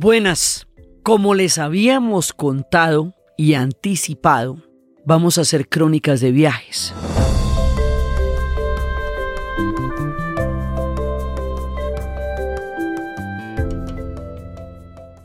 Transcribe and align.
Buenas, 0.00 0.68
como 1.02 1.34
les 1.34 1.58
habíamos 1.58 2.32
contado 2.32 3.16
y 3.36 3.54
anticipado, 3.54 4.62
vamos 5.04 5.38
a 5.38 5.40
hacer 5.40 5.68
crónicas 5.68 6.20
de 6.20 6.30
viajes. 6.30 6.94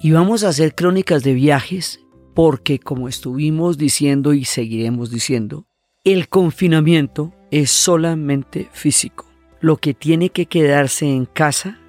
Y 0.02 0.12
vamos 0.12 0.44
a 0.44 0.48
hacer 0.48 0.74
crónicas 0.74 1.22
de 1.22 1.36
viajes 1.36 2.00
porque, 2.34 2.80
como 2.80 3.08
estuvimos 3.08 3.78
diciendo 3.78 4.34
y 4.34 4.44
seguiremos 4.44 5.12
diciendo, 5.12 5.68
el 6.04 6.30
confinamiento 6.30 7.32
es 7.52 7.70
solamente 7.70 8.70
físico. 8.74 9.28
Lo 9.62 9.78
que 9.78 9.94
tiene 9.94 10.32
que 10.32 10.48
quedarse 10.48 11.06
en 11.06 11.26
casa 11.26 11.80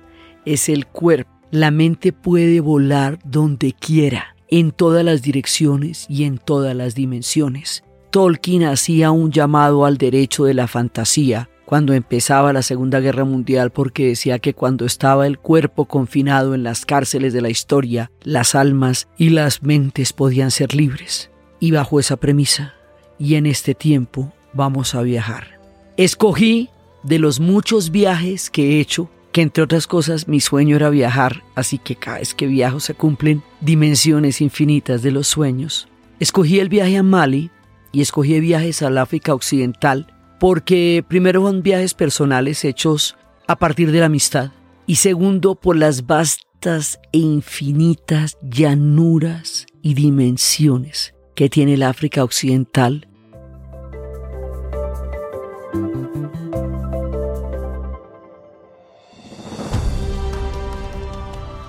es 0.45 0.69
el 0.69 0.87
cuerpo 0.87 1.34
la 1.55 1.71
mente 1.71 2.13
puede 2.13 2.59
volar 2.59 3.21
donde 3.25 3.75
quiera, 3.75 4.35
en 4.49 4.73
todas 4.73 5.05
las 5.05 5.23
direcciones 5.23 6.05
y 6.09 6.25
en 6.25 6.39
todas 6.39 6.75
las 6.75 6.97
dimensiones. 6.97 7.85
Tolkien 8.11 8.65
hacía 8.65 9.13
un 9.13 9.31
llamado 9.31 9.85
al 9.85 9.97
derecho 9.97 10.47
de 10.47 10.55
la 10.55 10.67
fantasía 10.67 11.49
cuando 11.65 11.93
empezaba 11.93 12.53
la 12.53 12.63
Segunda 12.63 12.99
Guerra 12.99 13.25
Mundial 13.25 13.71
porque 13.71 14.09
decía 14.09 14.41
que 14.41 14.53
cuando 14.53 14.85
estaba 14.85 15.29
el 15.29 15.39
cuerpo 15.39 15.85
confinado 15.85 16.57
en 16.57 16.65
las 16.65 16.85
cárceles 16.85 17.33
de 17.33 17.41
la 17.41 17.51
historia, 17.51 18.11
las 18.25 18.57
almas 18.57 19.07
y 19.17 19.29
las 19.29 19.63
mentes 19.63 20.13
podían 20.13 20.51
ser 20.51 20.75
libres. 20.75 21.31
Y 21.61 21.71
bajo 21.71 22.01
esa 22.01 22.17
premisa, 22.17 22.75
y 23.17 23.37
en 23.37 23.47
este 23.47 23.77
tiempo, 23.77 24.33
vamos 24.55 24.97
a 24.97 25.03
viajar. 25.03 25.61
Escogí 25.97 26.69
de 27.05 27.21
los 27.21 27.39
muchos 27.39 27.93
viajes 27.93 28.51
que 28.51 28.73
he 28.73 28.81
hecho 28.81 29.09
que 29.35 29.43
entre 29.43 29.65
otras 29.65 29.89
cosas 29.89 30.29
mi 30.29 30.39
sueño 30.39 30.77
era 30.77 30.91
viajar, 30.91 31.43
así 31.57 31.79
que 31.79 31.97
cada 31.97 32.19
vez 32.19 32.35
que 32.35 32.47
viajo 32.47 32.79
se 32.79 32.95
cumplen 32.95 33.43
dimensiones 33.61 34.41
infinitas 34.41 35.03
de 35.03 35.11
los 35.11 35.27
sueños. 35.27 35.89
Escogí 36.21 36.61
el 36.61 36.69
viaje 36.69 36.99
a 36.99 37.03
Mali 37.03 37.51
y 37.91 38.01
escogí 38.01 38.39
viajes 38.39 38.81
al 38.83 38.97
África 38.97 39.35
Occidental 39.35 40.07
porque 40.39 41.05
primero 41.09 41.43
son 41.43 41.65
viajes 41.65 41.95
personales 41.95 42.65
hechos 42.65 43.17
a 43.49 43.57
partir 43.57 43.91
de 43.91 43.99
la 43.99 44.07
amistad 44.07 44.53
y 44.87 44.97
segundo 44.97 45.57
por 45.57 45.75
las 45.75 46.07
vastas 46.07 47.01
e 47.11 47.19
infinitas 47.19 48.39
llanuras 48.41 49.67
y 49.83 49.95
dimensiones 49.95 51.13
que 51.35 51.49
tiene 51.49 51.75
el 51.75 51.83
África 51.83 52.23
Occidental 52.23 53.09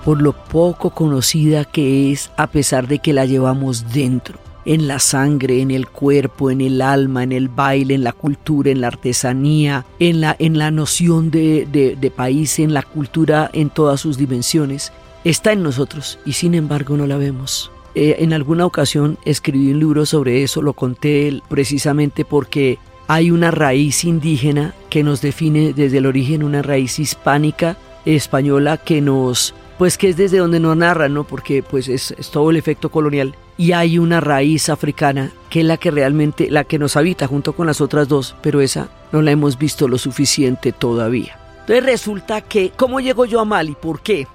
por 0.06 0.22
lo 0.22 0.34
poco 0.34 0.90
conocida 0.90 1.64
que 1.64 2.12
es 2.12 2.30
a 2.36 2.46
pesar 2.46 2.86
de 2.86 3.00
que 3.00 3.12
la 3.12 3.26
llevamos 3.26 3.92
dentro, 3.92 4.38
en 4.64 4.86
la 4.86 5.00
sangre, 5.00 5.60
en 5.60 5.72
el 5.72 5.88
cuerpo, 5.88 6.48
en 6.52 6.60
el 6.60 6.80
alma, 6.80 7.24
en 7.24 7.32
el 7.32 7.48
baile, 7.48 7.94
en 7.94 8.04
la 8.04 8.12
cultura, 8.12 8.70
en 8.70 8.82
la 8.82 8.86
artesanía, 8.86 9.84
en 9.98 10.20
la, 10.20 10.36
en 10.38 10.58
la 10.58 10.70
noción 10.70 11.32
de, 11.32 11.66
de 12.00 12.10
país, 12.12 12.60
en 12.60 12.72
la 12.72 12.82
cultura 12.82 13.50
en 13.52 13.68
todas 13.68 14.00
sus 14.00 14.16
dimensiones. 14.16 14.92
Está 15.24 15.50
en 15.50 15.64
nosotros 15.64 16.20
y 16.24 16.34
sin 16.34 16.54
embargo 16.54 16.96
no 16.96 17.08
la 17.08 17.16
vemos. 17.16 17.72
Eh, 17.96 18.18
en 18.20 18.32
alguna 18.32 18.64
ocasión 18.64 19.18
escribí 19.24 19.72
un 19.72 19.80
libro 19.80 20.06
sobre 20.06 20.44
eso, 20.44 20.62
lo 20.62 20.74
conté 20.74 21.40
precisamente 21.48 22.24
porque 22.24 22.78
hay 23.08 23.32
una 23.32 23.50
raíz 23.50 24.04
indígena 24.04 24.72
que 24.88 25.02
nos 25.02 25.20
define 25.20 25.72
desde 25.72 25.98
el 25.98 26.06
origen, 26.06 26.44
una 26.44 26.62
raíz 26.62 27.00
hispánica 27.00 27.76
española 28.04 28.76
que 28.76 29.00
nos 29.00 29.52
pues 29.78 29.98
que 29.98 30.08
es 30.08 30.16
desde 30.16 30.38
donde 30.38 30.60
nos 30.60 30.76
narran, 30.76 31.14
¿no? 31.14 31.24
Porque 31.24 31.62
pues 31.62 31.88
es, 31.88 32.14
todo 32.32 32.50
el 32.50 32.56
efecto 32.56 32.90
colonial. 32.90 33.34
Y 33.58 33.72
hay 33.72 33.98
una 33.98 34.20
raíz 34.20 34.68
africana 34.68 35.32
que 35.50 35.60
es 35.60 35.66
la 35.66 35.76
que 35.76 35.90
realmente, 35.90 36.50
la 36.50 36.64
que 36.64 36.78
nos 36.78 36.96
habita 36.96 37.26
junto 37.26 37.54
con 37.54 37.66
las 37.66 37.80
otras 37.80 38.08
dos, 38.08 38.36
pero 38.42 38.60
esa 38.60 38.88
no 39.12 39.22
la 39.22 39.30
hemos 39.30 39.58
visto 39.58 39.88
lo 39.88 39.98
suficiente 39.98 40.72
todavía. 40.72 41.38
Entonces 41.60 41.84
resulta 41.84 42.42
que, 42.42 42.70
¿cómo 42.76 43.00
llego 43.00 43.24
yo 43.24 43.40
a 43.40 43.44
Mali? 43.44 43.76
¿Por 43.80 44.00
qué? 44.00 44.26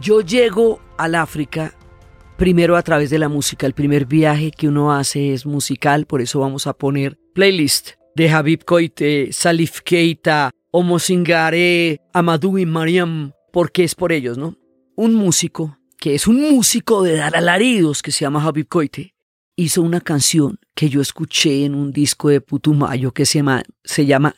Yo 0.00 0.20
llego 0.20 0.80
al 0.96 1.14
África 1.14 1.74
primero 2.36 2.76
a 2.76 2.82
través 2.82 3.10
de 3.10 3.18
la 3.18 3.28
música. 3.28 3.66
El 3.66 3.74
primer 3.74 4.06
viaje 4.06 4.50
que 4.50 4.68
uno 4.68 4.92
hace 4.92 5.32
es 5.32 5.46
musical, 5.46 6.06
por 6.06 6.20
eso 6.20 6.40
vamos 6.40 6.66
a 6.66 6.72
poner 6.72 7.16
playlist 7.34 7.90
de 8.14 8.30
Habib 8.30 8.64
Koite, 8.64 9.32
Salif 9.32 9.80
Keita, 9.80 10.50
Omo 10.70 10.98
Singare, 10.98 12.00
Amadou 12.12 12.58
y 12.58 12.66
Mariam, 12.66 13.32
porque 13.52 13.84
es 13.84 13.94
por 13.94 14.12
ellos, 14.12 14.38
¿no? 14.38 14.56
Un 14.96 15.14
músico, 15.14 15.78
que 15.98 16.14
es 16.14 16.26
un 16.26 16.40
músico 16.40 17.02
de 17.02 17.16
dar 17.16 17.36
alaridos, 17.36 18.02
que 18.02 18.12
se 18.12 18.20
llama 18.20 18.42
Habib 18.42 18.68
Koite, 18.68 19.14
hizo 19.56 19.82
una 19.82 20.00
canción 20.00 20.58
que 20.74 20.88
yo 20.88 21.00
escuché 21.00 21.64
en 21.64 21.74
un 21.74 21.92
disco 21.92 22.28
de 22.28 22.40
Putumayo 22.40 23.12
que 23.12 23.26
se 23.26 23.38
llama, 23.38 23.62
se 23.84 24.06
llama. 24.06 24.34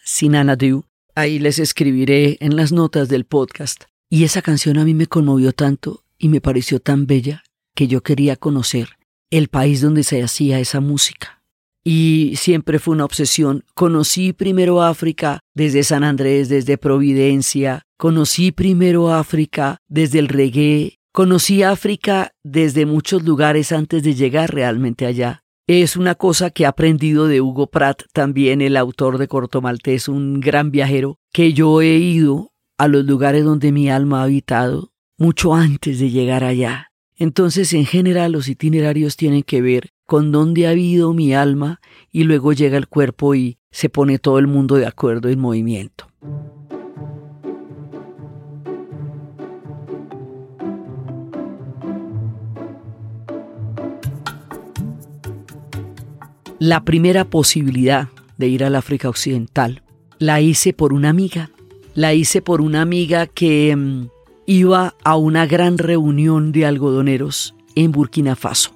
Ahí 1.15 1.39
les 1.39 1.59
escribiré 1.59 2.37
en 2.41 2.57
las 2.57 2.73
notas 2.73 3.09
del 3.09 3.25
podcast. 3.25 3.85
Y 4.11 4.25
esa 4.25 4.43
canción 4.43 4.79
a 4.79 4.85
mí 4.85 4.95
me 4.95 5.07
conmovió 5.07 5.53
tanto 5.53 6.05
y 6.19 6.29
me 6.29 6.41
pareció 6.41 6.81
tan 6.81 7.07
bella 7.07 7.43
que 7.75 7.89
yo 7.89 8.03
quería 8.03 8.37
conocer 8.37 8.91
el 9.31 9.49
país 9.49 9.81
donde 9.81 10.05
se 10.05 10.23
hacía 10.23 10.61
esa 10.61 10.81
música. 10.81 11.44
Y 11.85 12.33
siempre 12.37 12.79
fue 12.79 12.95
una 12.95 13.05
obsesión. 13.05 13.65
Conocí 13.75 14.33
primero 14.33 14.83
África 14.83 15.41
desde 15.55 15.85
San 15.85 16.03
Andrés, 16.03 16.49
desde 16.49 16.79
Providencia, 16.79 17.85
Conocí 18.05 18.51
primero 18.51 19.15
África 19.15 19.79
desde 19.89 20.19
el 20.19 20.29
reggae, 20.29 20.99
conocí 21.13 21.63
África 21.63 22.33
desde 22.43 22.87
muchos 22.87 23.23
lugares 23.23 23.73
antes 23.73 24.03
de 24.03 24.15
llegar 24.15 24.53
realmente 24.53 25.07
allá. 25.07 25.45
Es 25.67 25.97
una 25.97 26.15
cosa 26.15 26.51
que 26.51 26.65
he 26.65 26.67
aprendido 26.67 27.29
de 27.29 27.41
Hugo 27.41 27.69
Pratt, 27.69 28.03
también 28.13 28.61
el 28.61 28.77
autor 28.77 29.17
de 29.17 29.29
Corto 29.29 29.63
Maltés, 29.63 30.09
un 30.09 30.41
gran 30.41 30.71
viajero, 30.71 31.17
que 31.33 31.55
yo 31.55 31.81
he 31.81 31.97
ido 31.97 32.53
a 32.77 32.89
los 32.89 33.07
lugares 33.07 33.45
donde 33.45 33.73
mi 33.73 33.89
alma 33.89 34.21
ha 34.21 34.25
habitado 34.25 34.93
mucho 35.17 35.55
antes 35.55 36.01
de 36.01 36.11
llegar 36.11 36.45
allá. 36.45 36.89
Entonces, 37.17 37.73
en 37.73 37.87
general, 37.87 38.33
los 38.33 38.49
itinerarios 38.49 39.17
tienen 39.17 39.45
que 39.45 39.63
ver 39.63 39.94
con 40.07 40.33
dónde 40.33 40.67
ha 40.67 40.71
habido 40.71 41.13
mi 41.13 41.35
alma 41.35 41.81
y 42.11 42.25
luego 42.25 42.53
llega 42.53 42.77
el 42.77 42.89
cuerpo 42.89 43.35
y 43.35 43.59
se 43.71 43.89
pone 43.89 44.19
todo 44.19 44.39
el 44.39 44.47
mundo 44.47 44.77
de 44.77 44.87
acuerdo 44.87 45.29
en 45.29 45.41
movimiento. 45.41 46.07
La 56.59 56.85
primera 56.85 57.25
posibilidad 57.25 58.09
de 58.39 58.49
ir 58.49 58.65
al 58.65 58.77
África 58.77 59.09
Occidental 59.09 59.83
la 60.19 60.41
hice 60.41 60.73
por 60.73 60.93
una 60.93 61.11
amiga. 61.11 61.51
La 61.95 62.15
hice 62.15 62.41
por 62.41 62.61
una 62.61 62.81
amiga 62.81 63.27
que 63.27 63.75
mm, 63.77 64.09
iba 64.47 64.95
a 65.05 65.17
una 65.17 65.47
gran 65.47 65.79
reunión 65.79 66.53
de 66.53 66.65
algodoneros 66.65 67.55
en 67.75 67.93
Burkina 67.93 68.37
Faso 68.37 68.74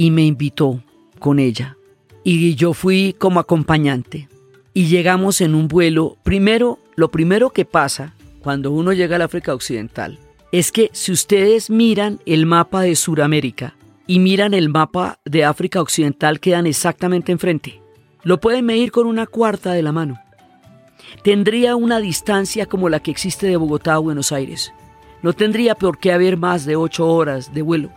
y 0.00 0.10
me 0.10 0.24
invitó 0.24 0.82
con 1.18 1.38
ella. 1.38 1.76
Y 2.24 2.54
yo 2.54 2.72
fui 2.72 3.14
como 3.18 3.38
acompañante. 3.38 4.30
Y 4.72 4.86
llegamos 4.86 5.42
en 5.42 5.54
un 5.54 5.68
vuelo. 5.68 6.16
Primero, 6.22 6.78
lo 6.96 7.10
primero 7.10 7.50
que 7.50 7.66
pasa 7.66 8.14
cuando 8.40 8.70
uno 8.70 8.94
llega 8.94 9.16
al 9.16 9.22
África 9.22 9.52
Occidental 9.52 10.18
es 10.52 10.72
que 10.72 10.88
si 10.94 11.12
ustedes 11.12 11.68
miran 11.68 12.18
el 12.24 12.46
mapa 12.46 12.80
de 12.80 12.96
Sudamérica, 12.96 13.74
y 14.06 14.20
miran 14.20 14.54
el 14.54 14.70
mapa 14.70 15.18
de 15.26 15.44
África 15.44 15.82
Occidental, 15.82 16.40
quedan 16.40 16.66
exactamente 16.66 17.30
enfrente. 17.30 17.82
Lo 18.22 18.40
pueden 18.40 18.64
medir 18.64 18.92
con 18.92 19.06
una 19.06 19.26
cuarta 19.26 19.72
de 19.72 19.82
la 19.82 19.92
mano. 19.92 20.18
Tendría 21.22 21.76
una 21.76 21.98
distancia 21.98 22.64
como 22.64 22.88
la 22.88 23.00
que 23.00 23.10
existe 23.10 23.48
de 23.48 23.58
Bogotá 23.58 23.96
a 23.96 23.98
Buenos 23.98 24.32
Aires. 24.32 24.72
No 25.22 25.34
tendría 25.34 25.74
por 25.74 25.98
qué 25.98 26.10
haber 26.10 26.38
más 26.38 26.64
de 26.64 26.74
ocho 26.74 27.06
horas 27.06 27.52
de 27.52 27.60
vuelo. 27.60 27.90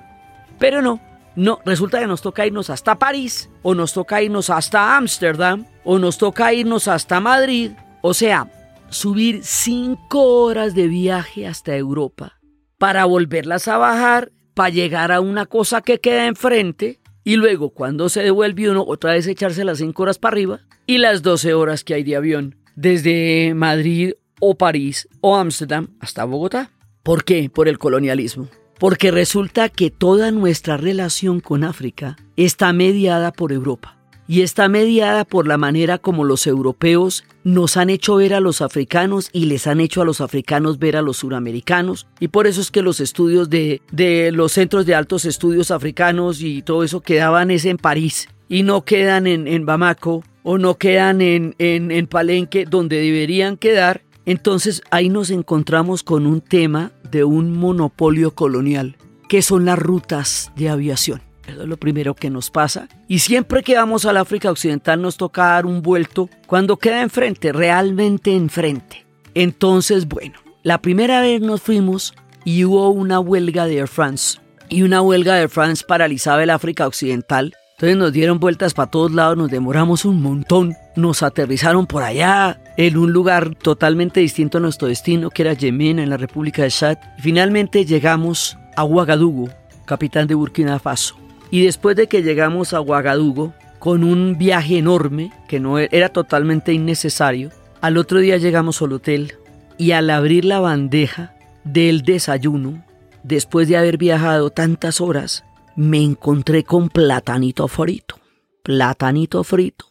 Pero 0.60 0.82
no, 0.82 1.00
no, 1.36 1.60
resulta 1.66 2.00
que 2.00 2.08
nos 2.08 2.22
toca 2.22 2.46
irnos 2.46 2.70
hasta 2.70 3.00
París, 3.00 3.50
o 3.62 3.76
nos 3.76 3.94
toca 3.94 4.22
irnos 4.22 4.50
hasta 4.50 4.98
Ámsterdam, 4.98 5.66
o 5.84 6.00
nos 6.00 6.18
toca 6.18 6.54
irnos 6.54 6.88
hasta 6.88 7.20
Madrid. 7.20 7.72
O 8.02 8.14
sea, 8.14 8.52
subir 8.90 9.44
cinco 9.44 10.22
horas 10.44 10.76
de 10.76 10.88
viaje 10.88 11.48
hasta 11.48 11.76
Europa 11.76 12.40
para 12.78 13.06
volverlas 13.06 13.68
a 13.68 13.78
bajar 13.78 14.32
para 14.54 14.70
llegar 14.70 15.12
a 15.12 15.20
una 15.20 15.46
cosa 15.46 15.82
que 15.82 16.00
queda 16.00 16.28
enfrente 16.28 17.00
y 17.24 17.38
luego 17.38 17.72
cuando 17.72 18.10
se 18.10 18.22
devuelve 18.22 18.70
uno 18.70 18.84
otra 18.86 19.14
vez 19.14 19.28
echarse 19.28 19.64
las 19.64 19.78
5 19.80 20.04
horas 20.04 20.20
para 20.20 20.34
arriba 20.34 20.60
y 20.86 20.98
las 20.98 21.22
12 21.22 21.54
horas 21.54 21.84
que 21.84 21.94
hay 21.94 22.04
de 22.04 22.16
avión 22.16 22.56
desde 22.76 23.54
Madrid 23.56 24.14
o 24.40 24.58
París 24.58 25.08
o 25.22 25.36
Ámsterdam 25.36 25.88
hasta 26.00 26.26
Bogotá. 26.26 26.72
¿Por 27.02 27.24
qué? 27.24 27.50
Por 27.50 27.68
el 27.68 27.80
colonialismo. 27.80 28.50
Porque 28.84 29.12
resulta 29.12 29.70
que 29.70 29.92
toda 29.92 30.32
nuestra 30.32 30.76
relación 30.76 31.40
con 31.40 31.64
África 31.64 32.18
está 32.36 32.74
mediada 32.74 33.32
por 33.32 33.54
Europa. 33.54 33.96
y 34.28 34.42
está 34.42 34.68
mediada 34.68 35.24
por 35.24 35.48
la 35.48 35.58
manera 35.58 36.00
como 36.00 36.26
los 36.26 36.48
europeos 36.48 37.24
nos 37.46 37.78
han 37.78 37.90
hecho 37.90 38.18
ver 38.18 38.34
a 38.34 38.42
los 38.42 38.62
africanos 38.62 39.30
y 39.32 39.46
les 39.46 39.68
han 39.68 39.80
hecho 39.80 40.02
a 40.02 40.06
los 40.06 40.20
africanos 40.20 40.80
ver 40.80 40.98
a 40.98 41.02
los 41.02 41.18
suramericanos. 41.18 42.08
Y 42.20 42.28
por 42.28 42.46
eso 42.46 42.60
es 42.60 42.72
que 42.72 42.82
los 42.82 43.00
estudios 43.00 43.50
de, 43.50 43.82
de 43.92 44.34
los 44.34 44.52
centros 44.52 44.86
de 44.86 44.96
altos 44.96 45.24
estudios 45.24 45.72
africanos 45.72 46.42
y 46.42 46.62
todo 46.62 46.84
eso 46.84 47.00
quedaban 47.00 47.52
es 47.52 47.64
en 47.64 47.78
París 47.78 48.28
y 48.50 48.64
no 48.64 48.84
quedan 48.84 49.28
en, 49.28 49.48
en 49.48 49.66
Bamako 49.66 50.26
o 50.44 50.58
no 50.58 50.76
quedan 50.76 51.22
en, 51.22 51.56
en, 51.58 51.90
en 51.90 52.08
Palenque 52.08 52.66
donde 52.66 52.98
deberían 53.00 53.56
quedar. 53.56 54.02
Entonces 54.26 54.82
ahí 54.92 55.10
nos 55.10 55.30
encontramos 55.30 56.04
con 56.04 56.26
un 56.26 56.42
tema 56.42 56.92
de 57.10 57.24
un 57.24 57.52
monopolio 57.52 58.32
colonial, 58.32 58.98
que 59.28 59.42
son 59.42 59.66
las 59.66 59.80
rutas 59.80 60.52
de 60.56 60.70
aviación. 60.70 61.22
Eso 61.48 61.64
es 61.64 61.68
lo 61.68 61.78
primero 61.78 62.16
que 62.16 62.30
nos 62.30 62.50
pasa. 62.50 62.88
Y 63.08 63.20
siempre 63.20 63.64
que 63.64 63.76
vamos 63.76 64.06
al 64.06 64.18
África 64.18 64.50
Occidental 64.50 65.02
nos 65.02 65.18
toca 65.18 65.44
dar 65.44 65.66
un 65.66 65.82
vuelto 65.82 66.30
cuando 66.48 66.78
queda 66.78 67.02
enfrente, 67.02 67.52
realmente 67.52 68.34
enfrente. 68.34 69.06
Entonces, 69.34 70.08
bueno, 70.08 70.40
la 70.64 70.82
primera 70.82 71.22
vez 71.22 71.42
nos 71.42 71.62
fuimos 71.62 72.14
y 72.46 72.64
hubo 72.64 72.90
una 72.90 73.20
huelga 73.20 73.66
de 73.66 73.78
Air 73.80 73.88
France. 73.88 74.40
Y 74.70 74.84
una 74.84 75.02
huelga 75.02 75.36
de 75.36 75.42
Air 75.42 75.50
France 75.50 75.84
paralizaba 75.86 76.42
el 76.44 76.50
África 76.50 76.88
Occidental. 76.88 77.54
Entonces 77.84 77.98
nos 77.98 78.14
dieron 78.14 78.40
vueltas 78.40 78.74
para 78.74 78.90
todos 78.90 79.12
lados, 79.12 79.36
nos 79.36 79.52
demoramos 79.52 80.06
un 80.06 80.22
montón. 80.22 80.74
Nos 80.96 81.22
aterrizaron 81.22 81.86
por 81.86 82.02
allá, 82.02 82.62
en 82.78 82.96
un 82.96 83.12
lugar 83.12 83.56
totalmente 83.56 84.22
distinto 84.22 84.58
a 84.58 84.62
nuestro 84.62 84.88
destino, 84.88 85.30
que 85.30 85.42
era 85.42 85.52
Yemen, 85.52 86.00
en 86.00 86.10
la 86.10 86.16
República 86.16 86.64
de 86.64 86.70
Chad. 86.70 86.98
Finalmente 87.20 87.84
llegamos 87.84 88.58
a 88.78 88.86
Ouagadougou, 88.86 89.50
capitán 89.84 90.28
de 90.28 90.36
Burkina 90.36 90.80
Faso. 90.80 91.18
Y 91.52 91.66
después 91.66 91.98
de 91.98 92.08
que 92.08 92.24
llegamos 92.24 92.74
a 92.74 92.80
Ouagadougou, 92.80 93.52
con 93.80 94.06
un 94.06 94.38
viaje 94.38 94.78
enorme, 94.78 95.34
que 95.50 95.60
no 95.60 95.78
e-, 95.78 95.90
era 95.92 96.08
totalmente 96.08 96.72
innecesario, 96.72 97.50
al 97.82 97.98
otro 97.98 98.20
día 98.20 98.38
llegamos 98.38 98.82
al 98.82 98.94
hotel 98.94 99.34
y 99.78 99.92
al 99.92 100.10
abrir 100.10 100.46
la 100.46 100.62
bandeja 100.62 101.34
del 101.66 102.04
desayuno, 102.04 102.82
después 103.24 103.68
de 103.68 103.76
haber 103.76 103.98
viajado 103.98 104.52
tantas 104.52 105.02
horas, 105.02 105.44
me 105.76 106.02
encontré 106.02 106.64
con 106.64 106.90
platanito 106.90 107.68
frito. 107.68 108.20
Platanito 108.64 109.44
frito. 109.44 109.86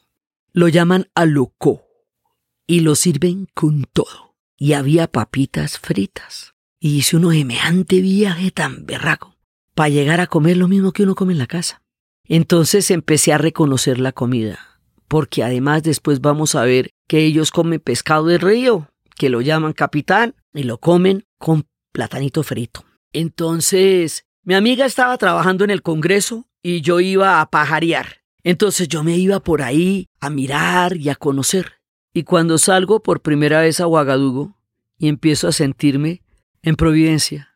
Lo 0.52 0.68
llaman 0.68 1.08
alocó 1.14 1.84
y 2.66 2.80
lo 2.80 2.94
sirven 2.94 3.48
con 3.54 3.84
todo. 3.92 4.36
Y 4.56 4.74
había 4.74 5.08
papitas 5.08 5.78
fritas. 5.78 6.54
Y 6.78 6.98
hice 6.98 7.16
un 7.16 7.32
semejante 7.32 8.00
viaje 8.00 8.50
tan 8.50 8.86
berraco 8.86 9.36
para 9.74 9.88
llegar 9.88 10.20
a 10.20 10.26
comer 10.26 10.56
lo 10.56 10.68
mismo 10.68 10.92
que 10.92 11.02
uno 11.02 11.14
come 11.14 11.32
en 11.32 11.38
la 11.38 11.46
casa. 11.46 11.82
Entonces 12.24 12.90
empecé 12.90 13.32
a 13.32 13.38
reconocer 13.38 13.98
la 13.98 14.12
comida, 14.12 14.80
porque 15.08 15.42
además 15.42 15.82
después 15.82 16.20
vamos 16.20 16.54
a 16.54 16.64
ver 16.64 16.90
que 17.08 17.24
ellos 17.24 17.50
comen 17.50 17.80
pescado 17.80 18.26
de 18.26 18.38
río, 18.38 18.88
que 19.16 19.28
lo 19.28 19.40
llaman 19.40 19.72
capitán, 19.72 20.34
y 20.54 20.62
lo 20.62 20.78
comen 20.78 21.26
con 21.38 21.66
platanito 21.92 22.42
frito. 22.42 22.84
Entonces, 23.12 24.26
mi 24.44 24.54
amiga 24.54 24.86
estaba 24.86 25.16
trabajando 25.18 25.62
en 25.62 25.70
el 25.70 25.82
Congreso 25.82 26.48
y 26.62 26.80
yo 26.80 26.98
iba 27.00 27.40
a 27.40 27.50
pajarear. 27.50 28.22
Entonces 28.42 28.88
yo 28.88 29.04
me 29.04 29.16
iba 29.16 29.40
por 29.40 29.62
ahí 29.62 30.08
a 30.20 30.30
mirar 30.30 30.96
y 30.96 31.08
a 31.10 31.14
conocer. 31.14 31.74
Y 32.12 32.24
cuando 32.24 32.58
salgo 32.58 33.02
por 33.02 33.22
primera 33.22 33.60
vez 33.60 33.78
a 33.80 33.86
Ouagadougou 33.86 34.54
y 34.98 35.08
empiezo 35.08 35.48
a 35.48 35.52
sentirme 35.52 36.22
en 36.62 36.76
Providencia, 36.76 37.54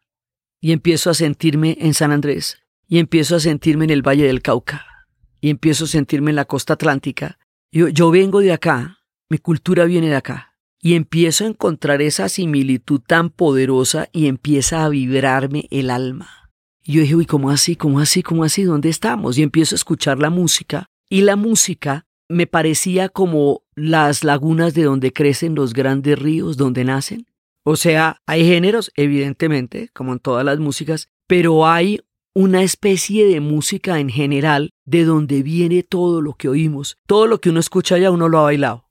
y 0.60 0.72
empiezo 0.72 1.10
a 1.10 1.14
sentirme 1.14 1.76
en 1.80 1.94
San 1.94 2.10
Andrés, 2.10 2.58
y 2.88 2.98
empiezo 2.98 3.36
a 3.36 3.40
sentirme 3.40 3.84
en 3.84 3.90
el 3.90 4.02
Valle 4.02 4.26
del 4.26 4.42
Cauca, 4.42 5.06
y 5.40 5.50
empiezo 5.50 5.84
a 5.84 5.88
sentirme 5.88 6.30
en 6.30 6.36
la 6.36 6.46
costa 6.46 6.72
atlántica. 6.72 7.38
Yo, 7.70 7.88
yo 7.88 8.10
vengo 8.10 8.40
de 8.40 8.52
acá, 8.52 8.98
mi 9.28 9.38
cultura 9.38 9.84
viene 9.84 10.08
de 10.08 10.16
acá, 10.16 10.56
y 10.80 10.94
empiezo 10.94 11.44
a 11.44 11.48
encontrar 11.48 12.02
esa 12.02 12.28
similitud 12.28 13.00
tan 13.00 13.30
poderosa 13.30 14.08
y 14.12 14.26
empieza 14.26 14.84
a 14.84 14.88
vibrarme 14.88 15.68
el 15.70 15.90
alma. 15.90 16.45
Y 16.86 16.92
yo 16.92 17.00
dije, 17.02 17.16
uy, 17.16 17.26
¿cómo 17.26 17.50
así? 17.50 17.74
¿Cómo 17.74 17.98
así? 17.98 18.22
¿Cómo 18.22 18.44
así? 18.44 18.62
¿Dónde 18.62 18.88
estamos? 18.88 19.36
Y 19.36 19.42
empiezo 19.42 19.74
a 19.74 19.76
escuchar 19.76 20.18
la 20.18 20.30
música, 20.30 20.88
y 21.08 21.22
la 21.22 21.36
música 21.36 22.06
me 22.28 22.46
parecía 22.46 23.08
como 23.08 23.62
las 23.74 24.24
lagunas 24.24 24.74
de 24.74 24.84
donde 24.84 25.12
crecen 25.12 25.54
los 25.54 25.72
grandes 25.72 26.18
ríos, 26.18 26.56
donde 26.56 26.84
nacen. 26.84 27.26
O 27.64 27.76
sea, 27.76 28.20
hay 28.26 28.44
géneros, 28.44 28.92
evidentemente, 28.96 29.90
como 29.92 30.12
en 30.12 30.18
todas 30.20 30.44
las 30.44 30.58
músicas, 30.58 31.08
pero 31.26 31.66
hay 31.66 32.00
una 32.34 32.62
especie 32.62 33.26
de 33.26 33.40
música 33.40 33.98
en 33.98 34.08
general 34.08 34.70
de 34.84 35.04
donde 35.04 35.42
viene 35.42 35.82
todo 35.82 36.20
lo 36.20 36.34
que 36.34 36.48
oímos. 36.48 36.98
Todo 37.06 37.26
lo 37.26 37.40
que 37.40 37.50
uno 37.50 37.60
escucha 37.60 37.98
ya 37.98 38.10
uno 38.10 38.28
lo 38.28 38.38
ha 38.38 38.42
bailado. 38.42 38.84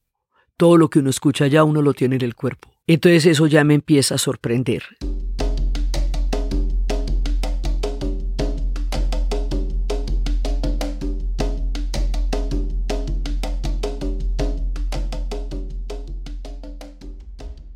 Todo 0.58 0.78
lo 0.78 0.90
que 0.90 1.00
uno 1.00 1.10
escucha 1.10 1.48
ya 1.48 1.64
uno 1.64 1.82
lo 1.82 1.94
tiene 1.94 2.16
en 2.16 2.24
el 2.24 2.36
cuerpo. 2.36 2.72
Entonces 2.88 3.26
eso 3.26 3.48
ya 3.48 3.64
me 3.64 3.74
empieza 3.74 4.16
a 4.16 4.18
sorprender. 4.18 4.84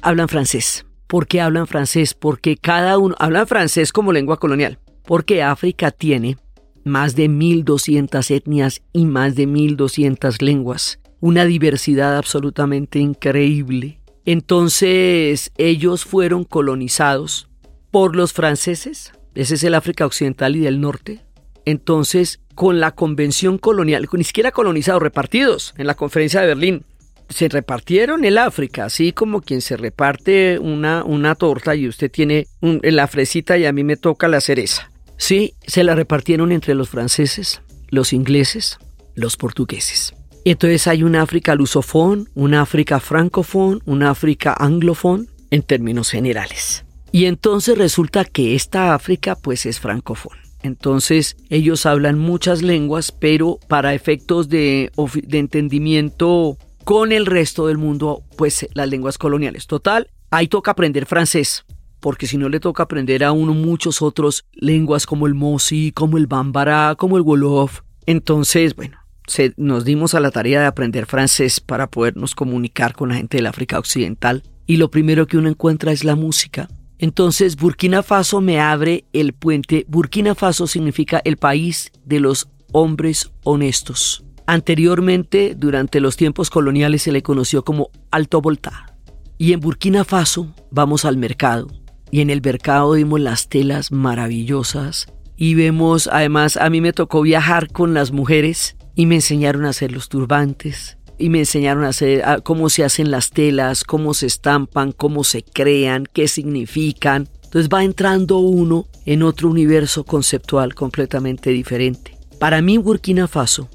Hablan 0.02 0.30
francés. 0.30 0.86
¿Por 1.08 1.28
qué 1.28 1.42
hablan 1.42 1.68
francés? 1.68 2.14
Porque 2.14 2.56
cada 2.56 2.98
uno 2.98 3.16
habla 3.20 3.46
francés 3.46 3.92
como 3.92 4.14
lengua 4.14 4.40
colonial. 4.40 4.80
Porque 5.06 5.44
África 5.44 5.92
tiene 5.92 6.38
más 6.86 7.16
de 7.16 7.30
1.200 7.30 8.32
etnias 8.34 8.82
y 8.94 9.06
más 9.06 9.36
de 9.36 9.46
1.200 9.46 10.42
lenguas. 10.42 11.00
Una 11.20 11.44
diversidad 11.44 12.16
absolutamente 12.16 13.00
increíble. 13.00 14.00
Entonces 14.24 15.52
ellos 15.58 16.06
fueron 16.06 16.46
colonizados 16.46 17.50
por 17.92 18.16
los 18.16 18.32
franceses. 18.32 19.12
Ese 19.36 19.56
es 19.56 19.64
el 19.66 19.76
África 19.76 20.06
Occidental 20.06 20.56
y 20.56 20.60
del 20.60 20.80
Norte. 20.80 21.26
Entonces, 21.66 22.40
con 22.56 22.80
la 22.80 22.92
convención 22.92 23.58
colonial, 23.58 24.08
ni 24.14 24.24
siquiera 24.24 24.52
colonizados, 24.52 25.02
repartidos 25.02 25.74
en 25.78 25.88
la 25.88 25.96
conferencia 25.96 26.40
de 26.40 26.48
Berlín, 26.48 26.86
se 27.30 27.48
repartieron 27.48 28.26
el 28.26 28.38
África, 28.38 28.86
así 28.86 29.14
como 29.14 29.42
quien 29.42 29.62
se 29.62 29.78
reparte 29.78 30.60
una, 30.60 31.04
una 31.04 31.36
torta 31.36 31.76
y 31.76 31.88
usted 31.88 32.12
tiene 32.12 32.48
la 32.62 33.08
fresita 33.08 33.58
y 33.58 33.66
a 33.66 33.72
mí 33.72 33.84
me 33.84 33.98
toca 33.98 34.28
la 34.28 34.42
cereza. 34.42 34.92
Sí, 35.18 35.54
se 35.66 35.84
la 35.84 35.96
repartieron 35.96 36.52
entre 36.52 36.76
los 36.76 36.90
franceses, 36.90 37.62
los 37.90 38.14
ingleses, 38.14 38.80
los 39.16 39.38
portugueses. 39.38 40.14
Entonces 40.46 40.88
hay 40.88 41.04
un 41.04 41.16
África 41.16 41.56
lusofón, 41.56 42.30
un 42.34 42.54
África 42.54 43.00
francofón, 43.00 43.82
un 43.86 44.04
África 44.04 44.56
anglofón, 44.58 45.30
en 45.52 45.62
términos 45.64 46.10
generales. 46.10 46.86
Y 47.12 47.26
entonces 47.26 47.78
resulta 47.78 48.24
que 48.24 48.56
esta 48.56 48.94
África 48.94 49.36
pues 49.36 49.66
es 49.66 49.80
francofón. 49.80 50.38
Entonces 50.62 51.38
ellos 51.50 51.86
hablan 51.86 52.20
muchas 52.20 52.62
lenguas, 52.62 53.12
pero 53.12 53.60
para 53.68 53.94
efectos 53.94 54.50
de, 54.50 54.92
de 55.24 55.38
entendimiento 55.40 56.58
con 56.90 57.12
el 57.12 57.28
resto 57.28 57.68
del 57.68 57.78
mundo, 57.78 58.24
pues 58.36 58.68
las 58.74 58.90
lenguas 58.90 59.20
coloniales. 59.20 59.68
Total, 59.68 60.10
ahí 60.32 60.48
toca 60.48 60.72
aprender 60.72 61.06
francés, 61.06 61.64
porque 62.00 62.26
si 62.26 62.36
no 62.36 62.50
le 62.50 62.60
toca 62.60 62.82
aprender 62.82 63.24
a 63.24 63.32
uno 63.32 63.54
muchos 63.54 64.02
otros 64.02 64.46
lenguas 64.54 65.06
como 65.06 65.28
el 65.28 65.36
Mosi, 65.36 65.92
como 65.92 66.18
el 66.18 66.26
Bambara, 66.26 66.96
como 66.98 67.18
el 67.18 67.22
Wolof. 67.22 67.82
Entonces, 68.08 68.76
bueno, 68.76 68.98
se, 69.28 69.54
nos 69.56 69.86
dimos 69.86 70.16
a 70.16 70.20
la 70.20 70.32
tarea 70.32 70.62
de 70.62 70.66
aprender 70.66 71.06
francés 71.06 71.60
para 71.60 71.86
podernos 71.92 72.34
comunicar 72.34 72.96
con 72.96 73.10
la 73.10 73.16
gente 73.18 73.38
del 73.38 73.46
África 73.46 73.78
Occidental. 73.78 74.42
Y 74.66 74.78
lo 74.78 74.90
primero 74.90 75.28
que 75.28 75.38
uno 75.38 75.48
encuentra 75.48 75.92
es 75.92 76.04
la 76.04 76.16
música. 76.16 76.70
Entonces, 76.98 77.56
Burkina 77.56 78.02
Faso 78.02 78.42
me 78.42 78.60
abre 78.60 79.06
el 79.14 79.34
puente. 79.34 79.86
Burkina 79.88 80.34
Faso 80.34 80.66
significa 80.66 81.22
el 81.24 81.38
país 81.38 81.92
de 82.04 82.20
los 82.20 82.50
hombres 82.72 83.30
honestos. 83.44 84.24
Anteriormente, 84.52 85.54
durante 85.56 86.00
los 86.00 86.18
tiempos 86.18 86.50
coloniales, 86.50 87.04
se 87.04 87.12
le 87.12 87.22
conoció 87.22 87.64
como 87.64 87.92
Alto 88.10 88.42
Volta. 88.42 88.96
Y 89.38 89.54
en 89.54 89.60
Burkina 89.60 90.04
Faso 90.04 90.56
vamos 90.72 91.06
al 91.06 91.18
mercado. 91.18 91.68
Y 92.10 92.22
en 92.22 92.32
el 92.32 92.42
mercado 92.42 92.94
vimos 92.94 93.20
las 93.20 93.48
telas 93.48 93.92
maravillosas. 93.92 95.06
Y 95.38 95.54
vemos, 95.54 96.10
además, 96.12 96.58
a 96.58 96.68
mí 96.72 96.82
me 96.82 96.94
tocó 96.94 97.22
viajar 97.22 97.72
con 97.72 97.94
las 97.94 98.12
mujeres 98.12 98.76
y 98.96 99.06
me 99.06 99.14
enseñaron 99.14 99.66
a 99.66 99.70
hacer 99.70 99.92
los 99.92 100.10
turbantes. 100.10 100.98
Y 101.20 101.30
me 101.30 101.38
enseñaron 101.38 101.84
a 101.84 101.90
hacer 101.90 102.24
cómo 102.42 102.70
se 102.70 102.84
hacen 102.84 103.12
las 103.12 103.30
telas, 103.30 103.84
cómo 103.84 104.16
se 104.16 104.26
estampan, 104.26 104.94
cómo 104.94 105.24
se 105.24 105.44
crean, 105.44 106.08
qué 106.12 106.28
significan. 106.28 107.30
Entonces 107.44 107.70
va 107.72 107.84
entrando 107.84 108.40
uno 108.40 108.88
en 109.06 109.22
otro 109.22 109.48
universo 109.48 110.06
conceptual 110.06 110.74
completamente 110.74 111.52
diferente. 111.52 112.18
Para 112.40 112.64
mí 112.64 112.80
Burkina 112.80 113.28
Faso 113.28 113.70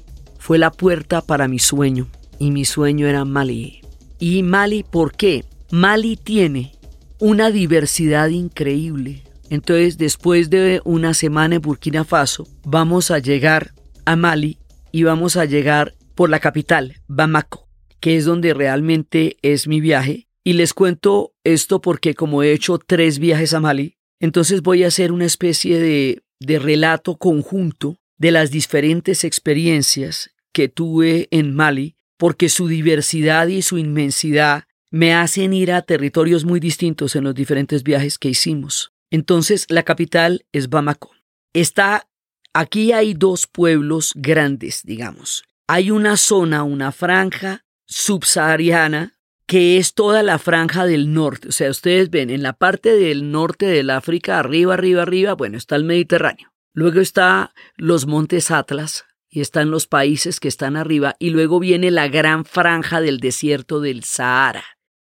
fue 0.45 0.59
la 0.59 0.69
puerta 0.69 1.21
para 1.21 1.47
mi 1.47 1.57
sueño 1.57 2.07
y 2.37 2.51
mi 2.51 2.65
sueño 2.65 3.07
era 3.07 3.25
Mali. 3.25 3.81
¿Y 4.19 4.43
Mali 4.43 4.83
por 4.83 5.15
qué? 5.15 5.43
Mali 5.71 6.17
tiene 6.17 6.75
una 7.17 7.49
diversidad 7.49 8.29
increíble. 8.29 9.23
Entonces, 9.49 9.97
después 9.97 10.51
de 10.51 10.81
una 10.85 11.15
semana 11.15 11.55
en 11.55 11.63
Burkina 11.63 12.03
Faso, 12.03 12.47
vamos 12.63 13.09
a 13.09 13.17
llegar 13.17 13.73
a 14.05 14.15
Mali 14.15 14.59
y 14.91 15.01
vamos 15.01 15.35
a 15.35 15.45
llegar 15.45 15.95
por 16.13 16.29
la 16.29 16.39
capital, 16.39 17.01
Bamako, 17.07 17.67
que 17.99 18.15
es 18.15 18.25
donde 18.25 18.53
realmente 18.53 19.37
es 19.41 19.67
mi 19.67 19.81
viaje. 19.81 20.27
Y 20.43 20.53
les 20.53 20.75
cuento 20.75 21.33
esto 21.43 21.81
porque 21.81 22.13
como 22.13 22.43
he 22.43 22.51
hecho 22.51 22.77
tres 22.77 23.17
viajes 23.17 23.55
a 23.55 23.59
Mali, 23.59 23.97
entonces 24.19 24.61
voy 24.61 24.83
a 24.83 24.89
hacer 24.89 25.11
una 25.11 25.25
especie 25.25 25.79
de, 25.79 26.21
de 26.39 26.59
relato 26.59 27.17
conjunto 27.17 27.97
de 28.19 28.29
las 28.29 28.51
diferentes 28.51 29.23
experiencias 29.23 30.34
que 30.55 30.69
tuve 30.69 31.27
en 31.31 31.53
Mali, 31.53 31.97
porque 32.17 32.47
su 32.47 32.69
diversidad 32.69 33.47
y 33.47 33.61
su 33.61 33.77
inmensidad 33.77 34.63
me 34.89 35.13
hacen 35.13 35.51
ir 35.51 35.73
a 35.73 35.81
territorios 35.81 36.45
muy 36.45 36.61
distintos 36.61 37.17
en 37.17 37.25
los 37.25 37.35
diferentes 37.35 37.83
viajes 37.83 38.17
que 38.17 38.29
hicimos. 38.29 38.93
Entonces, 39.11 39.65
la 39.67 39.83
capital 39.83 40.45
es 40.53 40.69
Bamako. 40.69 41.11
Está 41.51 42.07
aquí 42.53 42.93
hay 42.93 43.15
dos 43.15 43.47
pueblos 43.47 44.13
grandes, 44.15 44.83
digamos. 44.85 45.43
Hay 45.67 45.91
una 45.91 46.15
zona, 46.15 46.63
una 46.63 46.93
franja 46.93 47.65
subsahariana 47.85 49.19
que 49.47 49.75
es 49.75 49.93
toda 49.93 50.23
la 50.23 50.39
franja 50.39 50.85
del 50.85 51.13
norte. 51.13 51.49
O 51.49 51.51
sea, 51.51 51.69
ustedes 51.69 52.09
ven 52.09 52.29
en 52.29 52.43
la 52.43 52.53
parte 52.53 52.95
del 52.95 53.29
norte 53.29 53.65
del 53.65 53.89
África, 53.89 54.39
arriba, 54.39 54.75
arriba, 54.75 55.01
arriba, 55.01 55.33
bueno, 55.33 55.57
está 55.57 55.75
el 55.75 55.83
Mediterráneo. 55.83 56.53
Luego 56.73 57.01
está 57.01 57.53
los 57.75 58.05
montes 58.05 58.51
Atlas 58.51 59.03
y 59.29 59.41
están 59.41 59.71
los 59.71 59.87
países 59.87 60.39
que 60.39 60.47
están 60.47 60.75
arriba 60.75 61.15
y 61.19 61.29
luego 61.31 61.59
viene 61.59 61.91
la 61.91 62.07
gran 62.07 62.45
franja 62.45 63.01
del 63.01 63.19
desierto 63.19 63.81
del 63.81 64.03
Sahara. 64.03 64.63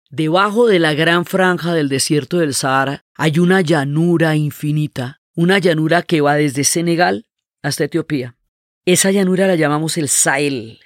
Debajo 0.10 0.68
de 0.68 0.80
la 0.80 0.94
gran 0.94 1.26
franja 1.26 1.74
del 1.74 1.90
desierto 1.90 2.40
del 2.40 2.54
Sahara 2.54 3.06
hay 3.16 3.40
una 3.40 3.62
llanura 3.62 4.36
infinita, 4.36 5.22
una 5.36 5.60
llanura 5.60 6.02
que 6.02 6.22
va 6.22 6.36
desde 6.36 6.64
Senegal 6.64 7.26
hasta 7.62 7.84
Etiopía. 7.84 8.36
Esa 8.86 9.12
llanura 9.12 9.46
la 9.48 9.56
llamamos 9.56 9.98
el 9.98 10.10
Sahel. 10.10 10.80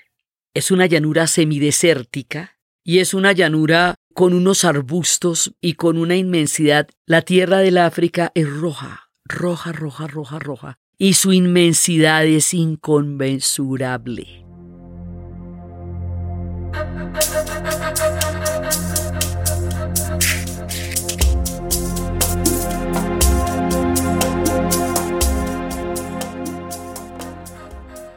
Es 0.54 0.72
una 0.72 0.88
llanura 0.88 1.28
semidesértica 1.28 2.58
y 2.84 3.00
es 3.00 3.14
una 3.14 3.32
llanura 3.32 3.96
con 4.14 4.34
unos 4.34 4.66
arbustos 4.66 5.54
y 5.62 5.74
con 5.74 5.98
una 5.98 6.16
inmensidad. 6.16 6.88
La 7.06 7.22
tierra 7.22 7.60
del 7.60 7.78
África 7.78 8.32
es 8.36 8.50
roja, 8.50 9.10
roja, 9.26 9.72
roja, 9.72 10.08
roja, 10.08 10.40
roja. 10.40 10.80
Y 10.98 11.14
su 11.14 11.34
inmensidad 11.34 12.26
es 12.26 12.54
inconmensurable. 12.54 14.44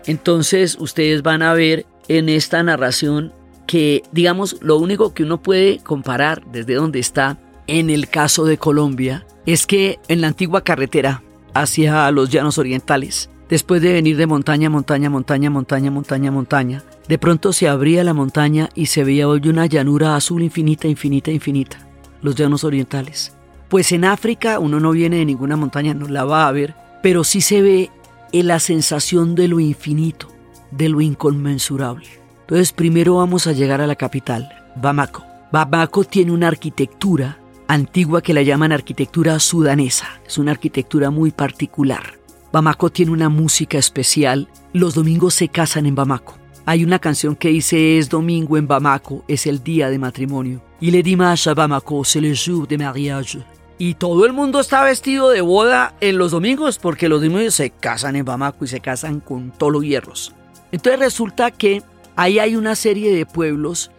Entonces 0.06 0.76
ustedes 0.78 1.22
van 1.22 1.42
a 1.42 1.52
ver 1.52 1.84
en 2.08 2.28
esta 2.28 2.62
narración 2.62 3.32
que, 3.66 4.02
digamos, 4.12 4.56
lo 4.60 4.78
único 4.78 5.12
que 5.12 5.24
uno 5.24 5.42
puede 5.42 5.78
comparar 5.78 6.44
desde 6.52 6.74
donde 6.74 7.00
está 7.00 7.38
en 7.66 7.90
el 7.90 8.08
caso 8.08 8.44
de 8.44 8.58
Colombia 8.58 9.26
es 9.44 9.66
que 9.66 9.98
en 10.06 10.20
la 10.20 10.28
antigua 10.28 10.62
carretera 10.62 11.22
hacia 11.60 12.10
los 12.10 12.30
llanos 12.30 12.58
orientales, 12.58 13.30
después 13.48 13.80
de 13.80 13.92
venir 13.92 14.16
de 14.16 14.26
montaña, 14.26 14.68
montaña, 14.68 15.08
montaña, 15.08 15.50
montaña, 15.50 15.90
montaña, 15.90 16.30
montaña, 16.30 16.82
de 17.08 17.18
pronto 17.18 17.52
se 17.52 17.68
abría 17.68 18.04
la 18.04 18.14
montaña 18.14 18.68
y 18.74 18.86
se 18.86 19.04
veía 19.04 19.28
hoy 19.28 19.40
una 19.48 19.66
llanura 19.66 20.16
azul 20.16 20.42
infinita, 20.42 20.86
infinita, 20.88 21.30
infinita, 21.30 21.78
los 22.20 22.34
llanos 22.34 22.64
orientales. 22.64 23.32
Pues 23.68 23.90
en 23.92 24.04
África 24.04 24.58
uno 24.58 24.80
no 24.80 24.90
viene 24.90 25.16
de 25.16 25.24
ninguna 25.24 25.56
montaña, 25.56 25.94
no 25.94 26.08
la 26.08 26.24
va 26.24 26.46
a 26.46 26.52
ver, 26.52 26.74
pero 27.02 27.24
sí 27.24 27.40
se 27.40 27.62
ve 27.62 27.90
en 28.32 28.46
la 28.48 28.60
sensación 28.60 29.34
de 29.34 29.48
lo 29.48 29.60
infinito, 29.60 30.28
de 30.70 30.88
lo 30.88 31.00
inconmensurable. 31.00 32.06
Entonces 32.42 32.72
primero 32.72 33.16
vamos 33.16 33.46
a 33.46 33.52
llegar 33.52 33.80
a 33.80 33.86
la 33.86 33.96
capital, 33.96 34.48
Bamako. 34.76 35.24
Bamako 35.52 36.04
tiene 36.04 36.32
una 36.32 36.48
arquitectura 36.48 37.38
antigua 37.68 38.22
que 38.22 38.34
la 38.34 38.42
llaman 38.42 38.72
arquitectura 38.72 39.38
sudanesa. 39.38 40.20
Es 40.26 40.38
una 40.38 40.52
arquitectura 40.52 41.10
muy 41.10 41.30
particular. 41.30 42.14
Bamako 42.52 42.90
tiene 42.90 43.12
una 43.12 43.28
música 43.28 43.78
especial. 43.78 44.48
Los 44.72 44.94
domingos 44.94 45.34
se 45.34 45.48
casan 45.48 45.86
en 45.86 45.94
Bamako. 45.94 46.38
Hay 46.64 46.84
una 46.84 46.98
canción 46.98 47.36
que 47.36 47.48
dice 47.48 47.98
es 47.98 48.08
domingo 48.08 48.56
en 48.56 48.66
Bamako, 48.66 49.24
es 49.28 49.46
el 49.46 49.62
día 49.62 49.88
de 49.88 49.98
matrimonio. 49.98 50.60
Y 50.80 50.90
le 50.90 51.02
dimanche 51.02 51.50
a 51.50 51.54
Bamako, 51.54 52.04
c'est 52.04 52.20
le 52.20 52.34
jour 52.34 52.66
de 52.66 52.76
mariage. 52.76 53.38
Y 53.78 53.94
todo 53.94 54.24
el 54.24 54.32
mundo 54.32 54.58
está 54.58 54.82
vestido 54.82 55.30
de 55.30 55.42
boda 55.42 55.94
en 56.00 56.18
los 56.18 56.30
domingos 56.30 56.78
porque 56.78 57.08
los 57.08 57.20
domingos 57.20 57.54
se 57.54 57.70
casan 57.70 58.16
en 58.16 58.24
Bamako 58.24 58.64
y 58.64 58.68
se 58.68 58.80
casan 58.80 59.20
con 59.20 59.50
todos 59.50 59.72
los 59.72 59.84
hierros. 59.84 60.34
Entonces 60.72 60.98
resulta 60.98 61.50
que 61.50 61.82
ahí 62.16 62.38
hay 62.38 62.56
una 62.56 62.74
serie 62.74 63.14
de 63.14 63.26
pueblos. 63.26 63.90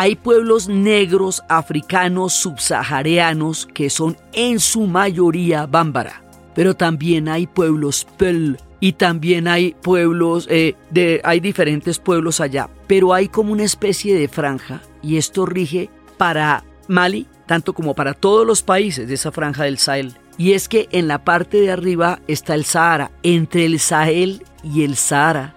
Hay 0.00 0.16
pueblos 0.16 0.66
negros, 0.66 1.42
africanos, 1.50 2.32
subsaharianos, 2.32 3.66
que 3.66 3.90
son 3.90 4.16
en 4.32 4.58
su 4.58 4.86
mayoría 4.86 5.66
bámbara. 5.66 6.22
Pero 6.54 6.74
también 6.74 7.28
hay 7.28 7.46
pueblos 7.46 8.06
Peul 8.16 8.56
y 8.80 8.94
también 8.94 9.46
hay 9.46 9.76
pueblos, 9.82 10.46
eh, 10.48 10.74
de, 10.88 11.20
hay 11.22 11.40
diferentes 11.40 11.98
pueblos 11.98 12.40
allá. 12.40 12.70
Pero 12.86 13.12
hay 13.12 13.28
como 13.28 13.52
una 13.52 13.64
especie 13.64 14.18
de 14.18 14.26
franja 14.28 14.80
y 15.02 15.18
esto 15.18 15.44
rige 15.44 15.90
para 16.16 16.64
Mali, 16.88 17.26
tanto 17.44 17.74
como 17.74 17.94
para 17.94 18.14
todos 18.14 18.46
los 18.46 18.62
países 18.62 19.06
de 19.06 19.12
esa 19.12 19.32
franja 19.32 19.64
del 19.64 19.76
Sahel. 19.76 20.16
Y 20.38 20.52
es 20.52 20.70
que 20.70 20.88
en 20.92 21.08
la 21.08 21.24
parte 21.24 21.60
de 21.60 21.72
arriba 21.72 22.20
está 22.26 22.54
el 22.54 22.64
Sahara. 22.64 23.10
Entre 23.22 23.66
el 23.66 23.78
Sahel 23.78 24.44
y 24.64 24.82
el 24.82 24.96
Sahara 24.96 25.54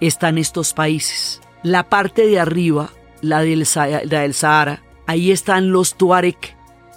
están 0.00 0.38
estos 0.38 0.72
países. 0.72 1.42
La 1.62 1.90
parte 1.90 2.26
de 2.26 2.40
arriba, 2.40 2.88
la 3.24 3.40
del, 3.40 3.64
Sahara, 3.66 4.82
ahí 5.06 5.30
están 5.30 5.72
los 5.72 5.96
Tuareg, 5.96 6.36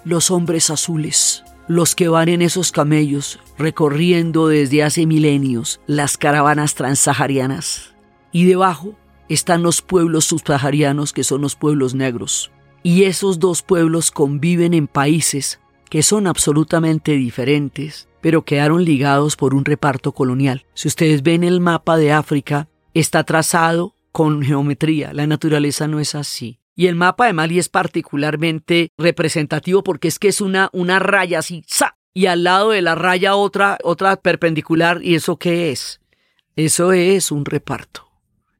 los 0.04 0.30
hombres 0.30 0.70
azules, 0.70 1.44
los 1.66 1.94
que 1.94 2.08
van 2.08 2.28
en 2.28 2.42
esos 2.42 2.72
camellos 2.72 3.40
recorriendo 3.58 4.48
desde 4.48 4.82
hace 4.82 5.06
milenios 5.06 5.80
las 5.86 6.16
caravanas 6.16 6.74
transsaharianas. 6.74 7.94
Y 8.32 8.44
debajo 8.44 8.94
están 9.28 9.62
los 9.62 9.82
pueblos 9.82 10.26
subsaharianos 10.26 11.12
que 11.12 11.24
son 11.24 11.40
los 11.40 11.56
pueblos 11.56 11.94
negros. 11.94 12.50
Y 12.82 13.04
esos 13.04 13.38
dos 13.38 13.62
pueblos 13.62 14.10
conviven 14.10 14.72
en 14.72 14.86
países 14.86 15.60
que 15.90 16.02
son 16.02 16.26
absolutamente 16.26 17.12
diferentes, 17.12 18.08
pero 18.20 18.44
quedaron 18.44 18.84
ligados 18.84 19.36
por 19.36 19.54
un 19.54 19.64
reparto 19.64 20.12
colonial. 20.12 20.66
Si 20.74 20.88
ustedes 20.88 21.22
ven 21.22 21.44
el 21.44 21.60
mapa 21.60 21.96
de 21.96 22.12
África, 22.12 22.68
está 22.94 23.24
trazado 23.24 23.94
con 24.12 24.42
geometría, 24.42 25.12
la 25.12 25.26
naturaleza 25.26 25.88
no 25.88 26.00
es 26.00 26.14
así. 26.14 26.60
Y 26.74 26.86
el 26.86 26.94
mapa 26.94 27.26
de 27.26 27.32
Mali 27.32 27.58
es 27.58 27.68
particularmente 27.68 28.90
representativo 28.96 29.82
porque 29.82 30.08
es 30.08 30.18
que 30.18 30.28
es 30.28 30.40
una, 30.40 30.70
una 30.72 30.98
raya 30.98 31.40
así, 31.40 31.64
¡sa! 31.66 31.98
y 32.18 32.26
al 32.26 32.42
lado 32.42 32.70
de 32.70 32.82
la 32.82 32.94
raya 32.94 33.36
otra, 33.36 33.78
otra 33.84 34.16
perpendicular, 34.16 35.00
¿y 35.04 35.14
eso 35.14 35.36
qué 35.36 35.70
es? 35.70 36.00
Eso 36.56 36.92
es 36.92 37.30
un 37.30 37.44
reparto. 37.44 38.08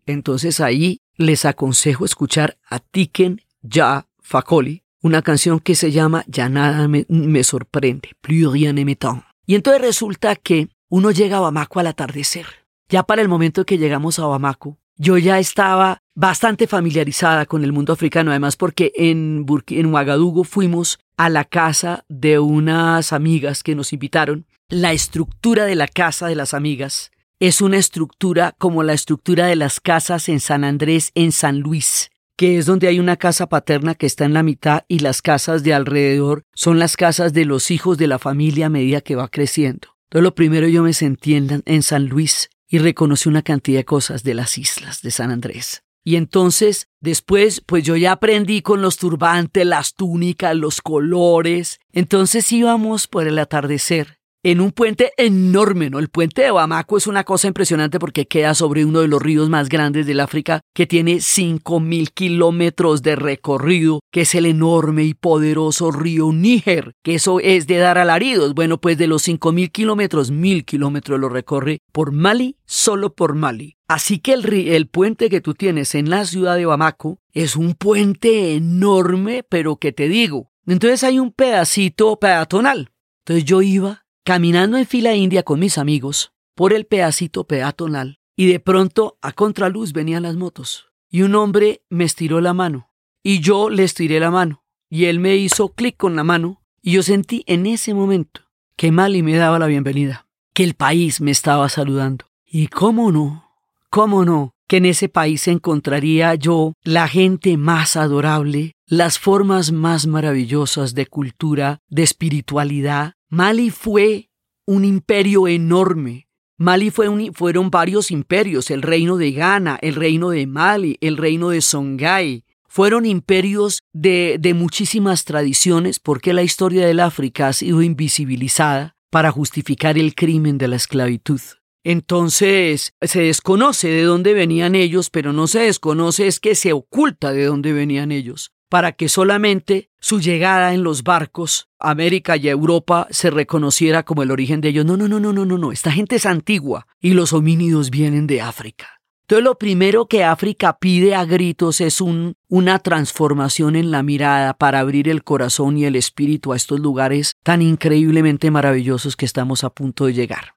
Entonces 0.07 0.61
ahí 0.61 1.00
les 1.17 1.45
aconsejo 1.45 2.05
escuchar 2.05 2.57
a 2.69 2.78
Tiken 2.78 3.43
Ya 3.62 4.07
Facoli, 4.21 4.85
una 5.02 5.23
canción 5.23 5.59
que 5.59 5.75
se 5.75 5.90
llama 5.90 6.25
Ya 6.28 6.49
nada 6.49 6.87
me, 6.87 7.43
sorprende, 7.43 8.11
plus 8.21 8.52
rien 8.52 8.76
ne 8.76 8.85
m'étonne. 8.85 9.25
Y 9.45 9.57
entonces 9.57 9.83
resulta 9.83 10.37
que 10.37 10.69
uno 10.88 11.11
llega 11.11 11.38
a 11.38 11.40
Bamako 11.40 11.81
al 11.81 11.88
atardecer. 11.88 12.47
Ya 12.88 13.02
para 13.02 13.23
el 13.23 13.28
momento 13.28 13.67
que 13.67 13.78
llegamos 13.78 14.21
a 14.21 14.26
Bamako, 14.26 14.78
yo 14.99 15.17
ya 15.17 15.38
estaba 15.38 16.02
bastante 16.14 16.67
familiarizada 16.67 17.47
con 17.47 17.64
el 17.64 17.73
mundo 17.73 17.93
africano, 17.93 18.31
además 18.31 18.57
porque 18.57 18.93
en, 18.97 19.47
en 19.69 19.87
Ouagadougou 19.87 20.45
fuimos 20.45 20.99
a 21.17 21.28
la 21.31 21.45
casa 21.45 22.05
de 22.09 22.38
unas 22.38 23.12
amigas 23.12 23.62
que 23.62 23.75
nos 23.75 23.93
invitaron. 23.93 24.47
La 24.69 24.93
estructura 24.93 25.64
de 25.64 25.76
la 25.76 25.88
casa 25.88 26.26
de 26.26 26.35
las 26.35 26.52
amigas 26.52 27.11
es 27.40 27.61
una 27.61 27.78
estructura 27.78 28.55
como 28.59 28.83
la 28.83 28.93
estructura 28.93 29.47
de 29.47 29.57
las 29.57 29.81
casas 29.81 30.28
en 30.28 30.40
San 30.40 30.64
Andrés, 30.64 31.12
en 31.14 31.33
San 31.33 31.61
Luis 31.61 32.11
que 32.38 32.57
es 32.57 32.67
donde 32.67 32.87
hay 32.87 33.00
una 33.00 33.17
casa 33.17 33.49
paterna 33.49 33.97
que 33.97 34.07
está 34.07 34.25
en 34.25 34.33
la 34.33 34.45
mitad 34.45 34.85
y 34.87 35.00
las 35.00 35.23
casas 35.23 35.64
de 35.64 35.75
alrededor 35.75 36.45
son 36.55 36.78
las 36.78 36.97
casas 36.97 37.33
de 37.33 37.45
los 37.45 37.73
hijos 37.73 37.99
de 37.99 38.07
la 38.07 38.21
familia 38.21 38.67
a 38.67 38.71
medida 38.71 39.00
que 39.00 39.17
va 39.17 39.26
creciendo. 39.26 39.88
Entonces 40.05 40.23
lo 40.23 40.37
primero 40.37 40.69
yo 40.69 40.85
me 40.85 40.93
sentí 40.93 41.35
en, 41.35 41.64
en 41.67 41.83
San 41.83 42.07
Luis 42.07 42.49
y 42.69 42.79
reconocí 42.79 43.29
una 43.29 43.43
cantidad 43.43 43.81
de 43.81 43.85
cosas 43.85 44.23
de 44.23 44.35
las 44.35 44.59
islas 44.59 45.03
de 45.03 45.11
San 45.11 45.31
Andrés. 45.31 45.83
Y 46.05 46.17
entonces, 46.17 46.89
después, 47.01 47.61
pues 47.61 47.85
yo 47.85 47.97
ya 47.97 48.13
aprendí 48.13 48.63
con 48.63 48.81
los 48.81 48.97
turbantes, 48.97 49.67
las 49.67 49.95
túnicas, 49.95 50.57
los 50.57 50.81
colores. 50.81 51.81
Entonces 51.93 52.51
íbamos 52.53 53.07
por 53.07 53.27
el 53.27 53.39
atardecer 53.39 54.18
en 54.42 54.61
un 54.61 54.73
puente 54.73 55.12
enorme, 55.16 55.90
¿no? 55.90 55.99
El 55.99 56.09
puente 56.09 56.42
de 56.42 56.50
Bamako 56.50 56.97
es 56.97 57.07
una 57.07 57.25
cosa 57.25 57.49
impresionante 57.49 57.99
porque 57.99 58.26
queda 58.26 58.54
sobre 58.54 58.85
uno 58.85 59.00
de 59.00 59.09
los 59.09 59.21
ríos 59.21 59.49
más 59.49 59.68
grandes 59.68 60.07
del 60.07 60.21
África 60.21 60.61
que 60.75 60.87
tiene 60.87 61.16
5.000 61.16 62.11
kilómetros 62.12 63.02
de 63.02 63.16
recorrido, 63.16 64.00
que 64.12 64.23
es 64.23 64.35
el 64.35 64.47
enorme 64.47 65.04
y 65.04 65.14
poderoso 65.14 65.90
río 65.90 66.33
Níger, 66.33 66.92
que 67.02 67.14
eso 67.14 67.40
es 67.40 67.66
de 67.66 67.78
dar 67.78 67.99
alaridos. 67.99 68.54
Bueno, 68.54 68.80
pues 68.80 68.97
de 68.97 69.09
los 69.09 69.26
5.000 69.26 69.73
kilómetros, 69.73 70.33
1.000 70.33 70.64
kilómetros 70.64 71.18
lo 71.18 71.28
recorre 71.28 71.78
por 71.92 72.12
Mali, 72.12 72.57
solo 72.64 73.14
por 73.14 73.35
Mali. 73.35 73.76
Así 73.88 74.18
que 74.18 74.35
el, 74.35 74.52
el, 74.52 74.87
puente 74.87 75.30
que 75.30 75.40
tú 75.40 75.54
tienes 75.54 75.95
en 75.95 76.11
la 76.11 76.26
ciudad 76.26 76.57
de 76.57 76.66
Bamako 76.66 77.21
es 77.33 77.57
un 77.57 77.75
puente 77.75 78.54
enorme, 78.54 79.42
pero 79.49 79.76
que 79.76 79.92
te 79.92 80.09
digo, 80.09 80.52
entonces 80.66 81.02
hay 81.04 81.18
un 81.18 81.33
pedacito 81.33 82.18
peatonal. 82.18 82.90
Entonces 83.25 83.45
yo 83.45 83.62
iba 83.62 84.04
caminando 84.28 84.76
en 84.76 84.85
fila 84.85 85.14
india 85.14 85.42
con 85.42 85.58
mis 85.58 85.78
amigos 85.78 86.35
por 86.54 86.75
el 86.75 86.85
pedacito 86.85 87.44
peatonal 87.44 88.18
y 88.37 88.44
de 88.44 88.61
pronto 88.61 89.16
a 89.23 89.32
contraluz 89.32 89.94
venían 89.94 90.25
las 90.25 90.37
motos 90.37 90.88
y 91.11 91.23
un 91.23 91.35
hombre 91.35 91.80
me 91.88 92.04
estiró 92.04 92.42
la 92.42 92.52
mano 92.52 92.90
y 93.23 93.40
yo 93.40 93.70
le 93.70 93.85
estiré 93.85 94.20
la 94.20 94.30
mano 94.30 94.64
y 94.90 95.06
él 95.06 95.18
me 95.18 95.37
hizo 95.37 95.70
clic 95.70 95.97
con 95.97 96.14
la 96.14 96.25
mano 96.25 96.61
y 96.82 96.92
yo 96.92 97.02
sentí 97.02 97.42
en 97.47 97.64
ese 97.64 97.94
momento 97.94 98.42
que 98.76 98.92
Mali 98.92 99.23
me 99.23 99.35
daba 99.35 99.58
la 99.58 99.66
bienvenida, 99.66 100.26
que 100.52 100.62
el 100.62 100.75
país 100.75 101.23
me 101.23 101.30
estaba 101.30 101.70
saludando. 101.70 102.26
Y 102.44 102.66
cómo 102.66 103.11
no, 103.11 103.50
cómo 103.88 104.26
no, 104.26 104.52
que 104.66 104.76
en 104.76 104.85
ese 104.85 105.08
país 105.08 105.49
encontraría 105.49 106.35
yo 106.35 106.75
la 106.85 107.08
gente 107.08 107.56
más 107.56 107.97
adorable, 107.97 108.75
las 108.87 109.18
formas 109.18 109.73
más 109.73 110.06
maravillosas 110.06 110.94
de 110.94 111.06
cultura, 111.06 111.78
de 111.88 112.02
espiritualidad, 112.02 113.14
Mali 113.30 113.68
fue 113.68 114.30
un 114.66 114.87
imperio 114.87 115.49
enorme. 115.49 116.28
Mali 116.56 116.90
fue 116.90 117.08
fueron 117.35 117.68
varios 117.68 118.11
imperios, 118.11 118.70
el 118.70 118.80
reino 118.80 119.18
de 119.18 119.32
Ghana, 119.32 119.78
el 119.82 119.97
reino 119.97 120.30
de 120.30 120.47
Mali, 120.47 120.97
el 121.02 121.18
reino 121.18 121.50
de 121.50 121.61
Songhai. 121.61 122.47
Fueron 122.68 123.04
imperios 123.04 123.80
de, 123.92 124.38
de 124.40 124.54
muchísimas 124.54 125.26
tradiciones 125.26 126.00
porque 126.00 126.32
la 126.32 126.42
historia 126.42 126.87
del 126.87 127.00
África 127.00 127.49
ha 127.49 127.52
sido 127.52 127.82
invisibilizada 127.82 128.97
para 129.11 129.30
justificar 129.30 129.99
el 129.99 130.14
crimen 130.14 130.56
de 130.56 130.68
la 130.68 130.76
esclavitud. 130.76 131.40
Entonces 131.85 132.94
se 133.02 133.20
desconoce 133.20 133.88
de 133.88 134.04
dónde 134.04 134.32
venían 134.32 134.75
ellos, 134.75 135.11
pero 135.11 135.35
no 135.35 135.49
se 135.49 135.61
desconoce 135.61 136.28
es 136.28 136.40
que 136.40 136.54
se 136.54 136.73
oculta 136.73 137.32
de 137.32 137.44
dónde 137.44 137.75
venían 137.75 138.11
ellos 138.11 138.52
para 138.69 138.93
que 138.93 139.09
solamente 139.09 139.91
su 140.01 140.21
llegada 140.21 140.75
en 140.75 140.83
los 140.83 141.03
barcos 141.03 141.69
América 141.79 142.37
y 142.37 142.49
Europa 142.49 143.07
se 143.11 143.31
reconociera 143.31 144.05
como 144.05 144.23
el 144.23 144.31
origen 144.31 144.61
de 144.61 144.71
ellos. 144.71 144.85
No, 144.85 144.97
no, 144.97 145.09
no, 145.09 145.21
no, 145.21 145.33
no, 145.33 145.45
no, 145.45 145.59
no. 145.59 145.73
Esta 145.73 145.93
gente 145.93 146.17
es 146.17 146.27
antigua 146.27 146.87
y 147.01 147.15
los 147.15 147.33
homínidos 147.33 147.91
vienen 147.91 148.27
de 148.27 148.41
África. 148.41 148.99
Entonces 149.29 149.45
lo 149.45 149.59
primero 149.59 150.07
que 150.07 150.25
África 150.25 150.79
pide 150.79 151.15
a 151.15 151.27
gritos 151.27 151.83
es 151.83 152.01
un, 152.01 152.35
una 152.49 152.79
transformación 152.79 153.77
en 153.77 153.91
la 153.91 154.03
mirada 154.03 154.55
para 154.55 154.81
abrir 154.81 155.07
el 155.07 155.23
corazón 155.23 155.77
y 155.77 155.85
el 155.85 155.97
espíritu 155.97 156.55
a 156.55 156.57
estos 156.57 156.81
lugares 156.81 157.35
tan 157.43 157.61
increíblemente 157.61 158.51
maravillosos 158.51 159.17
que 159.17 159.27
estamos 159.27 159.65
a 159.65 159.71
punto 159.71 160.07
de 160.07 160.15
llegar. 160.15 160.55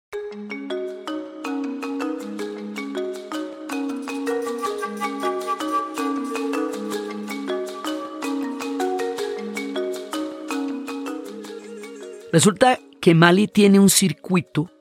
Resulta 12.32 12.80
que 13.02 13.14
Mali 13.14 13.48
tiene 13.48 13.80
un 13.80 13.90
circuito 13.90 14.72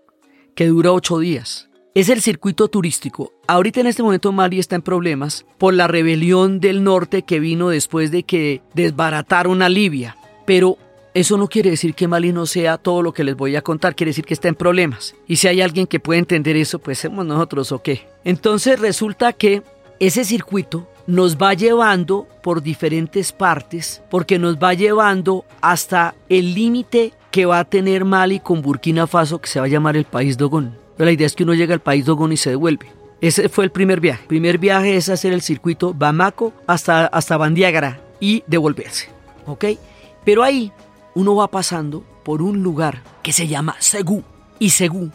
que 0.55 0.67
dura 0.67 0.93
ocho 0.93 1.19
días. 1.19 1.69
Es 1.95 2.09
el 2.09 2.21
circuito 2.21 2.69
turístico. 2.69 3.33
Ahorita 3.49 3.81
en 3.81 3.89
este 3.89 4.05
momento 4.05 4.31
Mali 4.31 4.61
está 4.61 4.77
en 4.77 4.83
problemas 4.83 5.45
por 5.59 5.75
la 5.75 5.89
rebelión 5.89 6.61
del 6.61 6.85
norte 6.85 7.23
que 7.23 7.41
vino 7.41 7.69
después 7.71 8.13
de 8.13 8.23
que 8.23 8.63
desbarataron 8.75 9.63
a 9.63 9.69
Libia. 9.69 10.17
Pero 10.47 10.79
eso 11.13 11.37
no 11.37 11.49
quiere 11.49 11.71
decir 11.71 11.95
que 11.95 12.07
Mali 12.07 12.33
no 12.33 12.47
sea 12.47 12.79
todo 12.79 13.03
lo 13.03 13.13
que 13.13 13.25
les 13.25 13.35
voy 13.35 13.57
a 13.57 13.63
contar, 13.63 13.97
quiere 13.97 14.11
decir 14.11 14.25
que 14.25 14.35
está 14.35 14.47
en 14.47 14.55
problemas. 14.55 15.17
Y 15.27 15.37
si 15.37 15.49
hay 15.49 15.61
alguien 15.61 15.89
que 15.89 15.99
puede 15.99 16.21
entender 16.21 16.57
eso, 16.57 16.79
pues 16.79 17.01
somos 17.01 17.27
nosotros 17.27 17.73
o 17.73 17.83
qué. 17.83 18.07
Entonces 18.23 18.79
resulta 18.79 19.33
que 19.33 19.65
ese 19.99 20.25
circuito 20.25 20.89
nos 21.09 21.37
va 21.37 21.55
llevando 21.55 22.29
por 22.45 22.63
diferentes 22.63 23.33
partes, 23.33 24.03
porque 24.09 24.39
nos 24.39 24.57
va 24.57 24.73
llevando 24.75 25.45
hasta 25.61 26.15
el 26.29 26.55
límite 26.55 27.13
que 27.31 27.47
va 27.47 27.61
a 27.61 27.65
tener 27.65 28.05
Mali 28.05 28.41
con 28.41 28.63
Burkina 28.63 29.07
Faso, 29.07 29.41
que 29.41 29.49
se 29.49 29.61
va 29.61 29.67
a 29.67 29.69
llamar 29.69 29.97
el 29.97 30.05
país 30.05 30.37
Dogón. 30.37 30.77
Pero 30.97 31.07
la 31.07 31.13
idea 31.13 31.27
es 31.27 31.35
que 31.35 31.45
uno 31.45 31.55
llega 31.55 31.75
al 31.75 31.81
país 31.81 32.05
Dogón 32.05 32.33
y 32.33 32.37
se 32.37 32.51
devuelve. 32.51 32.93
Ese 33.21 33.49
fue 33.49 33.65
el 33.65 33.71
primer 33.71 34.01
viaje. 34.01 34.23
El 34.23 34.29
primer 34.29 34.59
viaje 34.59 34.97
es 34.97 35.09
hacer 35.09 35.33
el 35.33 35.43
circuito 35.43 35.95
Bamako 35.95 36.53
hasta, 36.67 37.07
hasta 37.07 37.37
Bandiagara 37.37 38.01
y 38.19 38.43
devolverse. 38.47 39.09
¿Ok? 39.47 39.65
Pero 40.25 40.43
ahí 40.43 40.73
uno 41.15 41.35
va 41.37 41.49
pasando 41.49 42.05
por 42.25 42.43
un 42.43 42.63
lugar 42.63 43.03
que 43.23 43.33
se 43.33 43.47
llama 43.47 43.77
Segú. 43.79 44.23
Y 44.59 44.71
Segú 44.71 45.11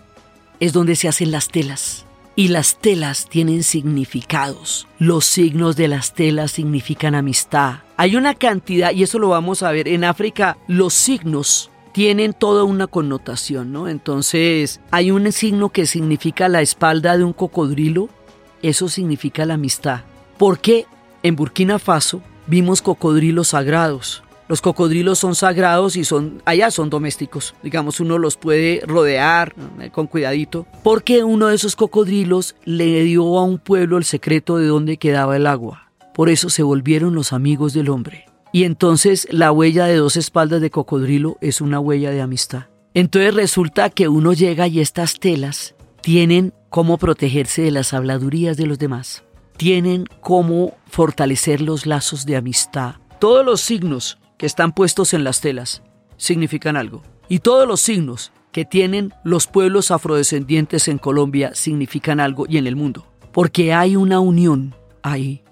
es 0.60 0.73
donde 0.73 0.95
se 0.95 1.08
hacen 1.08 1.32
las 1.32 1.47
telas. 1.47 2.06
Y 2.36 2.49
las 2.49 2.80
telas 2.80 3.30
tienen 3.30 3.63
significados. 3.63 4.88
Los 4.99 5.25
signos 5.25 5.75
de 5.75 5.88
las 5.88 6.13
telas 6.13 6.51
significan 6.51 7.15
amistad. 7.15 7.80
Hay 7.95 8.17
una 8.17 8.36
cantidad, 8.36 8.91
y 8.91 9.04
eso 9.04 9.19
lo 9.19 9.30
vamos 9.30 9.63
a 9.63 9.71
ver, 9.71 9.88
en 9.88 10.04
África 10.04 10.58
los 10.67 10.93
signos 10.93 11.71
tienen 11.95 12.34
toda 12.34 12.65
una 12.65 12.88
connotación, 12.88 13.71
¿no? 13.71 13.88
Entonces, 13.88 14.81
hay 14.91 15.12
un 15.12 15.31
signo 15.31 15.69
que 15.69 15.86
significa 15.86 16.49
la 16.49 16.62
espalda 16.62 17.17
de 17.17 17.23
un 17.23 17.31
cocodrilo, 17.31 18.10
eso 18.62 18.89
significa 18.89 19.45
la 19.45 19.53
amistad. 19.53 20.01
Porque 20.38 20.88
en 21.23 21.38
Burkina 21.38 21.79
Faso 21.79 22.21
vimos 22.47 22.81
cocodrilos 22.81 23.47
sagrados. 23.47 24.23
Los 24.49 24.60
cocodrilos 24.60 25.19
son 25.19 25.36
sagrados 25.36 25.95
y 25.95 26.03
son 26.03 26.41
allá 26.43 26.69
son 26.69 26.89
domésticos. 26.89 27.55
Digamos, 27.63 28.01
uno 28.01 28.17
los 28.17 28.36
puede 28.36 28.81
rodear 28.86 29.55
con 29.93 30.08
cuidadito, 30.08 30.67
porque 30.84 31.23
uno 31.23 31.47
de 31.47 31.55
esos 31.55 31.77
cocodrilos 31.77 32.58
le 32.65 33.03
dio 33.05 33.39
a 33.39 33.45
un 33.45 33.58
pueblo 33.58 33.97
el 33.97 34.03
secreto 34.03 34.58
de 34.58 34.67
dónde 34.67 34.97
quedaba 34.97 35.38
el 35.38 35.47
agua. 35.47 35.91
Por 36.13 36.27
eso 36.27 36.49
se 36.49 36.62
volvieron 36.62 37.15
los 37.15 37.31
amigos 37.31 37.71
del 37.71 37.88
hombre. 37.88 38.25
Y 38.55 38.63
entonces 38.63 39.27
la 39.31 39.51
huella 39.51 39.85
de 39.85 39.97
dos 39.97 40.15
espaldas 40.15 40.61
de 40.61 40.69
cocodrilo 40.69 41.37
es 41.41 41.59
una 41.59 41.77
huella 41.77 42.11
de 42.11 42.21
amistad. 42.21 42.67
Entonces 42.93 43.33
resulta 43.33 43.89
que 43.89 44.07
uno 44.07 44.31
llega 44.31 44.65
y 44.69 44.79
estas 44.79 45.19
telas 45.19 45.75
tienen 45.99 46.53
cómo 46.69 46.97
protegerse 46.97 47.63
de 47.63 47.71
las 47.71 47.93
habladurías 47.93 48.55
de 48.55 48.65
los 48.65 48.79
demás. 48.79 49.25
Tienen 49.57 50.05
cómo 50.21 50.77
fortalecer 50.87 51.59
los 51.59 51.85
lazos 51.85 52.25
de 52.25 52.37
amistad. 52.37 52.95
Todos 53.19 53.45
los 53.45 53.59
signos 53.59 54.19
que 54.37 54.45
están 54.45 54.71
puestos 54.71 55.13
en 55.13 55.25
las 55.25 55.41
telas 55.41 55.83
significan 56.15 56.77
algo. 56.77 57.03
Y 57.27 57.39
todos 57.39 57.67
los 57.67 57.81
signos 57.81 58.31
que 58.53 58.63
tienen 58.63 59.13
los 59.25 59.47
pueblos 59.47 59.91
afrodescendientes 59.91 60.87
en 60.87 60.97
Colombia 60.97 61.53
significan 61.55 62.21
algo 62.21 62.45
y 62.47 62.57
en 62.57 62.67
el 62.67 62.77
mundo. 62.77 63.05
Porque 63.33 63.73
hay 63.73 63.97
una 63.97 64.21
unión 64.21 64.73
ahí 65.03 65.43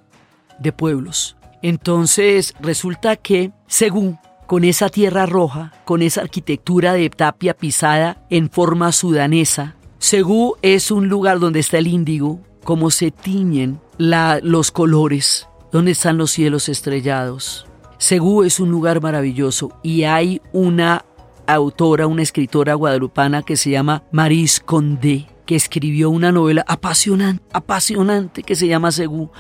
de 0.58 0.72
pueblos 0.72 1.36
entonces 1.64 2.54
resulta 2.60 3.16
que, 3.16 3.52
según 3.66 4.20
con 4.46 4.66
esa 4.66 4.90
tierra 4.90 5.26
roja, 5.26 5.72
con 5.86 6.04
esa 6.04 6.22
arquitectura 6.22 6.94
de 6.94 7.10
tapia 7.10 7.56
pisada 7.56 8.24
en 8.30 8.52
forma 8.52 8.92
sudanesa, 8.92 9.76
Segú 9.98 10.58
es 10.62 10.92
un 10.92 11.08
lugar 11.08 11.40
donde 11.40 11.62
está 11.62 11.78
el 11.78 11.88
índigo, 11.88 12.42
como 12.66 12.92
se 12.92 13.10
tiñen 13.10 13.80
los 13.98 14.72
colores, 14.72 15.48
donde 15.72 15.92
están 15.92 16.18
los 16.18 16.32
cielos 16.32 16.68
estrellados. 16.68 17.66
Segú 17.98 18.44
es 18.44 18.60
un 18.60 18.70
lugar 18.70 19.02
maravilloso 19.02 19.72
y 19.82 20.04
hay 20.04 20.42
una 20.52 21.06
autora, 21.48 22.08
una 22.08 22.24
escritora 22.24 22.74
guadalupana 22.74 23.44
que 23.44 23.56
se 23.56 23.70
llama 23.70 24.04
Maris 24.12 24.60
Condé 24.60 25.33
que 25.46 25.56
escribió 25.56 26.10
una 26.10 26.32
novela 26.32 26.64
apasionante, 26.68 27.44
apasionante 27.52 28.44
que 28.44 28.56
se 28.56 28.68
llama 28.68 28.92
Segú. 28.92 29.32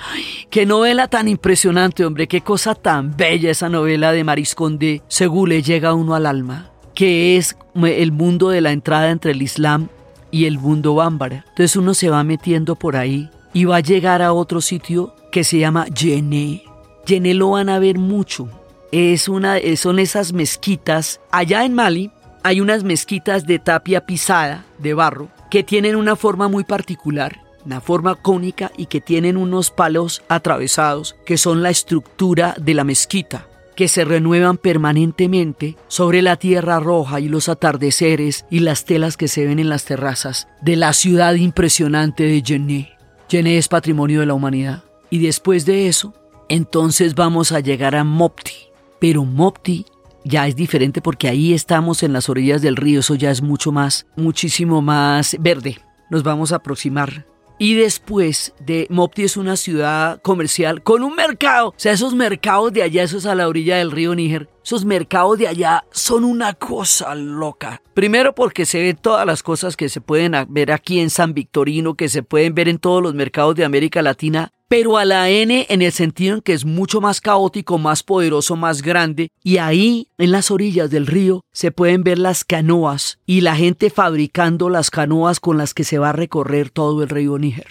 Qué 0.50 0.66
novela 0.66 1.08
tan 1.08 1.28
impresionante, 1.28 2.06
hombre, 2.06 2.28
qué 2.28 2.42
cosa 2.42 2.76
tan 2.76 3.16
bella 3.16 3.52
esa 3.52 3.70
novela 3.70 4.12
de 4.12 4.24
Marisconde. 4.24 5.02
Segú 5.08 5.48
le 5.48 5.62
llega 5.62 5.90
a 5.90 5.94
uno 5.94 6.16
al 6.16 6.26
alma, 6.26 6.72
que 6.94 7.38
es 7.38 7.56
el 7.76 8.12
mundo 8.12 8.50
de 8.50 8.62
la 8.62 8.72
entrada 8.72 9.10
entre 9.10 9.32
el 9.32 9.42
Islam 9.42 9.88
y 10.32 10.46
el 10.46 10.60
mundo 10.60 10.96
bámbara. 10.96 11.46
Entonces 11.50 11.76
uno 11.76 11.94
se 11.94 12.10
va 12.10 12.24
metiendo 12.24 12.76
por 12.76 12.96
ahí 12.96 13.30
y 13.54 13.66
va 13.66 13.78
a 13.78 13.82
llegar 13.82 14.22
a 14.22 14.34
otro 14.34 14.62
sitio 14.62 15.16
que 15.32 15.44
se 15.44 15.60
llama 15.60 15.86
Yené. 15.88 16.64
Yené 17.06 17.34
lo 17.34 17.52
van 17.52 17.70
a 17.70 17.80
ver 17.80 17.98
mucho. 17.98 18.50
Es 18.92 19.28
una, 19.28 19.58
son 19.76 20.00
esas 20.00 20.34
mezquitas. 20.34 21.20
Allá 21.32 21.66
en 21.66 21.74
Mali 21.74 22.12
hay 22.44 22.62
unas 22.62 22.84
mezquitas 22.84 23.46
de 23.48 23.58
tapia 23.60 24.06
pisada, 24.06 24.66
de 24.78 24.94
barro, 24.94 25.30
que 25.54 25.64
tienen 25.64 25.96
una 25.96 26.16
forma 26.16 26.48
muy 26.48 26.64
particular, 26.64 27.42
una 27.64 27.80
forma 27.80 28.16
cónica 28.16 28.72
y 28.76 28.88
que 28.88 29.02
tienen 29.02 29.38
unos 29.38 29.70
palos 29.70 30.24
atravesados 30.28 31.16
que 31.28 31.38
son 31.38 31.62
la 31.62 31.70
estructura 31.70 32.56
de 32.60 32.74
la 32.74 32.84
mezquita. 32.84 33.48
que 33.76 33.88
se 33.88 34.04
renuevan 34.04 34.58
permanentemente 34.58 35.78
sobre 35.88 36.24
la 36.24 36.38
tierra 36.38 36.80
roja 36.80 37.20
y 37.20 37.30
los 37.30 37.50
atardeceres 37.50 38.46
y 38.50 38.60
las 38.60 38.86
telas 38.86 39.16
que 39.16 39.28
se 39.28 39.46
ven 39.46 39.60
en 39.60 39.70
las 39.70 39.86
terrazas 39.86 40.48
de 40.62 40.76
la 40.76 40.92
ciudad 40.94 41.36
impresionante 41.36 42.24
de 42.24 42.42
Jenné. 42.44 42.98
Jenné 43.30 43.60
es 43.60 43.68
patrimonio 43.68 44.22
de 44.22 44.26
la 44.28 44.34
humanidad. 44.34 44.84
Y 45.12 45.20
después 45.20 45.66
de 45.68 45.88
eso, 45.88 46.14
entonces 46.50 47.14
vamos 47.14 47.52
a 47.52 47.60
llegar 47.60 47.96
a 47.96 48.04
Mopti. 48.04 48.70
Pero 49.00 49.24
Mopti 49.24 49.86
ya 50.26 50.48
es 50.48 50.56
diferente 50.56 51.02
porque 51.02 51.28
ahí 51.28 51.54
estamos 51.54 52.04
en 52.04 52.14
las 52.14 52.30
orillas 52.30 52.62
del 52.62 52.76
río, 52.76 53.02
eso 53.02 53.16
ya 53.16 53.32
es 53.32 53.42
mucho 53.42 53.72
más, 53.72 54.08
muchísimo 54.16 54.82
más 54.82 55.36
verde. 55.40 55.80
Nos 56.10 56.24
vamos 56.24 56.52
a 56.52 56.58
aproximar 56.58 57.26
y 57.60 57.76
después 57.76 58.54
de 58.60 58.88
Mopti 58.90 59.24
es 59.24 59.38
una 59.38 59.56
ciudad 59.56 60.22
comercial 60.22 60.84
con 60.84 61.04
un 61.04 61.16
mercado. 61.16 61.70
O 61.70 61.74
sea, 61.78 61.94
esos 61.94 62.14
mercados 62.14 62.74
de 62.74 62.84
allá, 62.84 63.04
esos 63.04 63.26
a 63.26 63.36
la 63.36 63.48
orilla 63.48 63.78
del 63.78 63.92
río 63.92 64.14
Níger, 64.16 64.50
esos 64.64 64.86
mercados 64.86 65.38
de 65.38 65.48
allá 65.48 65.84
son 65.92 66.24
una 66.24 66.54
cosa 66.54 67.16
loca. 67.16 67.82
Primero 67.94 68.34
porque 68.34 68.66
se 68.66 68.82
ven 68.82 68.98
todas 68.98 69.26
las 69.26 69.44
cosas 69.44 69.76
que 69.76 69.90
se 69.90 70.02
pueden 70.02 70.34
ver 70.50 70.72
aquí 70.72 71.00
en 71.00 71.10
San 71.10 71.34
Victorino, 71.34 71.96
que 71.96 72.10
se 72.10 72.24
pueden 72.24 72.56
ver 72.56 72.68
en 72.70 72.80
todos 72.80 73.04
los 73.04 73.14
mercados 73.14 73.56
de 73.56 73.66
América 73.66 74.02
Latina, 74.02 74.52
pero 74.68 74.98
a 74.98 75.06
la 75.06 75.30
N 75.30 75.68
en 75.70 75.82
el 75.82 75.92
sentido 75.92 76.36
en 76.36 76.42
que 76.42 76.54
es 76.54 76.66
mucho 76.66 77.00
más 77.02 77.22
caótico, 77.22 77.78
más 77.78 78.02
poderoso, 78.02 78.56
más 78.56 78.82
grande, 78.82 79.30
y 79.44 79.58
ahí 79.58 80.08
en 80.18 80.32
las 80.32 80.50
orillas 80.50 80.90
del 80.90 81.06
río 81.06 81.42
se 81.52 81.72
pueden 81.72 82.04
ver 82.04 82.18
las 82.18 82.44
canoas 82.44 83.20
y 83.26 83.42
la 83.42 83.56
gente 83.56 83.90
fabricando 83.90 84.70
las 84.70 84.90
canoas 84.90 85.40
con 85.40 85.58
las 85.58 85.74
que 85.74 85.84
se 85.84 86.00
va 86.00 86.10
a 86.10 86.14
recorrer 86.14 86.70
todo 86.70 87.04
el 87.04 87.10
río 87.10 87.38
Níger. 87.38 87.68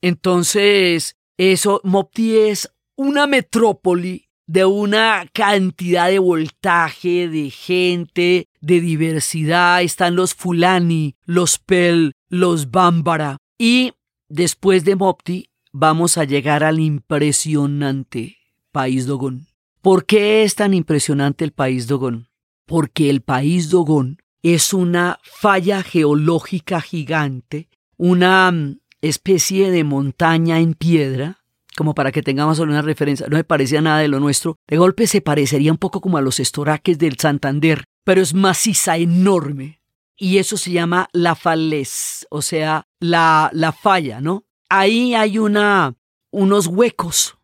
Entonces, 0.00 1.16
eso, 1.36 1.80
Mopti 1.84 2.38
es 2.38 2.72
una 2.96 3.26
metrópoli 3.26 4.25
de 4.46 4.64
una 4.64 5.26
cantidad 5.32 6.08
de 6.08 6.18
voltaje, 6.18 7.28
de 7.28 7.50
gente, 7.50 8.48
de 8.60 8.80
diversidad. 8.80 9.82
Están 9.82 10.16
los 10.16 10.34
Fulani, 10.34 11.16
los 11.24 11.58
Pel, 11.58 12.12
los 12.28 12.70
Bambara. 12.70 13.38
Y 13.58 13.92
después 14.28 14.84
de 14.84 14.96
Mopti 14.96 15.50
vamos 15.72 16.16
a 16.16 16.24
llegar 16.24 16.64
al 16.64 16.80
impresionante 16.80 18.36
país 18.72 19.06
Dogón. 19.06 19.46
¿Por 19.80 20.04
qué 20.04 20.42
es 20.42 20.54
tan 20.54 20.74
impresionante 20.74 21.44
el 21.44 21.52
país 21.52 21.86
Dogón? 21.86 22.28
Porque 22.66 23.08
el 23.08 23.20
país 23.20 23.70
Dogón 23.70 24.18
es 24.42 24.74
una 24.74 25.18
falla 25.22 25.82
geológica 25.82 26.80
gigante, 26.80 27.68
una 27.96 28.50
mm, 28.50 28.78
especie 29.00 29.70
de 29.70 29.84
montaña 29.84 30.60
en 30.60 30.74
piedra, 30.74 31.38
como 31.76 31.94
para 31.94 32.12
que 32.12 32.22
tengamos 32.22 32.58
una 32.58 32.82
referencia, 32.82 33.26
no 33.28 33.36
me 33.36 33.44
parecía 33.44 33.80
nada 33.80 33.98
de 34.00 34.08
lo 34.08 34.18
nuestro, 34.20 34.56
de 34.66 34.78
golpe 34.78 35.06
se 35.06 35.20
parecería 35.20 35.70
un 35.70 35.78
poco 35.78 36.00
como 36.00 36.18
a 36.18 36.22
los 36.22 36.40
estoraques 36.40 36.98
del 36.98 37.18
Santander, 37.18 37.84
pero 38.04 38.20
es 38.20 38.34
maciza, 38.34 38.96
enorme. 38.96 39.80
Y 40.18 40.38
eso 40.38 40.56
se 40.56 40.70
llama 40.70 41.08
la 41.12 41.34
falez, 41.34 42.26
o 42.30 42.40
sea, 42.40 42.84
la, 43.00 43.50
la 43.52 43.72
falla, 43.72 44.20
¿no? 44.20 44.46
ahí 44.68 45.14
hay 45.14 45.38
una, 45.38 45.96
unos 46.30 46.66
huecos 46.66 47.36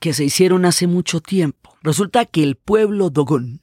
que 0.00 0.12
se 0.12 0.24
hicieron 0.24 0.64
hace 0.64 0.86
mucho 0.86 1.20
tiempo. 1.20 1.76
Resulta 1.82 2.24
que 2.24 2.42
el 2.42 2.56
pueblo 2.56 3.10
Dogón, 3.10 3.62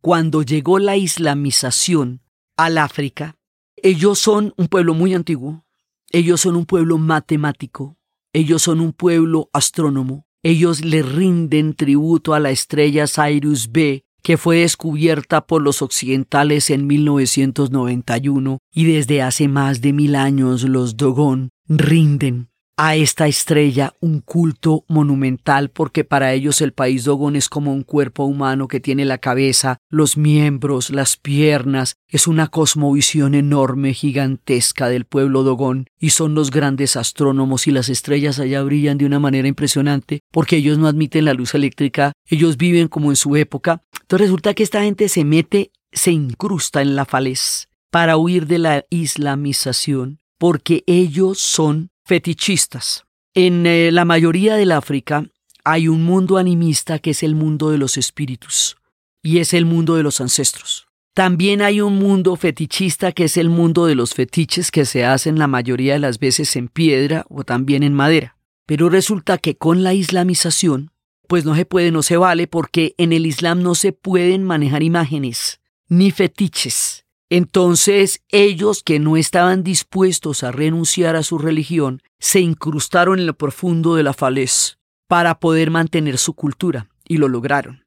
cuando 0.00 0.42
llegó 0.42 0.78
la 0.78 0.96
islamización 0.96 2.22
al 2.56 2.78
África, 2.78 3.36
ellos 3.76 4.18
son 4.18 4.54
un 4.56 4.68
pueblo 4.68 4.94
muy 4.94 5.14
antiguo, 5.14 5.64
ellos 6.10 6.40
son 6.40 6.56
un 6.56 6.66
pueblo 6.66 6.98
matemático, 6.98 7.96
ellos 8.32 8.62
son 8.62 8.80
un 8.80 8.92
pueblo 8.92 9.50
astrónomo, 9.52 10.26
ellos 10.42 10.84
le 10.84 11.02
rinden 11.02 11.74
tributo 11.74 12.34
a 12.34 12.40
la 12.40 12.50
estrella 12.50 13.06
Cyrus 13.06 13.72
B, 13.72 14.04
que 14.22 14.36
fue 14.36 14.58
descubierta 14.58 15.46
por 15.46 15.62
los 15.62 15.82
occidentales 15.82 16.70
en 16.70 16.86
1991 16.86 18.58
y 18.72 18.84
desde 18.84 19.22
hace 19.22 19.48
más 19.48 19.80
de 19.80 19.92
mil 19.92 20.14
años 20.14 20.62
los 20.64 20.96
Dogon 20.96 21.50
rinden 21.66 22.49
a 22.82 22.96
esta 22.96 23.28
estrella 23.28 23.92
un 24.00 24.20
culto 24.20 24.86
monumental 24.88 25.68
porque 25.68 26.02
para 26.02 26.32
ellos 26.32 26.62
el 26.62 26.72
país 26.72 27.04
Dogon 27.04 27.36
es 27.36 27.50
como 27.50 27.74
un 27.74 27.82
cuerpo 27.82 28.24
humano 28.24 28.68
que 28.68 28.80
tiene 28.80 29.04
la 29.04 29.18
cabeza, 29.18 29.76
los 29.90 30.16
miembros, 30.16 30.88
las 30.88 31.18
piernas, 31.18 31.96
es 32.08 32.26
una 32.26 32.46
cosmovisión 32.46 33.34
enorme, 33.34 33.92
gigantesca 33.92 34.88
del 34.88 35.04
pueblo 35.04 35.42
Dogon 35.42 35.88
y 35.98 36.08
son 36.10 36.34
los 36.34 36.50
grandes 36.50 36.96
astrónomos 36.96 37.66
y 37.66 37.70
las 37.70 37.90
estrellas 37.90 38.38
allá 38.38 38.62
brillan 38.62 38.96
de 38.96 39.04
una 39.04 39.18
manera 39.18 39.46
impresionante 39.46 40.20
porque 40.32 40.56
ellos 40.56 40.78
no 40.78 40.88
admiten 40.88 41.26
la 41.26 41.34
luz 41.34 41.54
eléctrica, 41.54 42.14
ellos 42.24 42.56
viven 42.56 42.88
como 42.88 43.10
en 43.10 43.16
su 43.16 43.36
época. 43.36 43.82
Entonces 44.00 44.28
resulta 44.28 44.54
que 44.54 44.62
esta 44.62 44.84
gente 44.84 45.10
se 45.10 45.26
mete, 45.26 45.70
se 45.92 46.12
incrusta 46.12 46.80
en 46.80 46.96
la 46.96 47.04
falez 47.04 47.68
para 47.90 48.16
huir 48.16 48.46
de 48.46 48.58
la 48.58 48.86
islamización 48.88 50.20
porque 50.38 50.82
ellos 50.86 51.38
son 51.38 51.89
fetichistas. 52.04 53.04
En 53.34 53.66
eh, 53.66 53.90
la 53.92 54.04
mayoría 54.04 54.56
del 54.56 54.72
África 54.72 55.24
hay 55.64 55.88
un 55.88 56.04
mundo 56.04 56.36
animista 56.38 56.98
que 56.98 57.10
es 57.10 57.22
el 57.22 57.34
mundo 57.34 57.70
de 57.70 57.78
los 57.78 57.96
espíritus 57.96 58.76
y 59.22 59.38
es 59.38 59.54
el 59.54 59.66
mundo 59.66 59.96
de 59.96 60.02
los 60.02 60.20
ancestros. 60.20 60.88
También 61.14 61.60
hay 61.60 61.80
un 61.80 61.98
mundo 61.98 62.36
fetichista 62.36 63.12
que 63.12 63.24
es 63.24 63.36
el 63.36 63.50
mundo 63.50 63.86
de 63.86 63.94
los 63.94 64.14
fetiches 64.14 64.70
que 64.70 64.84
se 64.84 65.04
hacen 65.04 65.38
la 65.38 65.48
mayoría 65.48 65.94
de 65.94 65.98
las 65.98 66.18
veces 66.18 66.56
en 66.56 66.68
piedra 66.68 67.26
o 67.28 67.44
también 67.44 67.82
en 67.82 67.94
madera. 67.94 68.36
Pero 68.66 68.88
resulta 68.88 69.36
que 69.38 69.56
con 69.56 69.82
la 69.82 69.92
islamización, 69.92 70.92
pues 71.26 71.44
no 71.44 71.54
se 71.56 71.66
puede, 71.66 71.90
no 71.90 72.02
se 72.02 72.16
vale, 72.16 72.46
porque 72.46 72.94
en 72.96 73.12
el 73.12 73.26
Islam 73.26 73.62
no 73.62 73.74
se 73.74 73.92
pueden 73.92 74.44
manejar 74.44 74.82
imágenes 74.82 75.60
ni 75.88 76.12
fetiches. 76.12 76.99
Entonces 77.30 78.22
ellos 78.28 78.82
que 78.82 78.98
no 78.98 79.16
estaban 79.16 79.62
dispuestos 79.62 80.42
a 80.42 80.50
renunciar 80.50 81.14
a 81.14 81.22
su 81.22 81.38
religión, 81.38 82.02
se 82.18 82.40
incrustaron 82.40 83.20
en 83.20 83.26
lo 83.26 83.34
profundo 83.34 83.94
de 83.94 84.02
la 84.02 84.12
falez 84.12 84.78
para 85.06 85.38
poder 85.38 85.70
mantener 85.70 86.18
su 86.18 86.34
cultura 86.34 86.88
y 87.06 87.18
lo 87.18 87.28
lograron. 87.28 87.84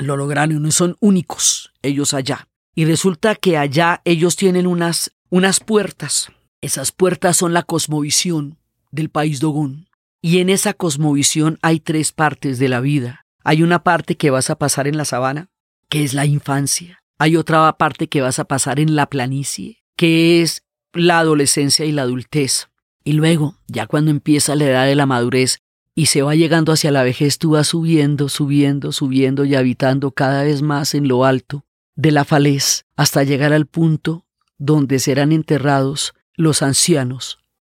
Lo 0.00 0.16
lograron, 0.16 0.72
son 0.72 0.96
únicos 0.98 1.72
ellos 1.82 2.14
allá. 2.14 2.48
Y 2.74 2.84
resulta 2.84 3.36
que 3.36 3.56
allá 3.56 4.02
ellos 4.04 4.34
tienen 4.34 4.66
unas, 4.66 5.12
unas 5.30 5.60
puertas. 5.60 6.32
Esas 6.60 6.90
puertas 6.90 7.36
son 7.36 7.52
la 7.52 7.62
cosmovisión 7.62 8.58
del 8.90 9.08
país 9.08 9.38
Dogón. 9.38 9.88
Y 10.20 10.38
en 10.38 10.50
esa 10.50 10.74
cosmovisión 10.74 11.58
hay 11.62 11.78
tres 11.78 12.10
partes 12.10 12.58
de 12.58 12.68
la 12.68 12.80
vida. 12.80 13.26
Hay 13.44 13.62
una 13.62 13.84
parte 13.84 14.16
que 14.16 14.30
vas 14.30 14.50
a 14.50 14.56
pasar 14.56 14.88
en 14.88 14.96
la 14.96 15.04
sabana, 15.04 15.50
que 15.88 16.02
es 16.02 16.14
la 16.14 16.26
infancia. 16.26 17.03
Hay 17.18 17.36
otra 17.36 17.72
parte 17.76 18.08
que 18.08 18.20
vas 18.20 18.38
a 18.38 18.44
pasar 18.44 18.80
en 18.80 18.96
la 18.96 19.06
planicie, 19.06 19.84
que 19.96 20.42
es 20.42 20.64
la 20.92 21.20
adolescencia 21.20 21.84
y 21.84 21.92
la 21.92 22.02
adultez. 22.02 22.68
Y 23.04 23.12
luego, 23.12 23.56
ya 23.68 23.86
cuando 23.86 24.10
empieza 24.10 24.56
la 24.56 24.64
edad 24.64 24.86
de 24.86 24.94
la 24.94 25.06
madurez 25.06 25.60
y 25.94 26.06
se 26.06 26.22
va 26.22 26.34
llegando 26.34 26.72
hacia 26.72 26.90
la 26.90 27.04
vejez, 27.04 27.38
tú 27.38 27.50
vas 27.50 27.68
subiendo, 27.68 28.28
subiendo, 28.28 28.90
subiendo 28.90 29.44
y 29.44 29.54
habitando 29.54 30.10
cada 30.10 30.42
vez 30.42 30.62
más 30.62 30.94
en 30.94 31.06
lo 31.06 31.24
alto 31.24 31.64
de 31.94 32.10
la 32.10 32.24
falez 32.24 32.86
hasta 32.96 33.22
llegar 33.22 33.52
al 33.52 33.66
punto 33.66 34.26
donde 34.58 34.98
serán 34.98 35.30
enterrados 35.30 36.14
los 36.34 36.62
ancianos, 36.62 37.38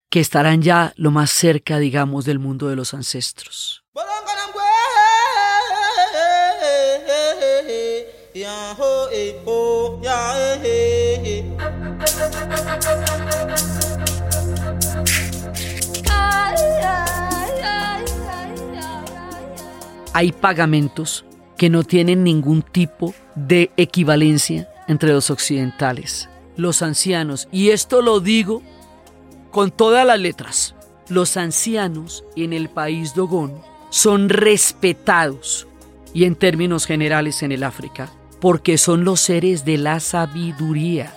que 0.09 0.21
estarán 0.21 0.61
ya 0.61 0.93
lo 0.95 1.11
más 1.11 1.31
cerca, 1.31 1.79
digamos, 1.79 2.23
del 2.23 2.39
mundo 2.39 2.69
de 2.69 2.77
los 2.77 2.93
ancestros. 2.93 3.83
Hay 20.17 20.31
pagamentos 20.31 21.25
que 21.57 21.69
no 21.69 21.83
tienen 21.83 22.23
ningún 22.23 22.61
tipo 22.61 23.13
de 23.35 23.69
equivalencia 23.75 24.69
entre 24.87 25.11
los 25.11 25.29
occidentales, 25.29 26.29
los 26.55 26.81
ancianos, 26.81 27.49
y 27.51 27.71
esto 27.71 28.01
lo 28.01 28.21
digo 28.21 28.61
con 29.51 29.71
todas 29.71 30.07
las 30.07 30.17
letras. 30.17 30.73
Los 31.09 31.35
ancianos 31.35 32.23
en 32.37 32.53
el 32.53 32.69
país 32.69 33.13
Dogón 33.13 33.55
son 33.89 34.29
respetados 34.29 35.67
y 36.13 36.23
en 36.23 36.35
términos 36.35 36.85
generales 36.85 37.43
en 37.43 37.51
el 37.51 37.63
África 37.63 38.09
porque 38.39 38.77
son 38.77 39.03
los 39.03 39.19
seres 39.19 39.65
de 39.65 39.77
la 39.77 39.99
sabiduría. 39.99 41.13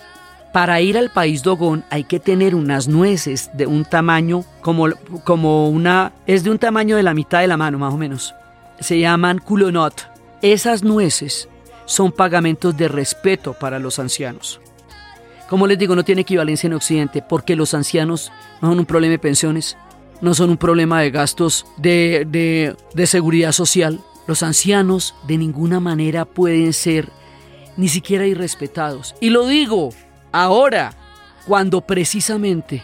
Para 0.51 0.81
ir 0.81 0.97
al 0.97 1.09
país 1.09 1.41
Dogón 1.41 1.85
hay 1.89 2.03
que 2.03 2.19
tener 2.19 2.53
unas 2.53 2.89
nueces 2.89 3.49
de 3.53 3.65
un 3.65 3.85
tamaño 3.85 4.43
como, 4.59 4.89
como 5.23 5.69
una... 5.69 6.11
es 6.27 6.43
de 6.43 6.51
un 6.51 6.59
tamaño 6.59 6.97
de 6.97 7.03
la 7.03 7.13
mitad 7.13 7.39
de 7.39 7.47
la 7.47 7.55
mano 7.55 7.79
más 7.79 7.93
o 7.93 7.97
menos. 7.97 8.35
Se 8.79 8.99
llaman 8.99 9.39
culonot. 9.39 10.07
Esas 10.41 10.83
nueces 10.83 11.49
son 11.85 12.11
pagamentos 12.11 12.77
de 12.77 12.87
respeto 12.87 13.53
para 13.53 13.79
los 13.79 13.99
ancianos. 13.99 14.61
Como 15.49 15.65
les 15.65 15.79
digo, 15.79 15.95
no 15.95 16.05
tiene 16.05 16.21
equivalencia 16.21 16.67
en 16.67 16.73
Occidente 16.73 17.23
porque 17.27 17.55
los 17.55 17.73
ancianos 17.73 18.31
no 18.61 18.69
son 18.69 18.79
un 18.79 18.85
problema 18.85 19.13
de 19.13 19.19
pensiones, 19.19 19.77
no 20.21 20.33
son 20.33 20.51
un 20.51 20.57
problema 20.57 21.01
de 21.01 21.09
gastos 21.11 21.65
de, 21.77 22.27
de, 22.29 22.75
de 22.93 23.07
seguridad 23.07 23.51
social, 23.51 23.99
Los 24.29 24.43
ancianos 24.43 25.15
de 25.27 25.39
ninguna 25.39 25.79
manera 25.79 26.23
pueden 26.23 26.71
ser 26.71 27.09
ni 27.77 27.87
siquiera 27.87 28.27
irrespetados. 28.27 29.15
Y 29.19 29.31
lo 29.31 29.47
digo 29.47 29.89
ahora, 30.31 30.93
cuando 31.47 31.81
precisamente 31.81 32.83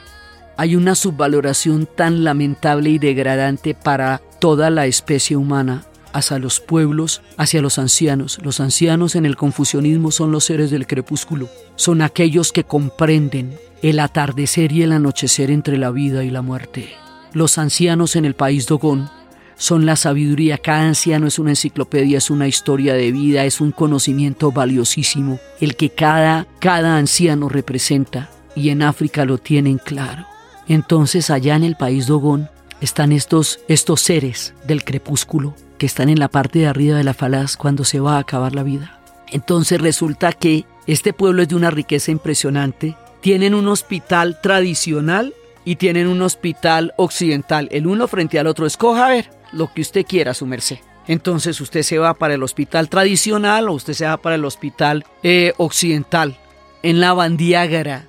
hay 0.58 0.75
una 0.75 0.95
subvaloración 0.95 1.86
tan 1.86 2.23
lamentable 2.23 2.89
y 2.89 2.97
degradante 2.97 3.75
para 3.75 4.23
toda 4.45 4.69
la 4.69 4.86
especie 4.86 5.36
humana 5.36 5.86
hacia 6.13 6.38
los 6.38 6.60
pueblos, 6.60 7.23
hacia 7.36 7.63
los 7.63 7.79
ancianos. 7.79 8.38
Los 8.43 8.60
ancianos 8.60 9.15
en 9.15 9.25
el 9.25 9.36
confucianismo 9.36 10.12
son 10.12 10.31
los 10.31 10.43
seres 10.43 10.69
del 10.69 10.86
crepúsculo, 10.86 11.49
son 11.77 12.03
aquellos 12.03 12.51
que 12.51 12.63
comprenden 12.63 13.58
el 13.81 13.99
atardecer 13.99 14.71
y 14.71 14.84
el 14.84 14.91
anochecer 14.91 15.49
entre 15.49 15.79
la 15.79 15.89
vida 15.89 16.23
y 16.23 16.29
la 16.29 16.43
muerte. 16.43 16.89
Los 17.34 17.58
ancianos 17.58 18.15
en 18.15 18.23
el 18.23 18.36
país 18.36 18.67
Dogón 18.67 19.10
son 19.55 19.88
la 19.88 19.95
sabiduría. 19.95 20.60
Cada 20.60 20.89
anciano 20.89 21.25
es 21.25 21.39
una 21.39 21.49
enciclopedia, 21.49 22.19
es 22.19 22.29
una 22.29 22.47
historia 22.47 22.93
de 22.93 23.12
vida, 23.12 23.45
es 23.45 23.62
un 23.62 23.71
conocimiento 23.71 24.51
valiosísimo, 24.51 25.39
el 25.60 25.75
que 25.75 25.89
cada, 25.89 26.45
cada 26.60 26.97
anciano 26.97 27.49
representa, 27.49 28.29
y 28.55 28.69
en 28.69 28.84
África 28.84 29.25
lo 29.25 29.39
tienen 29.39 29.79
claro. 29.79 30.27
Entonces 30.67 31.31
allá 31.31 31.55
en 31.55 31.63
el 31.63 31.77
país 31.77 32.05
Dogón 32.05 32.47
están 32.81 33.11
estos, 33.11 33.59
estos 33.67 34.01
seres 34.01 34.53
del 34.65 34.83
crepúsculo 34.83 35.55
que 35.77 35.85
están 35.85 36.09
en 36.09 36.19
la 36.19 36.29
parte 36.29 36.59
de 36.59 36.67
arriba 36.67 36.97
de 36.97 37.03
la 37.03 37.13
falaz 37.13 37.57
cuando 37.57 37.83
se 37.83 37.99
va 37.99 38.15
a 38.15 38.19
acabar 38.19 38.55
la 38.55 38.63
vida. 38.63 38.99
Entonces 39.31 39.81
resulta 39.81 40.31
que 40.31 40.65
este 40.88 41.13
pueblo 41.13 41.41
es 41.41 41.49
de 41.49 41.55
una 41.55 41.71
riqueza 41.71 42.11
impresionante. 42.11 42.95
Tienen 43.21 43.53
un 43.55 43.67
hospital 43.67 44.39
tradicional 44.41 45.33
y 45.63 45.77
tienen 45.77 46.07
un 46.07 46.21
hospital 46.21 46.93
occidental. 46.97 47.67
El 47.71 47.88
uno 47.88 48.07
frente 48.07 48.39
al 48.39 48.47
otro. 48.47 48.65
Escoja 48.65 49.07
a 49.07 49.09
ver 49.09 49.29
lo 49.51 49.73
que 49.73 49.81
usted 49.81 50.05
quiera, 50.05 50.33
su 50.33 50.45
merced. 50.45 50.77
Entonces 51.07 51.59
usted 51.61 51.83
se 51.83 51.97
va 51.97 52.13
para 52.13 52.35
el 52.35 52.43
hospital 52.43 52.89
tradicional 52.89 53.69
o 53.69 53.73
usted 53.73 53.93
se 53.93 54.05
va 54.05 54.17
para 54.17 54.35
el 54.35 54.45
hospital 54.45 55.05
eh, 55.23 55.53
occidental. 55.57 56.38
En 56.83 56.99
la 56.99 57.13
Bandiágara, 57.13 58.05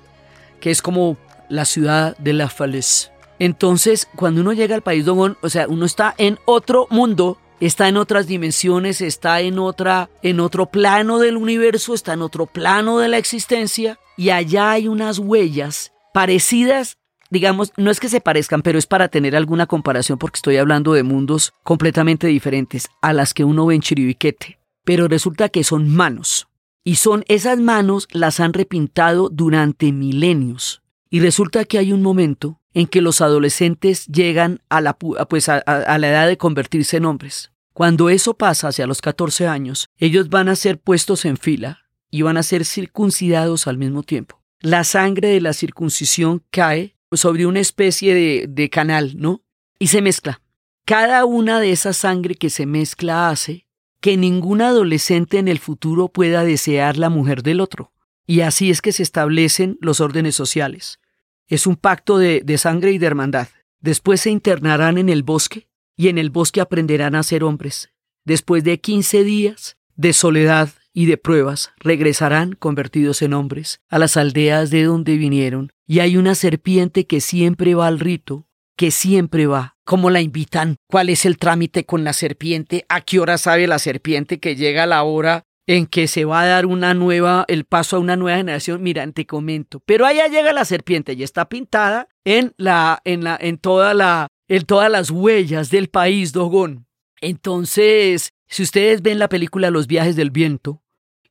que 0.59 0.69
es 0.69 0.81
como 0.81 1.17
la 1.49 1.65
ciudad 1.65 2.15
de 2.17 2.33
la 2.33 2.47
Falaise. 2.47 3.11
Entonces, 3.39 4.07
cuando 4.15 4.41
uno 4.41 4.53
llega 4.53 4.75
al 4.75 4.81
país 4.81 5.05
Dogón, 5.05 5.37
o 5.41 5.49
sea, 5.49 5.67
uno 5.67 5.85
está 5.85 6.15
en 6.17 6.39
otro 6.45 6.87
mundo, 6.89 7.37
está 7.59 7.87
en 7.87 7.97
otras 7.97 8.27
dimensiones, 8.27 9.01
está 9.01 9.41
en 9.41 9.59
otra 9.59 10.09
en 10.21 10.39
otro 10.39 10.67
plano 10.67 11.19
del 11.19 11.37
universo, 11.37 11.93
está 11.93 12.13
en 12.13 12.21
otro 12.21 12.45
plano 12.45 12.99
de 12.99 13.07
la 13.07 13.17
existencia 13.17 13.99
y 14.15 14.29
allá 14.31 14.71
hay 14.71 14.87
unas 14.87 15.19
huellas 15.19 15.93
parecidas, 16.13 16.97
digamos, 17.29 17.71
no 17.77 17.91
es 17.91 17.99
que 17.99 18.09
se 18.09 18.21
parezcan, 18.21 18.61
pero 18.61 18.79
es 18.79 18.87
para 18.87 19.07
tener 19.07 19.35
alguna 19.35 19.67
comparación 19.67 20.17
porque 20.17 20.37
estoy 20.37 20.57
hablando 20.57 20.93
de 20.93 21.03
mundos 21.03 21.53
completamente 21.63 22.27
diferentes 22.27 22.89
a 23.01 23.13
las 23.13 23.33
que 23.33 23.43
uno 23.43 23.65
ve 23.65 23.75
en 23.75 23.81
Chiribiquete, 23.81 24.59
pero 24.83 25.07
resulta 25.07 25.49
que 25.49 25.63
son 25.63 25.89
manos 25.89 26.47
y 26.87 26.95
son 26.95 27.25
esas 27.27 27.59
manos 27.59 28.07
las 28.13 28.39
han 28.39 28.53
repintado 28.53 29.27
durante 29.27 29.91
milenios. 29.91 30.81
Y 31.09 31.19
resulta 31.19 31.65
que 31.65 31.77
hay 31.77 31.91
un 31.91 32.01
momento 32.01 32.61
en 32.73 32.87
que 32.87 33.01
los 33.01 33.21
adolescentes 33.21 34.05
llegan 34.07 34.61
a 34.69 34.81
la, 34.81 34.97
pues 34.97 35.49
a, 35.49 35.63
la 35.65 36.07
edad 36.07 36.27
de 36.27 36.37
convertirse 36.37 36.97
en 36.97 37.05
hombres. 37.05 37.51
Cuando 37.73 38.09
eso 38.09 38.35
pasa 38.35 38.69
hacia 38.69 38.87
los 38.87 39.01
14 39.01 39.47
años, 39.47 39.89
ellos 39.97 40.29
van 40.29 40.49
a 40.49 40.55
ser 40.55 40.79
puestos 40.79 41.25
en 41.25 41.37
fila 41.37 41.85
y 42.09 42.21
van 42.21 42.37
a 42.37 42.43
ser 42.43 42.65
circuncidados 42.65 43.67
al 43.67 43.77
mismo 43.77 44.03
tiempo. 44.03 44.41
La 44.59 44.83
sangre 44.83 45.29
de 45.29 45.41
la 45.41 45.53
circuncisión 45.53 46.43
cae 46.49 46.95
sobre 47.11 47.45
una 47.45 47.59
especie 47.59 48.13
de, 48.13 48.47
de 48.49 48.69
canal, 48.69 49.13
¿no? 49.17 49.43
Y 49.79 49.87
se 49.87 50.01
mezcla. 50.01 50.41
Cada 50.85 51.25
una 51.25 51.59
de 51.59 51.71
esa 51.71 51.93
sangre 51.93 52.35
que 52.35 52.49
se 52.49 52.65
mezcla 52.65 53.29
hace 53.29 53.67
que 54.01 54.17
ningún 54.17 54.61
adolescente 54.61 55.37
en 55.37 55.47
el 55.47 55.59
futuro 55.59 56.07
pueda 56.07 56.43
desear 56.43 56.97
la 56.97 57.09
mujer 57.09 57.43
del 57.43 57.61
otro. 57.61 57.91
Y 58.25 58.41
así 58.41 58.69
es 58.69 58.81
que 58.81 58.91
se 58.91 59.03
establecen 59.03 59.77
los 59.81 60.01
órdenes 60.01 60.35
sociales. 60.35 60.99
Es 61.47 61.65
un 61.65 61.77
pacto 61.77 62.17
de, 62.17 62.57
sangre 62.57 62.91
y 62.91 62.97
de 62.97 63.07
hermandad. 63.07 63.47
Después 63.79 64.21
se 64.21 64.29
internarán 64.29 64.97
en 64.97 65.07
el 65.07 65.23
bosque 65.23 65.67
y 65.95 66.09
en 66.09 66.17
el 66.17 66.29
bosque 66.29 66.59
aprenderán 66.59 67.15
a 67.15 67.23
ser 67.23 67.43
hombres. 67.43 67.89
Después 68.25 68.63
de 68.63 68.81
quince 68.81 69.23
días 69.23 69.77
de 69.95 70.13
soledad 70.13 70.69
y 70.93 71.05
de 71.05 71.17
pruebas, 71.17 71.71
regresarán 71.79 72.53
convertidos 72.53 73.21
en 73.21 73.33
hombres 73.33 73.79
a 73.87 73.97
las 73.97 74.17
aldeas 74.17 74.69
de 74.69 74.83
donde 74.83 75.15
vinieron. 75.15 75.71
Y 75.87 75.99
hay 75.99 76.17
una 76.17 76.35
serpiente 76.35 77.07
que 77.07 77.21
siempre 77.21 77.75
va 77.75 77.87
al 77.87 77.99
rito, 77.99 78.47
que 78.75 78.91
siempre 78.91 79.47
va. 79.47 79.77
¿Cómo 79.85 80.09
la 80.09 80.21
invitan? 80.21 80.75
¿Cuál 80.87 81.09
es 81.09 81.25
el 81.25 81.37
trámite 81.37 81.85
con 81.85 82.03
la 82.03 82.13
serpiente? 82.13 82.85
¿A 82.89 83.01
qué 83.01 83.19
hora 83.19 83.37
sabe 83.37 83.67
la 83.67 83.79
serpiente 83.79 84.39
que 84.39 84.55
llega 84.55 84.85
la 84.85 85.03
hora 85.03 85.46
en 85.67 85.85
que 85.85 86.07
se 86.07 86.23
va 86.23 86.41
a 86.41 86.47
dar 86.47 86.65
una 86.65 86.93
nueva, 86.93 87.43
el 87.49 87.65
paso 87.65 87.97
a 87.97 87.99
una 87.99 88.15
nueva 88.15 88.37
generación, 88.37 88.81
mira, 88.81 89.05
te 89.11 89.25
comento. 89.25 89.81
Pero 89.85 90.05
allá 90.05 90.27
llega 90.27 90.53
la 90.53 90.63
serpiente 90.63 91.13
y 91.13 91.23
está 91.23 91.49
pintada 91.49 92.07
en 92.23 92.53
la, 92.57 93.01
en 93.03 93.25
la, 93.25 93.37
en 93.39 93.57
toda 93.57 93.93
la, 93.93 94.27
en 94.47 94.65
todas 94.65 94.89
las 94.89 95.11
huellas 95.11 95.69
del 95.69 95.89
país 95.89 96.31
Dogón. 96.31 96.87
Entonces, 97.19 98.31
si 98.47 98.63
ustedes 98.63 99.01
ven 99.01 99.19
la 99.19 99.27
película 99.27 99.69
Los 99.69 99.87
viajes 99.87 100.15
del 100.15 100.31
viento, 100.31 100.83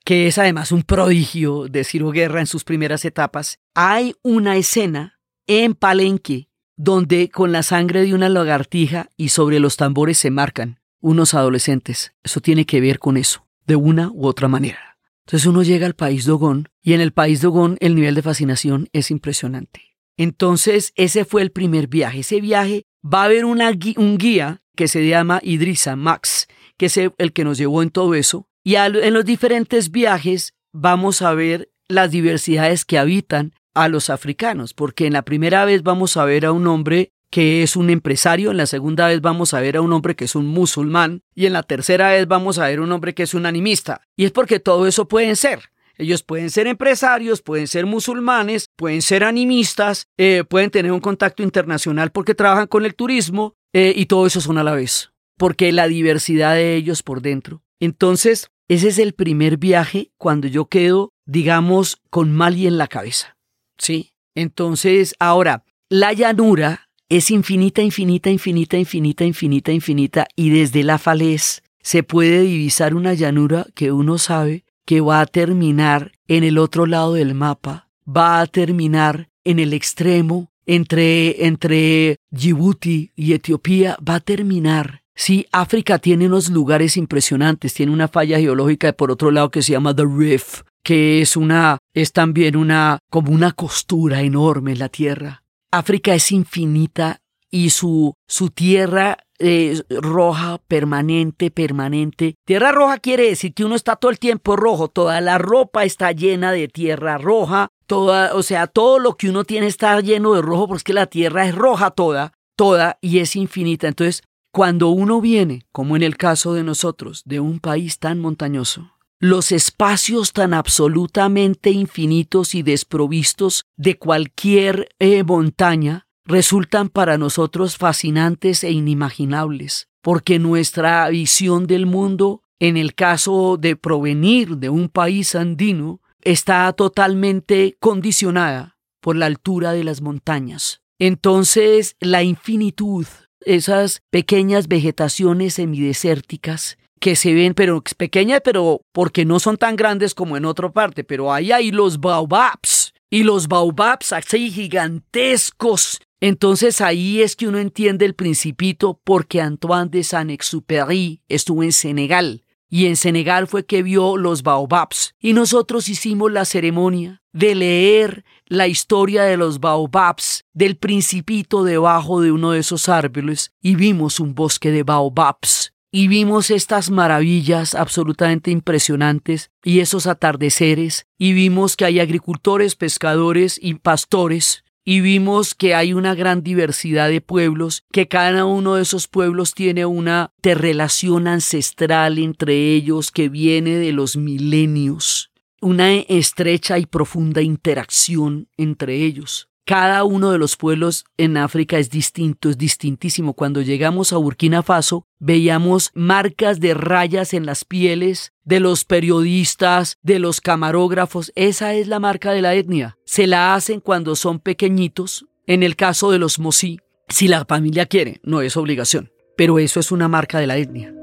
que 0.05 0.27
es 0.27 0.37
además 0.37 0.71
un 0.71 0.83
prodigio 0.83 1.67
de 1.69 1.83
Ciro 1.83 2.11
Guerra 2.11 2.41
en 2.41 2.47
sus 2.47 2.63
primeras 2.63 3.07
etapas, 3.07 3.59
hay 3.75 4.15
una 4.23 4.57
escena 4.57 5.19
en 5.47 5.75
Palenque 5.75 6.51
donde 6.77 7.31
con 7.31 7.53
la 7.53 7.63
sangre 7.63 8.03
de 8.03 8.15
una 8.15 8.29
lagartija 8.29 9.09
y 9.17 9.31
sobre 9.31 9.61
los 9.61 9.77
tambores 9.77 10.19
se 10.19 10.31
marcan 10.31 10.81
unos 11.01 11.33
adolescentes. 11.33 12.13
Eso 12.23 12.41
tiene 12.41 12.67
que 12.67 12.83
ver 12.83 12.99
con 12.99 13.17
eso 13.17 13.46
de 13.67 13.77
una 13.77 14.11
u 14.13 14.27
otra 14.27 14.49
manera. 14.49 14.99
Entonces 15.27 15.47
uno 15.47 15.63
llega 15.63 15.87
al 15.87 15.95
país 15.95 16.25
Dogón 16.25 16.69
y 16.83 16.93
en 16.93 17.01
el 17.01 17.13
país 17.13 17.41
Dogón 17.41 17.77
el 17.81 17.95
nivel 17.95 18.15
de 18.15 18.23
fascinación 18.23 18.89
es 18.93 19.11
impresionante. 19.11 19.97
Entonces 20.17 20.93
ese 20.95 21.25
fue 21.25 21.43
el 21.43 21.51
primer 21.51 21.89
viaje. 21.89 22.21
Ese 22.21 22.41
viaje 22.41 22.87
va 23.03 23.23
a 23.23 23.25
haber 23.25 23.45
un 23.45 24.19
guía 24.19 24.63
que 24.77 24.89
se 24.89 25.07
llama 25.09 25.41
Idrisa 25.43 25.97
Max, 25.97 26.47
que 26.77 26.87
es 26.87 26.97
el 26.97 27.33
que 27.33 27.45
nos 27.45 27.59
llevó 27.59 27.83
en 27.83 27.91
todo 27.91 28.15
eso. 28.15 28.49
Y 28.63 28.77
en 28.77 29.15
los 29.15 29.25
diferentes 29.25 29.91
viajes 29.91 30.55
vamos 30.73 31.23
a 31.23 31.35
ver 31.35 31.71
las 31.89 32.11
diversidades 32.11 32.85
que 32.85 32.99
habitan 32.99 33.53
a 33.75 33.89
los 33.89 34.11
africanos, 34.11 34.75
porque 34.75 35.07
en 35.07 35.13
la 35.13 35.23
primera 35.23 35.65
vez 35.65 35.83
vamos 35.83 36.17
a 36.17 36.25
ver 36.25 36.47
a 36.47 36.53
un 36.53 36.67
hombre 36.67 37.13
que 37.31 37.63
es 37.63 37.77
un 37.77 37.91
empresario, 37.91 38.51
en 38.51 38.57
la 38.57 38.67
segunda 38.67 39.09
vez 39.09 39.21
vamos 39.21 39.55
a 39.55 39.61
ver 39.61 39.77
a 39.77 39.81
un 39.81 39.93
hombre 39.93 40.17
que 40.17 40.25
es 40.25 40.35
un 40.35 40.47
musulmán 40.47 41.23
y 41.35 41.47
en 41.47 41.53
la 41.53 41.63
tercera 41.63 42.11
vez 42.11 42.27
vamos 42.27 42.59
a 42.59 42.69
ver 42.69 42.79
a 42.79 42.83
un 42.83 42.93
hombre 42.93 43.15
que 43.15 43.25
es 43.25 43.35
un 43.35 43.47
animista. 43.47 44.03
Y 44.17 44.25
es 44.25 44.33
porque 44.33 44.61
todo 44.61 44.87
eso 44.87 45.09
pueden 45.09 45.37
ser. 45.37 45.71
Ellos 45.99 46.23
pueden 46.23 46.51
ser 46.51 46.67
empresarios, 46.67 47.41
pueden 47.43 47.67
ser 47.67 47.87
musulmanes, 47.87 48.69
pueden 48.77 49.01
ser 49.01 49.25
animistas, 49.25 50.09
eh, 50.19 50.45
pueden 50.49 50.71
tener 50.71 50.93
un 50.93 51.01
contacto 51.01 51.43
internacional 51.43 52.11
porque 52.13 52.35
trabajan 52.35 52.67
con 52.67 52.85
el 52.85 52.95
turismo 52.95 53.55
eh, 53.73 53.95
y 53.97 54.07
todo 54.07 54.27
eso 54.27 54.41
son 54.41 54.59
a 54.59 54.65
la 54.65 54.75
vez, 54.75 55.11
porque 55.39 55.73
la 55.73 55.89
diversidad 55.89 56.55
de 56.55 56.77
ellos 56.77 57.03
por 57.03 57.23
dentro. 57.23 57.63
Entonces, 57.81 58.51
ese 58.69 58.89
es 58.89 58.99
el 58.99 59.15
primer 59.15 59.57
viaje 59.57 60.11
cuando 60.19 60.49
yo 60.49 60.67
quedo, 60.67 61.13
digamos, 61.25 61.99
con 62.11 62.33
Mali 62.33 62.67
en 62.67 62.79
la 62.79 62.89
cabeza. 62.89 63.37
¿Sí? 63.79 64.13
Entonces, 64.35 65.15
ahora, 65.19 65.65
la 65.89 66.13
llanura 66.13 66.86
es 67.09 67.31
infinita, 67.31 67.83
infinita, 67.83 68.31
infinita, 68.31 68.77
infinita, 68.77 69.25
infinita, 69.25 69.73
infinita, 69.73 70.27
y 70.35 70.51
desde 70.51 70.83
la 70.83 70.99
falez 70.99 71.63
se 71.81 72.03
puede 72.03 72.43
divisar 72.43 72.95
una 72.95 73.15
llanura 73.15 73.67
que 73.75 73.93
uno 73.93 74.19
sabe 74.19 74.65
que 74.85 75.01
va 75.01 75.21
a 75.21 75.27
terminar 75.27 76.13
en 76.27 76.43
el 76.43 76.59
otro 76.59 76.87
lado 76.87 77.15
del 77.15 77.35
mapa, 77.35 77.89
va 78.09 78.41
a 78.41 78.47
terminar 78.47 79.29
en 79.45 79.61
el 79.61 79.73
extremo 79.73 80.51
entre, 80.65 81.47
entre 81.47 82.17
Djibouti 82.31 83.13
y 83.15 83.35
Etiopía, 83.35 83.97
va 84.07 84.17
a 84.17 84.21
terminar. 84.21 85.03
Sí, 85.15 85.47
África 85.53 85.99
tiene 85.99 86.27
unos 86.27 86.51
lugares 86.51 86.97
impresionantes, 86.97 87.73
tiene 87.73 87.93
una 87.93 88.09
falla 88.09 88.39
geológica 88.39 88.93
por 88.93 89.13
otro 89.13 89.31
lado 89.31 89.51
que 89.51 89.63
se 89.63 89.73
llama 89.73 89.95
The 89.95 90.05
Rift, 90.05 90.63
que 90.83 91.23
es 91.23 91.37
una, 91.37 91.79
es 91.95 92.13
también 92.13 92.57
una, 92.57 92.99
como 93.11 93.31
una 93.31 93.53
costura 93.53 94.23
enorme 94.23 94.73
en 94.73 94.81
la 94.81 94.89
tierra. 94.89 95.46
África 95.71 96.15
es 96.15 96.33
infinita 96.33 97.21
y 97.51 97.71
su, 97.71 98.15
su 98.27 98.51
tierra 98.51 99.19
es 99.39 99.85
roja, 99.89 100.59
permanente, 100.67 101.51
permanente. 101.51 102.35
Tierra 102.45 102.73
roja 102.73 102.99
quiere 102.99 103.29
decir 103.29 103.55
que 103.55 103.65
uno 103.65 103.75
está 103.75 103.97
todo 103.97 104.11
el 104.11 104.19
tiempo 104.19 104.57
rojo, 104.57 104.89
toda 104.89 105.21
la 105.21 105.39
ropa 105.39 105.85
está 105.85 106.13
llena 106.13 106.53
de 106.53 106.69
tierra 106.69 107.19
roja, 107.19 107.69
toda, 107.87 108.35
o 108.35 108.43
sea, 108.43 108.67
todo 108.67 108.99
lo 108.99 109.17
que 109.17 109.29
uno 109.29 109.45
tiene 109.45 109.67
está 109.67 110.01
lleno 110.01 110.35
de 110.35 110.43
rojo 110.43 110.69
porque 110.69 110.93
la 110.93 111.07
tierra 111.07 111.47
es 111.47 111.55
roja 111.55 111.91
toda, 111.91 112.33
toda 112.57 112.99
y 113.01 113.19
es 113.19 113.37
infinita. 113.37 113.89
Entonces, 113.89 114.23
cuando 114.53 114.89
uno 114.89 115.21
viene, 115.21 115.67
como 115.73 115.97
en 115.97 116.03
el 116.03 116.17
caso 116.17 116.55
de 116.55 116.63
nosotros, 116.63 117.23
de 117.27 117.41
un 117.41 117.61
país 117.61 117.99
tan 117.99 118.19
montañoso, 118.19 118.96
los 119.19 119.51
espacios 119.51 120.33
tan 120.33 120.53
absolutamente 120.53 121.71
infinitos 121.71 122.55
y 122.55 122.63
desprovistos 122.63 123.65
de 123.77 123.99
cualquier 123.99 124.89
eh, 124.99 125.23
montaña 125.25 126.07
resultan 126.25 126.89
para 126.89 127.17
nosotros 127.17 127.77
fascinantes 127.77 128.63
e 128.65 128.73
inimaginables, 128.73 129.89
porque 130.03 130.39
nuestra 130.39 131.09
visión 131.09 131.67
del 131.67 131.87
mundo, 131.87 132.43
en 132.59 132.77
el 132.77 132.95
caso 132.95 133.57
de 133.57 133.77
provenir 133.77 134.59
de 134.59 134.69
un 134.69 134.89
país 134.89 135.35
andino, 135.35 136.01
está 136.23 136.71
totalmente 136.73 137.77
condicionada 137.81 138.77
por 139.01 139.17
la 139.17 139.27
altura 139.27 139.73
de 139.73 139.85
las 139.85 140.03
montañas. 140.03 140.83
Entonces, 140.99 141.97
la 142.01 142.23
infinitud, 142.23 143.07
esas 143.41 144.03
pequeñas 144.11 144.67
vegetaciones 144.67 145.55
semidesérticas 145.55 146.77
que 147.01 147.17
se 147.17 147.35
ven, 147.35 147.55
pero 147.55 147.83
pequeñas, 147.97 148.41
pero 148.45 148.81
porque 148.93 149.25
no 149.25 149.41
son 149.41 149.57
tan 149.57 149.77
grandes 149.77 150.15
como 150.15 150.37
en 150.37 150.45
otra 150.45 150.71
parte, 150.73 151.05
pero 151.05 151.33
ahí 151.33 151.53
hay 151.53 151.71
los 151.71 152.01
baobabs, 152.01 152.95
y 153.11 153.23
los 153.23 153.49
baobabs 153.49 154.13
así 154.13 154.51
gigantescos. 154.51 156.01
Entonces 156.21 156.81
ahí 156.81 157.23
es 157.23 157.37
que 157.37 157.47
uno 157.47 157.59
entiende 157.59 158.05
el 158.05 158.15
principito 158.15 159.01
porque 159.05 159.41
Antoine 159.41 159.91
de 159.91 160.03
Saint-Exupéry 160.03 161.23
estuvo 161.29 161.63
en 161.63 161.73
Senegal 161.73 162.43
y 162.69 162.87
en 162.87 162.97
Senegal 162.97 163.47
fue 163.47 163.65
que 163.65 163.83
vio 163.83 164.17
los 164.17 164.43
baobabs 164.43 165.15
y 165.21 165.35
nosotros 165.35 165.89
hicimos 165.89 166.33
la 166.33 166.45
ceremonia 166.45 167.23
de 167.33 167.55
leer 167.55 168.25
la 168.47 168.67
historia 168.67 169.23
de 169.25 169.37
los 169.37 169.61
baobabs 169.61 170.45
del 170.53 170.77
principito 170.77 171.65
debajo 171.65 172.21
de 172.21 172.33
uno 172.33 172.53
de 172.53 172.61
esos 172.61 172.89
árboles 172.89 173.53
y 173.61 173.77
vimos 173.77 174.19
un 174.19 174.35
bosque 174.35 174.71
de 174.71 174.83
baobabs 174.83 175.75
y 175.97 176.09
vimos 176.09 176.51
estas 176.51 176.91
maravillas 176.91 177.75
absolutamente 177.75 178.51
impresionantes 178.51 179.51
y 179.65 179.81
esos 179.81 180.07
atardeceres 180.07 181.07
y 181.17 181.33
vimos 181.33 181.75
que 181.75 181.87
hay 181.87 182.01
agricultores, 182.01 182.77
pescadores 182.77 183.59
y 183.63 183.77
pastores 183.77 184.63
y 184.85 185.01
vimos 185.01 185.55
que 185.55 185.75
hay 185.75 185.95
una 185.95 186.15
gran 186.15 186.43
diversidad 186.43 187.09
de 187.09 187.23
pueblos, 187.23 187.83
que 187.93 188.09
cada 188.09 188.45
uno 188.45 188.75
de 188.75 188.83
esos 188.83 189.09
pueblos 189.09 189.55
tiene 189.55 189.87
una 189.87 190.35
relación 190.43 191.29
ancestral 191.29 192.19
entre 192.19 192.75
ellos 192.75 193.11
que 193.11 193.31
viene 193.31 193.77
de 193.77 193.93
los 193.93 194.19
milenios, 194.19 195.31
una 195.63 195.95
estrecha 195.95 196.79
y 196.79 196.85
profunda 196.85 197.41
interacción 197.41 198.49
entre 198.59 198.97
ellos. 198.97 199.49
Cada 199.67 200.05
uno 200.05 200.31
de 200.31 200.39
los 200.39 200.57
pueblos 200.57 201.07
en 201.17 201.37
África 201.37 201.77
es 201.77 201.91
distinto, 201.91 202.51
es 202.51 202.57
distintísimo. 202.57 203.35
Cuando 203.35 203.63
llegamos 203.63 204.13
a 204.13 204.17
Burkina 204.17 204.63
Faso, 204.63 205.09
veíamos 205.19 205.91
marcas 205.93 206.61
de 206.61 206.73
rayas 206.73 207.35
en 207.35 207.47
las 207.47 207.65
pieles 207.65 208.33
de 208.45 208.61
los 208.61 208.85
periodistas, 208.85 209.99
de 210.05 210.21
los 210.21 210.41
camarógrafos. 210.41 211.33
Esa 211.35 211.75
es 211.75 211.89
la 211.89 211.99
marca 211.99 212.31
de 212.31 212.43
la 212.43 212.55
etnia. 212.55 212.97
Se 213.05 213.27
la 213.27 213.57
hacen 213.57 213.81
cuando 213.81 214.15
son 214.15 214.39
pequeñitos. 214.39 215.27
En 215.49 215.65
el 215.65 215.75
caso 215.75 216.13
de 216.13 216.21
los 216.21 216.39
Mosí, 216.39 216.79
si 217.09 217.27
la 217.27 217.45
familia 217.45 217.87
quiere, 217.87 218.21
no 218.23 218.43
es 218.43 218.57
obligación. 218.57 219.11
Pero 219.37 219.59
eso 219.59 219.81
es 219.81 219.91
una 219.91 220.07
marca 220.07 220.39
de 220.39 220.47
la 220.47 220.59
etnia. 220.59 220.96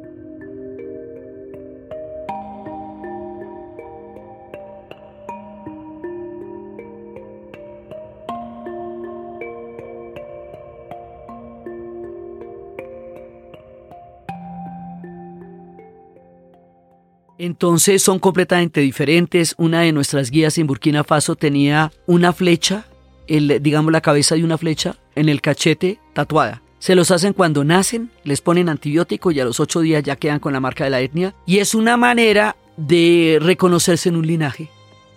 Entonces 17.44 18.02
son 18.02 18.20
completamente 18.20 18.80
diferentes. 18.80 19.54
Una 19.58 19.82
de 19.82 19.92
nuestras 19.92 20.32
guías 20.32 20.58
en 20.58 20.66
Burkina 20.66 21.04
Faso 21.04 21.36
tenía 21.36 21.92
una 22.06 22.32
flecha, 22.32 22.86
el, 23.28 23.62
digamos 23.62 23.92
la 23.92 24.00
cabeza 24.00 24.36
de 24.36 24.46
una 24.46 24.58
flecha, 24.58 24.96
en 25.14 25.28
el 25.28 25.42
cachete 25.42 26.00
tatuada. 26.14 26.62
Se 26.80 26.96
los 26.96 27.12
hacen 27.12 27.34
cuando 27.34 27.66
nacen, 27.66 28.12
les 28.24 28.40
ponen 28.40 28.70
antibiótico 28.70 29.30
y 29.32 29.42
a 29.42 29.44
los 29.44 29.60
ocho 29.60 29.82
días 29.82 30.04
ya 30.04 30.16
quedan 30.16 30.40
con 30.40 30.54
la 30.54 30.62
marca 30.62 30.86
de 30.86 30.92
la 30.92 31.02
etnia. 31.02 31.36
Y 31.46 31.58
es 31.58 31.76
una 31.76 31.98
manera 31.98 32.56
de 32.78 33.40
reconocerse 33.42 34.08
en 34.08 34.16
un 34.16 34.26
linaje 34.26 34.70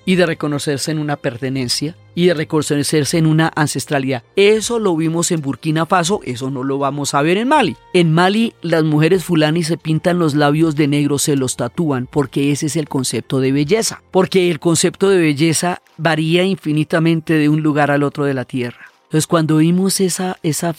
y 0.06 0.14
de 0.14 0.24
reconocerse 0.24 0.92
en 0.92 0.98
una 0.98 1.16
pertenencia 1.16 1.96
y 2.14 2.26
de 2.26 2.34
reconocerse 2.34 3.18
en 3.18 3.26
una 3.26 3.52
ancestralidad. 3.54 4.22
Eso 4.36 4.78
lo 4.78 4.96
vimos 4.96 5.30
en 5.32 5.42
Burkina 5.42 5.84
Faso, 5.84 6.20
eso 6.24 6.50
no 6.50 6.64
lo 6.64 6.78
vamos 6.78 7.12
a 7.12 7.20
ver 7.20 7.36
en 7.36 7.48
Mali. 7.48 7.76
En 7.92 8.12
Mali 8.12 8.54
las 8.62 8.84
mujeres 8.84 9.24
fulani 9.24 9.62
se 9.64 9.76
pintan 9.76 10.18
los 10.18 10.34
labios 10.34 10.76
de 10.76 10.88
negro, 10.88 11.18
se 11.18 11.36
los 11.36 11.56
tatúan, 11.56 12.08
porque 12.10 12.52
ese 12.52 12.66
es 12.66 12.76
el 12.76 12.88
concepto 12.88 13.40
de 13.40 13.52
belleza, 13.52 14.02
porque 14.10 14.50
el 14.50 14.60
concepto 14.60 15.10
de 15.10 15.18
belleza 15.18 15.82
varía 15.98 16.44
infinitamente 16.44 17.34
de 17.34 17.50
un 17.50 17.62
lugar 17.62 17.90
al 17.90 18.02
otro 18.02 18.24
de 18.24 18.34
la 18.34 18.46
tierra. 18.46 18.86
Entonces 19.04 19.26
cuando 19.26 19.58
vimos 19.58 20.00
esa, 20.00 20.38
esa 20.42 20.74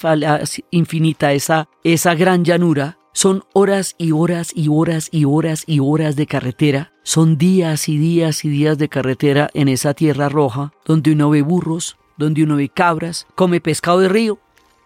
infinita, 0.72 1.34
esa, 1.34 1.70
esa 1.84 2.14
gran 2.16 2.44
llanura, 2.44 2.98
son 3.18 3.46
horas 3.54 3.96
y 3.98 4.12
horas 4.12 4.52
y 4.54 4.68
horas 4.68 5.10
y 5.12 5.26
horas 5.26 5.64
y 5.66 5.80
horas 5.80 6.16
de 6.16 6.28
carretera. 6.28 6.92
Son 7.02 7.40
días 7.40 7.90
y 7.90 7.98
días 7.98 8.46
y 8.46 8.50
días 8.50 8.78
de 8.78 8.90
carretera 8.90 9.50
en 9.56 9.70
esa 9.70 9.96
tierra 9.96 10.30
roja, 10.30 10.72
donde 10.86 11.14
uno 11.14 11.32
ve 11.32 11.42
burros, 11.42 11.98
donde 12.18 12.44
uno 12.44 12.58
ve 12.58 12.70
cabras, 12.70 13.26
come 13.34 13.60
pescado 13.60 14.02
de 14.02 14.10
río 14.10 14.38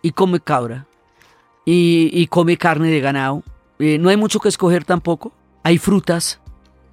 y 0.02 0.12
come 0.12 0.40
cabra. 0.40 0.88
Y, 1.66 2.26
come 2.28 2.56
carne 2.56 2.90
de 2.90 3.02
ganado. 3.02 3.44
Eh, 3.80 3.98
no 3.98 4.08
hay 4.08 4.16
mucho 4.16 4.40
que 4.40 4.48
escoger 4.48 4.86
tampoco. 4.86 5.34
Hay 5.64 5.78
frutas, 5.78 6.40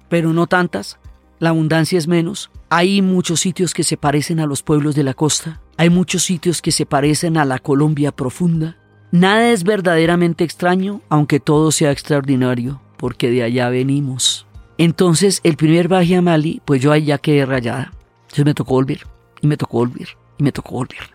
pero 0.09 0.33
no 0.33 0.45
tantas. 0.45 0.99
La 1.39 1.51
abundancia 1.51 1.97
es 1.97 2.09
menos. 2.09 2.51
Hay 2.67 3.01
muchos 3.01 3.39
sitios 3.39 3.73
que 3.73 3.85
se 3.85 3.95
parecen 3.95 4.41
a 4.41 4.45
los 4.45 4.61
pueblos 4.61 4.93
de 4.93 5.03
la 5.03 5.13
costa. 5.13 5.61
Hay 5.77 5.89
muchos 5.89 6.21
sitios 6.23 6.61
que 6.61 6.73
se 6.73 6.85
parecen 6.85 7.37
a 7.37 7.45
la 7.45 7.59
Colombia 7.59 8.11
profunda. 8.11 8.75
Nada 9.11 9.51
es 9.51 9.63
verdaderamente 9.63 10.43
extraño, 10.43 11.01
aunque 11.09 11.39
todo 11.39 11.71
sea 11.71 11.91
extraordinario, 11.91 12.79
porque 12.97 13.31
de 13.31 13.41
allá 13.41 13.69
venimos. 13.69 14.45
Entonces, 14.77 15.41
el 15.43 15.57
primer 15.57 15.87
viaje 15.87 16.15
a 16.15 16.21
Mali, 16.21 16.61
pues 16.63 16.81
yo 16.81 16.91
allá 16.91 17.17
quedé 17.17 17.45
rayada. 17.45 17.91
Entonces 18.23 18.45
me 18.45 18.53
tocó 18.53 18.75
volver, 18.75 19.07
y 19.41 19.47
me 19.47 19.57
tocó 19.57 19.79
volver, 19.79 20.09
y 20.37 20.43
me 20.43 20.51
tocó 20.51 20.75
volver. 20.75 21.09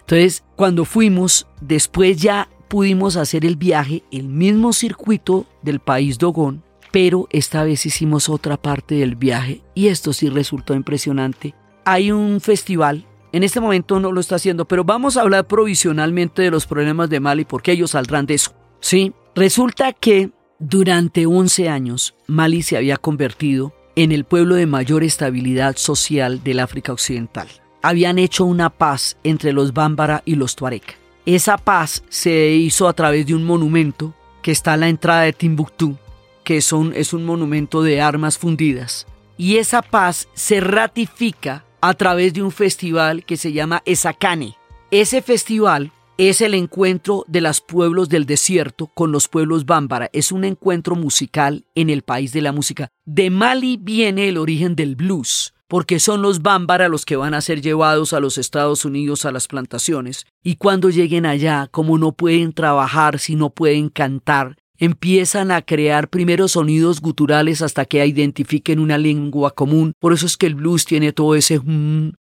Entonces, 0.00 0.42
cuando 0.56 0.86
fuimos, 0.86 1.46
después 1.60 2.16
ya 2.16 2.48
pudimos 2.68 3.16
hacer 3.16 3.44
el 3.44 3.56
viaje, 3.56 4.02
el 4.10 4.28
mismo 4.28 4.72
circuito 4.72 5.44
del 5.60 5.80
país 5.80 6.16
Dogón, 6.16 6.64
pero 6.90 7.28
esta 7.30 7.62
vez 7.62 7.84
hicimos 7.84 8.30
otra 8.30 8.56
parte 8.56 8.94
del 8.94 9.16
viaje, 9.16 9.62
y 9.74 9.88
esto 9.88 10.14
sí 10.14 10.30
resultó 10.30 10.72
impresionante. 10.72 11.54
Hay 11.84 12.10
un 12.10 12.40
festival 12.40 13.04
en 13.32 13.44
este 13.44 13.60
momento 13.60 13.98
no 13.98 14.12
lo 14.12 14.20
está 14.20 14.36
haciendo, 14.36 14.66
pero 14.66 14.84
vamos 14.84 15.16
a 15.16 15.22
hablar 15.22 15.46
provisionalmente 15.46 16.42
de 16.42 16.50
los 16.50 16.66
problemas 16.66 17.08
de 17.08 17.20
Mali 17.20 17.44
porque 17.44 17.72
ellos 17.72 17.92
saldrán 17.92 18.26
de 18.26 18.34
eso. 18.34 18.52
Sí, 18.80 19.12
resulta 19.34 19.92
que 19.92 20.30
durante 20.58 21.26
11 21.26 21.68
años 21.68 22.14
Mali 22.26 22.62
se 22.62 22.76
había 22.76 22.98
convertido 22.98 23.74
en 23.96 24.12
el 24.12 24.24
pueblo 24.24 24.54
de 24.54 24.66
mayor 24.66 25.02
estabilidad 25.02 25.76
social 25.76 26.42
del 26.44 26.60
África 26.60 26.92
Occidental. 26.92 27.48
Habían 27.82 28.18
hecho 28.18 28.44
una 28.44 28.70
paz 28.70 29.16
entre 29.24 29.52
los 29.52 29.72
Bámbara 29.72 30.22
y 30.24 30.36
los 30.36 30.54
Tuareg. 30.54 30.82
Esa 31.24 31.56
paz 31.56 32.04
se 32.08 32.50
hizo 32.50 32.88
a 32.88 32.92
través 32.92 33.26
de 33.26 33.34
un 33.34 33.44
monumento 33.44 34.14
que 34.42 34.50
está 34.50 34.74
a 34.74 34.76
la 34.76 34.88
entrada 34.88 35.22
de 35.22 35.32
Timbuktu, 35.32 35.96
que 36.44 36.58
es 36.58 36.72
un, 36.72 36.92
es 36.94 37.12
un 37.12 37.24
monumento 37.24 37.82
de 37.82 38.00
armas 38.00 38.38
fundidas. 38.38 39.06
Y 39.38 39.56
esa 39.56 39.82
paz 39.82 40.28
se 40.34 40.60
ratifica 40.60 41.64
a 41.82 41.94
través 41.94 42.32
de 42.32 42.42
un 42.42 42.52
festival 42.52 43.24
que 43.24 43.36
se 43.36 43.52
llama 43.52 43.82
Esacane. 43.84 44.56
Ese 44.92 45.20
festival 45.20 45.92
es 46.16 46.40
el 46.40 46.54
encuentro 46.54 47.24
de 47.26 47.40
los 47.40 47.60
pueblos 47.60 48.08
del 48.08 48.24
desierto 48.24 48.86
con 48.86 49.10
los 49.10 49.26
pueblos 49.26 49.66
bámbara. 49.66 50.08
Es 50.12 50.30
un 50.30 50.44
encuentro 50.44 50.94
musical 50.94 51.64
en 51.74 51.90
el 51.90 52.02
país 52.02 52.32
de 52.32 52.40
la 52.40 52.52
música. 52.52 52.88
De 53.04 53.30
Mali 53.30 53.78
viene 53.78 54.28
el 54.28 54.38
origen 54.38 54.76
del 54.76 54.94
blues, 54.94 55.54
porque 55.66 55.98
son 55.98 56.22
los 56.22 56.40
bámbara 56.40 56.88
los 56.88 57.04
que 57.04 57.16
van 57.16 57.34
a 57.34 57.40
ser 57.40 57.60
llevados 57.60 58.12
a 58.12 58.20
los 58.20 58.38
Estados 58.38 58.84
Unidos 58.84 59.24
a 59.24 59.32
las 59.32 59.48
plantaciones. 59.48 60.26
Y 60.44 60.56
cuando 60.56 60.88
lleguen 60.88 61.26
allá, 61.26 61.66
como 61.72 61.98
no 61.98 62.12
pueden 62.12 62.52
trabajar 62.52 63.18
si 63.18 63.34
no 63.34 63.50
pueden 63.50 63.88
cantar, 63.88 64.56
empiezan 64.82 65.52
a 65.52 65.62
crear 65.62 66.08
primeros 66.08 66.52
sonidos 66.52 67.00
guturales 67.00 67.62
hasta 67.62 67.84
que 67.84 68.04
identifiquen 68.04 68.80
una 68.80 68.98
lengua 68.98 69.52
común. 69.52 69.92
Por 70.00 70.12
eso 70.12 70.26
es 70.26 70.36
que 70.36 70.46
el 70.46 70.56
blues 70.56 70.84
tiene 70.86 71.12
todo 71.12 71.36
ese 71.36 71.60
un 71.60 72.12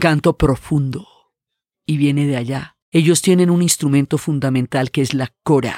canto 0.00 0.36
profundo 0.36 1.06
y 1.86 1.96
viene 1.96 2.26
de 2.26 2.36
allá. 2.36 2.76
Ellos 2.90 3.22
tienen 3.22 3.50
un 3.50 3.62
instrumento 3.62 4.18
fundamental 4.18 4.90
que 4.90 5.02
es 5.02 5.14
la 5.14 5.32
cora. 5.44 5.76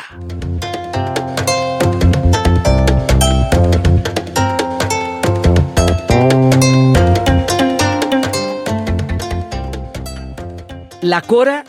La 11.03 11.21
cora 11.21 11.67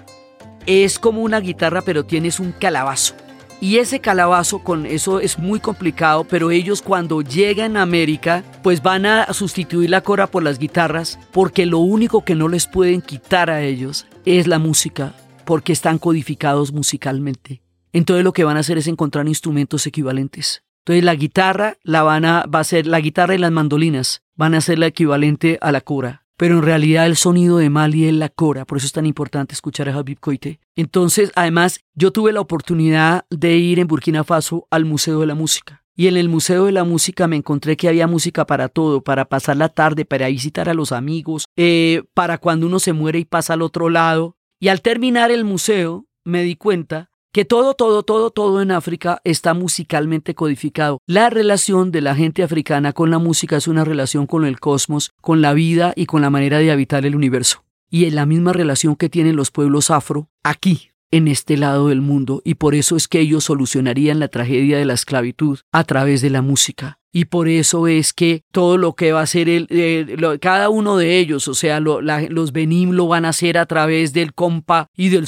es 0.65 0.99
como 0.99 1.21
una 1.21 1.39
guitarra, 1.39 1.81
pero 1.81 2.05
tienes 2.05 2.39
un 2.39 2.51
calabazo. 2.51 3.15
Y 3.61 3.77
ese 3.77 3.99
calabazo 3.99 4.63
con 4.63 4.87
eso 4.87 5.19
es 5.19 5.37
muy 5.37 5.59
complicado, 5.59 6.23
pero 6.23 6.49
ellos 6.49 6.81
cuando 6.81 7.21
llegan 7.21 7.77
a 7.77 7.83
América, 7.83 8.43
pues 8.63 8.81
van 8.81 9.05
a 9.05 9.31
sustituir 9.33 9.91
la 9.91 10.01
cora 10.01 10.25
por 10.25 10.41
las 10.41 10.57
guitarras, 10.57 11.19
porque 11.31 11.67
lo 11.67 11.77
único 11.77 12.25
que 12.25 12.33
no 12.33 12.47
les 12.47 12.65
pueden 12.65 13.03
quitar 13.03 13.51
a 13.51 13.61
ellos 13.61 14.07
es 14.25 14.47
la 14.47 14.57
música, 14.57 15.13
porque 15.45 15.73
están 15.73 15.99
codificados 15.99 16.73
musicalmente. 16.73 17.61
Entonces 17.93 18.23
lo 18.23 18.33
que 18.33 18.45
van 18.45 18.57
a 18.57 18.61
hacer 18.61 18.79
es 18.79 18.87
encontrar 18.87 19.27
instrumentos 19.27 19.85
equivalentes. 19.85 20.63
Entonces 20.79 21.03
la 21.03 21.13
guitarra 21.13 21.77
la 21.83 22.01
van 22.01 22.25
a, 22.25 22.45
va 22.45 22.61
a 22.61 22.63
ser 22.63 22.87
la 22.87 22.99
guitarra 22.99 23.35
y 23.35 23.37
las 23.37 23.51
mandolinas 23.51 24.23
van 24.35 24.55
a 24.55 24.61
ser 24.61 24.79
la 24.79 24.87
equivalente 24.87 25.59
a 25.61 25.71
la 25.71 25.81
cora. 25.81 26.20
Pero 26.41 26.57
en 26.57 26.63
realidad 26.63 27.05
el 27.05 27.17
sonido 27.17 27.59
de 27.59 27.69
Mali 27.69 28.07
es 28.07 28.15
la 28.15 28.27
cora, 28.27 28.65
por 28.65 28.79
eso 28.79 28.87
es 28.87 28.93
tan 28.93 29.05
importante 29.05 29.53
escuchar 29.53 29.87
a 29.87 29.93
Habib 29.93 30.19
Koite. 30.19 30.59
Entonces, 30.75 31.31
además, 31.35 31.81
yo 31.93 32.09
tuve 32.09 32.33
la 32.33 32.41
oportunidad 32.41 33.25
de 33.29 33.57
ir 33.57 33.77
en 33.77 33.85
Burkina 33.85 34.23
Faso 34.23 34.65
al 34.71 34.85
Museo 34.85 35.19
de 35.19 35.27
la 35.27 35.35
Música. 35.35 35.83
Y 35.95 36.07
en 36.07 36.17
el 36.17 36.29
Museo 36.29 36.65
de 36.65 36.71
la 36.71 36.83
Música 36.83 37.27
me 37.27 37.35
encontré 37.35 37.77
que 37.77 37.87
había 37.87 38.07
música 38.07 38.47
para 38.47 38.69
todo, 38.69 39.03
para 39.03 39.25
pasar 39.25 39.55
la 39.57 39.69
tarde, 39.69 40.03
para 40.03 40.29
visitar 40.29 40.67
a 40.67 40.73
los 40.73 40.91
amigos, 40.91 41.45
eh, 41.57 42.05
para 42.15 42.39
cuando 42.39 42.65
uno 42.65 42.79
se 42.79 42.93
muere 42.93 43.19
y 43.19 43.25
pasa 43.25 43.53
al 43.53 43.61
otro 43.61 43.91
lado. 43.91 44.35
Y 44.59 44.69
al 44.69 44.81
terminar 44.81 45.29
el 45.29 45.45
museo 45.45 46.07
me 46.23 46.41
di 46.41 46.55
cuenta 46.55 47.10
que 47.33 47.45
todo, 47.45 47.75
todo, 47.75 48.03
todo, 48.03 48.29
todo 48.31 48.61
en 48.61 48.71
África 48.71 49.21
está 49.23 49.53
musicalmente 49.53 50.35
codificado. 50.35 50.99
La 51.07 51.29
relación 51.29 51.91
de 51.91 52.01
la 52.01 52.13
gente 52.13 52.43
africana 52.43 52.91
con 52.91 53.09
la 53.09 53.19
música 53.19 53.55
es 53.55 53.67
una 53.67 53.85
relación 53.85 54.27
con 54.27 54.45
el 54.45 54.59
cosmos, 54.59 55.11
con 55.21 55.41
la 55.41 55.53
vida 55.53 55.93
y 55.95 56.07
con 56.07 56.21
la 56.21 56.29
manera 56.29 56.59
de 56.59 56.71
habitar 56.71 57.05
el 57.05 57.15
universo. 57.15 57.63
Y 57.89 58.05
es 58.05 58.13
la 58.13 58.25
misma 58.25 58.51
relación 58.51 58.95
que 58.95 59.09
tienen 59.09 59.37
los 59.37 59.51
pueblos 59.51 59.91
afro 59.91 60.29
aquí, 60.43 60.91
en 61.09 61.27
este 61.27 61.57
lado 61.57 61.87
del 61.87 62.01
mundo, 62.01 62.41
y 62.43 62.55
por 62.55 62.75
eso 62.75 62.95
es 62.95 63.07
que 63.07 63.19
ellos 63.19 63.45
solucionarían 63.45 64.19
la 64.19 64.27
tragedia 64.27 64.77
de 64.77 64.85
la 64.85 64.93
esclavitud 64.93 65.59
a 65.71 65.83
través 65.83 66.21
de 66.21 66.29
la 66.29 66.41
música. 66.41 67.00
Y 67.13 67.25
por 67.25 67.47
eso 67.49 67.87
es 67.87 68.13
que 68.13 68.43
todo 68.51 68.77
lo 68.77 68.93
que 68.93 69.11
va 69.11 69.19
a 69.19 69.23
hacer 69.23 69.49
el, 69.49 69.67
eh, 69.69 70.17
cada 70.39 70.69
uno 70.69 70.97
de 70.97 71.19
ellos, 71.19 71.47
o 71.47 71.53
sea, 71.53 71.79
los 71.79 72.51
Benim 72.53 72.91
lo 72.91 73.07
van 73.07 73.25
a 73.25 73.29
hacer 73.29 73.57
a 73.57 73.65
través 73.65 74.13
del 74.13 74.33
compa 74.33 74.87
y 74.95 75.09
del 75.09 75.27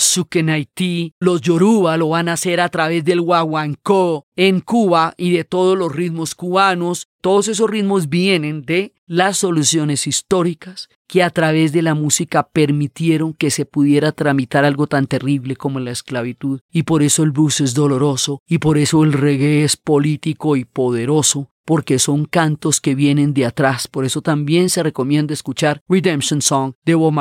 Haití, 0.50 1.14
los 1.20 1.42
Yoruba 1.42 1.98
lo 1.98 2.10
van 2.10 2.30
a 2.30 2.34
hacer 2.34 2.62
a 2.62 2.70
través 2.70 3.04
del 3.04 3.22
guaguancó 3.22 4.26
en 4.36 4.62
Cuba 4.62 5.14
y 5.18 5.32
de 5.32 5.44
todos 5.44 5.78
los 5.78 5.94
ritmos 5.94 6.36
cubanos. 6.36 7.08
Todos 7.22 7.48
esos 7.48 7.70
ritmos 7.70 8.10
vienen 8.10 8.64
de 8.64 8.94
las 9.06 9.38
soluciones 9.38 10.08
históricas 10.08 10.90
que 11.08 11.22
a 11.22 11.30
través 11.30 11.72
de 11.72 11.82
la 11.82 11.94
música 11.94 12.50
permitieron 12.52 13.34
que 13.34 13.52
se 13.52 13.66
pudiera 13.66 14.12
tramitar 14.12 14.66
algo 14.66 14.88
tan 14.88 15.06
terrible 15.06 15.56
como 15.56 15.80
la 15.80 15.92
esclavitud. 15.92 16.60
Y 16.72 16.84
por 16.84 17.04
eso 17.04 17.24
el 17.24 17.32
blues 17.32 17.62
es 17.62 17.76
doloroso, 17.76 18.42
y 18.48 18.58
por 18.58 18.78
eso 18.78 19.04
el 19.04 19.14
reggae 19.14 19.64
es 19.64 19.78
político 19.78 20.56
y 20.56 20.66
poderoso, 20.66 21.52
porque 21.66 22.00
son 22.00 22.26
cantos 22.26 22.82
que 22.82 22.96
vienen 22.96 23.34
de 23.34 23.46
atrás. 23.46 23.88
Por 23.88 24.06
eso 24.06 24.22
también 24.22 24.70
se 24.70 24.84
recomienda 24.84 25.34
escuchar 25.34 25.82
Redemption 25.88 26.42
Song 26.42 26.74
de 26.86 26.96
Bob. 26.96 27.14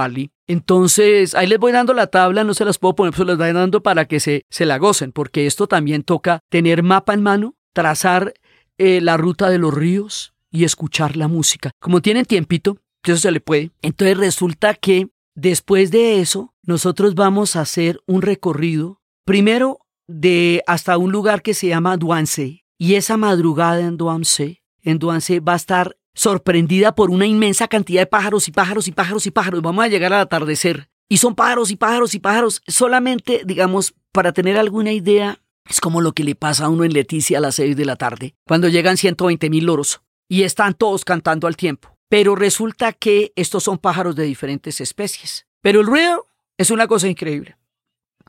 Entonces, 0.46 1.34
ahí 1.34 1.46
les 1.46 1.58
voy 1.58 1.72
dando 1.72 1.94
la 1.94 2.08
tabla, 2.08 2.44
no 2.44 2.54
se 2.54 2.64
las 2.64 2.78
puedo 2.78 2.94
poner, 2.94 3.12
pero 3.12 3.24
les 3.26 3.38
voy 3.38 3.52
dando 3.52 3.82
para 3.82 4.06
que 4.06 4.20
se, 4.20 4.44
se 4.50 4.66
la 4.66 4.78
gocen, 4.78 5.12
porque 5.12 5.46
esto 5.46 5.66
también 5.66 6.02
toca 6.02 6.40
tener 6.48 6.82
mapa 6.82 7.14
en 7.14 7.22
mano, 7.22 7.56
trazar 7.72 8.34
eh, 8.78 9.00
la 9.00 9.16
ruta 9.16 9.48
de 9.50 9.58
los 9.58 9.72
ríos 9.72 10.34
y 10.50 10.64
escuchar 10.64 11.16
la 11.16 11.28
música. 11.28 11.70
Como 11.80 12.02
tienen 12.02 12.24
tiempito, 12.24 12.78
eso 13.04 13.16
se 13.16 13.30
le 13.30 13.40
puede. 13.40 13.70
Entonces 13.82 14.16
resulta 14.16 14.74
que 14.74 15.08
después 15.34 15.90
de 15.90 16.20
eso, 16.20 16.54
nosotros 16.62 17.14
vamos 17.14 17.56
a 17.56 17.62
hacer 17.62 18.00
un 18.06 18.22
recorrido, 18.22 19.00
primero 19.24 19.78
de 20.06 20.62
hasta 20.66 20.98
un 20.98 21.12
lugar 21.12 21.42
que 21.42 21.54
se 21.54 21.68
llama 21.68 21.96
Douance, 21.96 22.61
y 22.82 22.96
esa 22.96 23.16
madrugada 23.16 23.78
en 23.78 23.96
Douance, 23.96 24.60
en 24.82 24.98
Douance 24.98 25.38
va 25.38 25.52
a 25.52 25.56
estar 25.56 25.96
sorprendida 26.14 26.96
por 26.96 27.10
una 27.10 27.26
inmensa 27.26 27.68
cantidad 27.68 28.00
de 28.00 28.06
pájaros 28.08 28.48
y 28.48 28.50
pájaros 28.50 28.88
y 28.88 28.90
pájaros 28.90 29.24
y 29.24 29.30
pájaros. 29.30 29.62
Vamos 29.62 29.84
a 29.84 29.86
llegar 29.86 30.12
al 30.12 30.22
atardecer. 30.22 30.90
Y 31.08 31.18
son 31.18 31.36
pájaros 31.36 31.70
y 31.70 31.76
pájaros 31.76 32.12
y 32.16 32.18
pájaros. 32.18 32.60
Solamente, 32.66 33.42
digamos, 33.44 33.94
para 34.10 34.32
tener 34.32 34.56
alguna 34.56 34.90
idea, 34.90 35.40
es 35.70 35.80
como 35.80 36.00
lo 36.00 36.10
que 36.10 36.24
le 36.24 36.34
pasa 36.34 36.64
a 36.64 36.70
uno 36.70 36.82
en 36.82 36.92
Leticia 36.92 37.38
a 37.38 37.40
las 37.40 37.54
6 37.54 37.76
de 37.76 37.84
la 37.84 37.94
tarde, 37.94 38.34
cuando 38.48 38.66
llegan 38.66 38.96
120 38.96 39.48
mil 39.48 39.66
loros 39.66 40.02
y 40.28 40.42
están 40.42 40.74
todos 40.74 41.04
cantando 41.04 41.46
al 41.46 41.56
tiempo. 41.56 41.96
Pero 42.08 42.34
resulta 42.34 42.92
que 42.92 43.32
estos 43.36 43.62
son 43.62 43.78
pájaros 43.78 44.16
de 44.16 44.24
diferentes 44.24 44.80
especies. 44.80 45.46
Pero 45.60 45.82
el 45.82 45.86
ruido 45.86 46.26
es 46.58 46.72
una 46.72 46.88
cosa 46.88 47.06
increíble. 47.06 47.56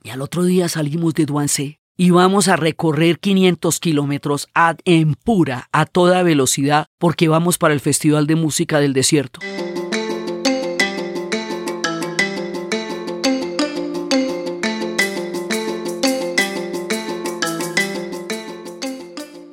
Y 0.03 0.11
al 0.11 0.21
otro 0.21 0.43
día 0.43 0.69
salimos 0.69 1.15
de 1.15 1.25
Douance 1.25 1.79
y 1.95 2.09
vamos 2.09 2.47
a 2.47 2.55
recorrer 2.55 3.19
500 3.19 3.79
kilómetros 3.79 4.47
en 4.85 5.13
pura, 5.15 5.69
a 5.71 5.85
toda 5.85 6.23
velocidad, 6.23 6.87
porque 6.97 7.27
vamos 7.27 7.57
para 7.57 7.73
el 7.73 7.79
Festival 7.79 8.27
de 8.27 8.35
Música 8.35 8.79
del 8.79 8.93
Desierto. 8.93 9.39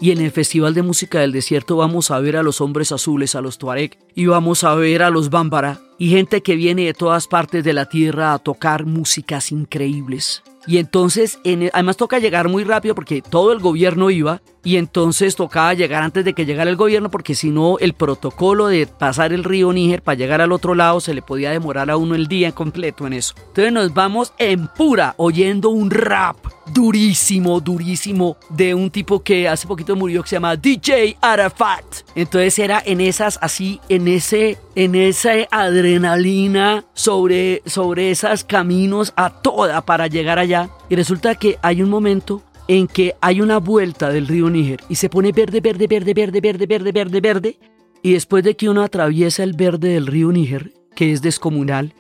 Y 0.03 0.13
en 0.13 0.23
el 0.23 0.31
Festival 0.31 0.73
de 0.73 0.83
Música 0.83 1.21
del 1.21 1.31
Desierto 1.31 1.77
vamos 1.77 2.11
a 2.11 2.19
ver 2.21 2.39
a 2.39 2.43
los 2.43 2.63
hombres 2.63 2.91
azules, 2.91 3.35
a 3.35 3.43
los 3.43 3.59
Tuareg, 3.59 3.99
y 4.15 4.25
vamos 4.25 4.65
a 4.65 4.75
ver 4.75 5.03
a 5.03 5.11
los 5.11 5.29
Bámbara, 5.29 5.79
y 5.99 6.09
gente 6.09 6.43
que 6.43 6.57
viene 6.57 6.87
de 6.87 6.95
todas 6.95 7.27
partes 7.27 7.65
de 7.65 7.75
la 7.75 7.85
tierra 7.85 8.33
a 8.33 8.39
tocar 8.39 8.87
músicas 8.87 9.53
increíbles. 9.53 10.43
Y 10.67 10.79
entonces, 10.79 11.39
además 11.73 11.97
toca 11.97 12.19
llegar 12.19 12.49
muy 12.49 12.65
rápido 12.65 12.95
porque 12.95 13.23
todo 13.23 13.53
el 13.53 13.61
gobierno 13.61 14.11
iba 14.11 14.43
y 14.63 14.77
entonces 14.77 15.37
tocaba 15.37 15.73
llegar 15.75 16.03
antes 16.03 16.25
de 16.25 16.35
que 16.35 16.45
llegara 16.45 16.71
el 16.71 16.77
gobierno 16.77 17.11
porque 17.11 17.35
si 17.35 17.51
no 17.51 17.79
el 17.79 17.95
protocolo 17.95 18.67
de 18.67 18.87
pasar 18.87 19.33
el 19.33 19.45
río 19.45 19.73
Níger 19.73 20.03
para 20.03 20.17
llegar 20.17 20.41
al 20.41 20.53
otro 20.53 20.75
lado 20.75 21.01
se 21.01 21.15
le 21.15 21.23
podía 21.23 21.51
demorar 21.51 21.91
a 21.91 21.97
uno 21.97 22.15
el 22.15 22.27
día 22.27 22.53
completo 22.53 23.07
en 23.07 23.15
eso. 23.15 23.35
Entonces 23.39 23.73
nos 23.73 23.95
vamos 23.95 24.35
en 24.39 24.69
pura 24.69 25.15
oyendo 25.17 25.71
un 25.71 25.91
rap 25.91 26.37
durísimo, 26.73 27.61
durísimo 27.61 28.37
de 28.49 28.75
un 28.75 28.91
tipo 28.91 29.23
que 29.23 29.49
hace 29.49 29.67
poquito 29.67 29.97
murió 29.97 30.23
que 30.23 30.29
se 30.29 30.37
llama 30.37 30.57
DJ 30.57 31.17
Arafat. 31.21 31.85
Entonces 32.15 32.59
era 32.59 32.83
en 32.85 33.01
esas 33.01 33.39
así, 33.43 33.81
en 33.89 34.09
ese, 34.09 34.59
en 34.75 34.95
esa 34.95 35.33
adrenalina 35.51 36.85
sobre, 36.95 37.63
sobre 37.67 38.11
esos 38.11 38.45
caminos 38.45 39.13
a 39.17 39.31
toda 39.31 39.81
para 39.83 40.07
llegar 40.07 40.39
allá. 40.39 40.71
Y 40.89 40.97
resulta 40.97 41.35
que 41.35 41.59
hay 41.63 41.83
un 41.83 41.91
momento 41.91 42.43
en 42.69 42.87
que 42.87 43.17
hay 43.21 43.41
una 43.41 43.59
vuelta 43.59 44.11
del 44.11 44.29
río 44.29 44.49
Níger 44.49 44.81
y 44.89 44.95
se 44.95 45.09
pone 45.09 45.33
verde, 45.33 45.61
verde, 45.61 45.87
verde, 45.89 46.15
verde, 46.15 46.41
verde, 46.41 46.67
verde, 46.67 46.93
verde, 46.93 47.21
verde. 47.21 47.59
Y 48.03 48.13
después 48.13 48.45
de 48.45 48.57
que 48.57 48.69
uno 48.69 48.83
atraviesa 48.83 49.43
el 49.43 49.55
verde 49.55 49.89
del 49.89 50.07
río 50.07 50.31
Níger, 50.33 50.73
que 50.95 51.13
es 51.13 51.21
descomunal, 51.21 51.95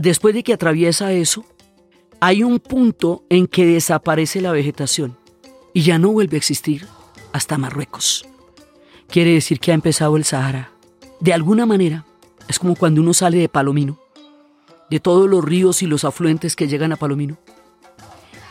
después 0.00 0.34
de 0.34 0.42
que 0.42 0.54
atraviesa 0.54 1.12
eso, 1.12 1.44
hay 2.26 2.42
un 2.42 2.58
punto 2.58 3.22
en 3.28 3.46
que 3.46 3.66
desaparece 3.66 4.40
la 4.40 4.50
vegetación 4.50 5.14
y 5.74 5.82
ya 5.82 5.98
no 5.98 6.10
vuelve 6.10 6.38
a 6.38 6.38
existir 6.38 6.86
hasta 7.32 7.58
Marruecos. 7.58 8.24
Quiere 9.08 9.34
decir 9.34 9.60
que 9.60 9.72
ha 9.72 9.74
empezado 9.74 10.16
el 10.16 10.24
Sahara. 10.24 10.70
De 11.20 11.34
alguna 11.34 11.66
manera, 11.66 12.06
es 12.48 12.58
como 12.58 12.76
cuando 12.76 13.02
uno 13.02 13.12
sale 13.12 13.36
de 13.36 13.50
Palomino, 13.50 13.98
de 14.88 15.00
todos 15.00 15.28
los 15.28 15.44
ríos 15.44 15.82
y 15.82 15.86
los 15.86 16.06
afluentes 16.06 16.56
que 16.56 16.66
llegan 16.66 16.92
a 16.92 16.96
Palomino. 16.96 17.36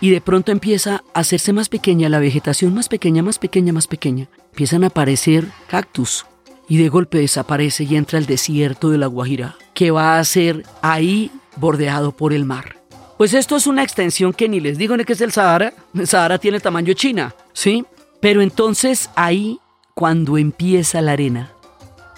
Y 0.01 0.11
de 0.11 0.21
pronto 0.21 0.51
empieza 0.51 1.03
a 1.15 1.21
hacerse 1.21 1.51
más 1.51 1.67
pequeña 1.67 2.09
la 2.09 2.19
vegetación, 2.19 2.75
más 2.75 2.89
pequeña, 2.89 3.23
más 3.23 3.39
pequeña, 3.39 3.73
más 3.73 3.87
pequeña. 3.87 4.29
Empiezan 4.51 4.83
a 4.83 4.87
aparecer 4.87 5.47
cactus 5.65 6.27
y 6.69 6.77
de 6.77 6.89
golpe 6.89 7.17
desaparece 7.17 7.85
y 7.85 7.95
entra 7.95 8.19
el 8.19 8.27
desierto 8.27 8.91
de 8.91 8.99
la 8.99 9.07
Guajira, 9.07 9.55
que 9.73 9.89
va 9.89 10.19
a 10.19 10.23
ser 10.25 10.63
ahí 10.83 11.31
bordeado 11.55 12.11
por 12.11 12.33
el 12.33 12.45
mar. 12.45 12.82
Pues 13.17 13.33
esto 13.33 13.55
es 13.55 13.67
una 13.67 13.83
extensión 13.83 14.33
que 14.33 14.49
ni 14.49 14.59
les 14.59 14.77
digo 14.77 14.97
ni 14.97 15.05
que 15.05 15.13
es 15.13 15.21
el 15.21 15.31
Sahara. 15.31 15.73
El 15.93 16.07
Sahara 16.07 16.39
tiene 16.39 16.59
tamaño 16.59 16.93
China, 16.93 17.35
¿sí? 17.53 17.85
Pero 18.19 18.41
entonces 18.41 19.09
ahí, 19.15 19.59
cuando 19.93 20.37
empieza 20.37 21.01
la 21.01 21.11
arena, 21.11 21.51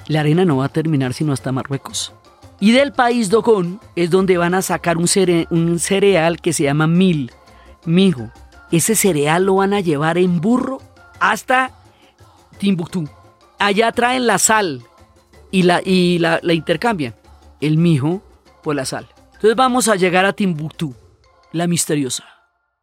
la 0.08 0.22
arena 0.22 0.46
no 0.46 0.58
va 0.58 0.66
a 0.66 0.70
terminar 0.70 1.14
sino 1.14 1.34
hasta 1.34 1.52
Marruecos. 1.52 2.14
Y 2.60 2.72
del 2.72 2.94
país 2.94 3.30
Dogón 3.30 3.82
es 3.96 4.10
donde 4.10 4.38
van 4.38 4.54
a 4.54 4.62
sacar 4.62 4.98
un, 4.98 5.08
un 5.50 5.80
cereal 5.80 6.40
que 6.40 6.54
se 6.54 6.64
llama 6.64 6.88
mil, 6.88 7.32
mijo. 7.86 8.30
Ese 8.72 8.96
cereal 8.96 9.46
lo 9.46 9.56
van 9.56 9.74
a 9.74 9.82
llevar 9.82 10.18
en 10.18 10.40
burro 10.40 10.82
hasta 11.20 11.72
Timbuktu. 12.58 13.08
Allá 13.60 13.92
traen 13.92 14.28
la 14.28 14.38
sal 14.38 14.84
y 15.52 15.64
la, 15.64 15.82
y 15.84 16.20
la, 16.20 16.40
la 16.42 16.54
intercambian. 16.54 17.16
El 17.62 17.78
mijo 17.78 18.22
por 18.64 18.76
la 18.76 18.86
sal. 18.86 19.08
Entonces 19.46 19.58
vamos 19.58 19.88
a 19.90 19.96
llegar 19.96 20.26
a 20.26 20.34
Timbuktu, 20.34 20.96
la 21.52 21.68
misteriosa. 21.68 22.24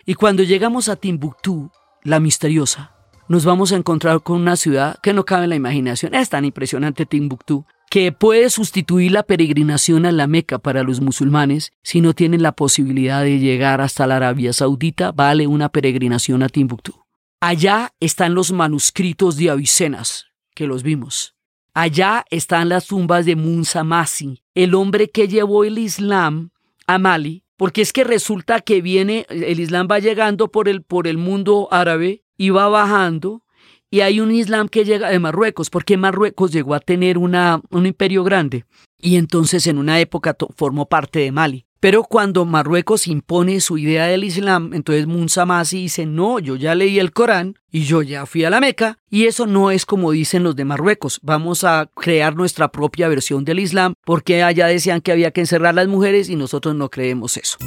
Y 0.07 0.15
cuando 0.15 0.45
llegamos 0.45 0.89
a 0.89 0.95
Timbuktu, 0.95 1.73
la 2.05 2.21
misteriosa, 2.21 2.93
nos 3.27 3.45
vamos 3.45 3.73
a 3.73 3.77
encontrar 3.77 4.23
con 4.23 4.41
una 4.41 4.55
ciudad 4.55 4.97
que 5.03 5.13
no 5.13 5.25
cabe 5.25 5.43
en 5.43 5.51
la 5.51 5.57
imaginación. 5.57 6.15
Es 6.15 6.29
tan 6.29 6.45
impresionante 6.45 7.05
Timbuktu 7.05 7.67
que 7.91 8.13
puede 8.13 8.49
sustituir 8.49 9.11
la 9.11 9.25
peregrinación 9.25 10.07
a 10.07 10.13
la 10.13 10.29
Meca 10.29 10.61
para 10.61 10.85
los 10.85 11.01
musulmanes 11.01 11.73
si 11.83 12.01
no 12.01 12.15
tienen 12.15 12.45
la 12.45 12.53
posibilidad 12.53 13.25
de 13.25 13.41
llegar 13.41 13.81
hasta 13.81 14.07
la 14.07 14.15
Arabia 14.15 14.53
Saudita, 14.53 15.11
vale 15.11 15.49
una 15.49 15.69
peregrinación 15.69 16.45
a 16.45 16.49
Timbuktu. 16.49 16.95
Allá 17.41 17.93
están 17.99 18.35
los 18.35 18.53
manuscritos 18.53 19.37
de 19.37 19.51
Avicenas, 19.51 20.27
que 20.55 20.69
los 20.69 20.85
vimos. 20.85 21.35
Allá 21.75 22.25
están 22.31 22.69
las 22.69 22.87
tumbas 22.87 23.27
de 23.27 23.35
Munsa 23.35 23.83
Masi, 23.83 24.45
el 24.55 24.77
hombre 24.77 25.11
que 25.11 25.27
llevó 25.27 25.65
el 25.65 25.79
Islam 25.79 26.52
Mali 26.99 27.43
porque 27.63 27.83
es 27.83 27.93
que 27.93 28.03
resulta 28.03 28.61
que 28.61 28.83
viene, 28.83 29.25
el 29.29 29.61
Islam 29.61 29.87
va 29.89 30.01
llegando 30.01 30.49
por 30.49 30.69
el, 30.69 30.83
por 30.83 31.07
el 31.07 31.17
mundo 31.17 31.69
árabe 31.71 32.25
y 32.37 32.51
va 32.51 32.67
bajando, 32.67 33.45
y 33.89 34.01
hay 34.01 34.19
un 34.19 34.33
Islam 34.33 34.69
que 34.69 34.85
llega 34.85 35.11
de 35.11 35.21
Marruecos, 35.21 35.71
porque 35.71 35.97
Marruecos 35.97 36.51
llegó 36.51 36.75
a 36.75 36.81
tener 36.81 37.19
una, 37.19 37.61
un 37.71 37.87
imperio 37.87 38.25
grande, 38.25 38.65
y 39.03 39.17
entonces 39.17 39.67
en 39.67 39.77
una 39.77 40.01
época 40.01 40.35
formó 40.57 40.87
parte 40.87 41.19
de 41.19 41.33
Mali. 41.33 41.67
Pero 41.81 42.05
cuando 42.05 42.45
Marruecos 42.45 43.09
impone 43.09 43.61
su 43.61 43.77
idea 43.77 44.07
del 44.07 44.23
Islam, 44.23 44.73
entonces 44.73 45.09
Munsa 45.09 45.45
Masi 45.45 45.79
dice, 45.79 46.07
no, 46.07 46.39
yo 46.39 46.55
ya 46.55 46.77
leí 46.77 47.01
el 47.01 47.13
Corán 47.13 47.57
y 47.73 47.83
yo 47.83 48.03
ya 48.03 48.25
fui 48.25 48.45
a 48.45 48.51
la 48.51 48.61
Meca, 48.61 48.99
y 49.11 49.27
eso 49.27 49.47
no 49.47 49.73
es 49.73 49.85
como 49.85 50.13
dicen 50.13 50.45
los 50.45 50.55
de 50.55 50.65
Marruecos, 50.65 51.19
vamos 51.23 51.65
a 51.65 51.91
crear 51.97 52.37
nuestra 52.37 52.71
propia 52.71 53.09
versión 53.09 53.45
del 53.45 53.59
Islam, 53.59 53.95
porque 54.05 54.45
allá 54.45 54.69
decían 54.69 55.01
que 55.01 55.11
había 55.11 55.33
que 55.33 55.41
encerrar 55.41 55.71
a 55.71 55.73
las 55.73 55.89
mujeres 55.89 56.29
y 56.29 56.37
nosotros 56.37 56.77
no 56.77 56.89
creemos 56.89 57.37
eso. 57.37 57.59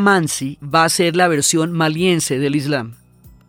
Mansi 0.00 0.58
va 0.62 0.84
a 0.84 0.88
ser 0.88 1.16
la 1.16 1.26
versión 1.26 1.72
maliense 1.72 2.38
del 2.38 2.54
Islam. 2.54 2.94